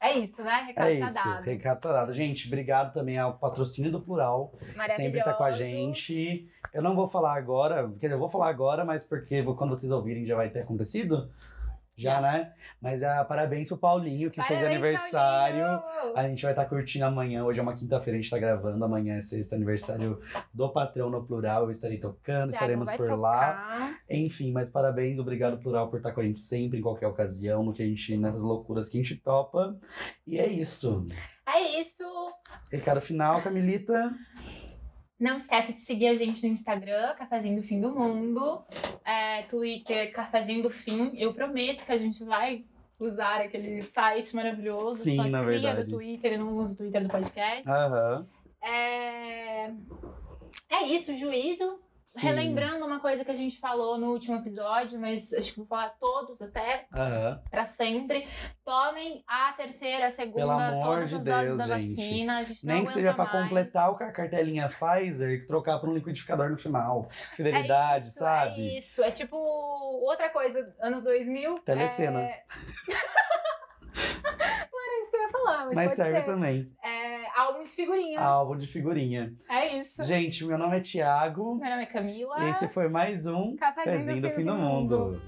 [0.00, 0.64] é isso, né?
[0.66, 1.42] Recado É tá isso, dado.
[1.44, 2.12] recado tá dado.
[2.12, 4.52] Gente, obrigado também ao patrocínio do Plural,
[4.84, 6.48] que sempre tá com a gente.
[6.72, 9.92] Eu não vou falar agora, quer dizer, eu vou falar agora, mas porque quando vocês
[9.92, 11.30] ouvirem já vai ter acontecido.
[11.94, 12.52] Já, né?
[12.80, 15.64] Mas ah, parabéns pro Paulinho, que fez Parabéns, aniversário.
[15.64, 16.16] Paulinho!
[16.16, 17.44] A gente vai estar curtindo amanhã.
[17.44, 18.82] Hoje é uma quinta-feira, a gente tá gravando.
[18.82, 20.18] Amanhã é sexta, aniversário
[20.52, 21.64] do Patrão no Plural.
[21.64, 23.52] Eu estarei tocando, Thiago estaremos por lá.
[23.52, 24.00] tocar.
[24.08, 27.74] Enfim, mas parabéns, obrigado Plural por estar com a gente sempre, em qualquer ocasião, no
[27.74, 29.76] que a gente, nessas loucuras que a gente topa.
[30.26, 31.06] E é isso.
[31.46, 32.04] É isso.
[32.70, 34.12] Recado final, Camilita.
[35.22, 38.60] Não esquece de seguir a gente no Instagram, Cafezinho do Fim do Mundo.
[39.04, 41.12] É, Twitter, Cafezinho do Fim.
[41.16, 42.64] Eu prometo que a gente vai
[42.98, 45.04] usar aquele site maravilhoso.
[45.04, 45.84] Sim, só na cria verdade.
[45.84, 47.70] do Twitter, eu não uso o Twitter do podcast.
[47.70, 48.26] Aham.
[48.60, 49.66] É...
[50.68, 51.78] é isso, juízo.
[52.12, 52.26] Sim.
[52.26, 55.88] Relembrando uma coisa que a gente falou no último episódio, mas acho que vou falar
[55.98, 57.40] todos até Aham.
[57.50, 58.28] pra sempre.
[58.62, 61.96] Tomem a terceira, a segunda, Pelo amor todas de as Deus, da gente.
[61.96, 62.38] vacina.
[62.38, 63.30] A gente não Nem que seja mais.
[63.30, 67.08] completar o com a cartelinha Pfizer e trocar por um liquidificador no final.
[67.34, 68.60] Fidelidade, é isso, sabe?
[68.60, 69.02] É isso.
[69.02, 71.60] É tipo outra coisa, anos 2000.
[71.60, 72.20] Telecena.
[72.20, 72.42] É...
[75.02, 76.26] isso que eu ia falar, mas, Mas serve ser.
[76.26, 76.72] também.
[76.82, 78.20] É, álbum de figurinha.
[78.20, 79.32] Álbum de figurinha.
[79.50, 80.02] É isso.
[80.02, 81.56] Gente, meu nome é Thiago.
[81.56, 82.48] Meu nome é Camila.
[82.48, 85.20] Esse foi mais um Cafezinho Pezinho do Fim do Mundo.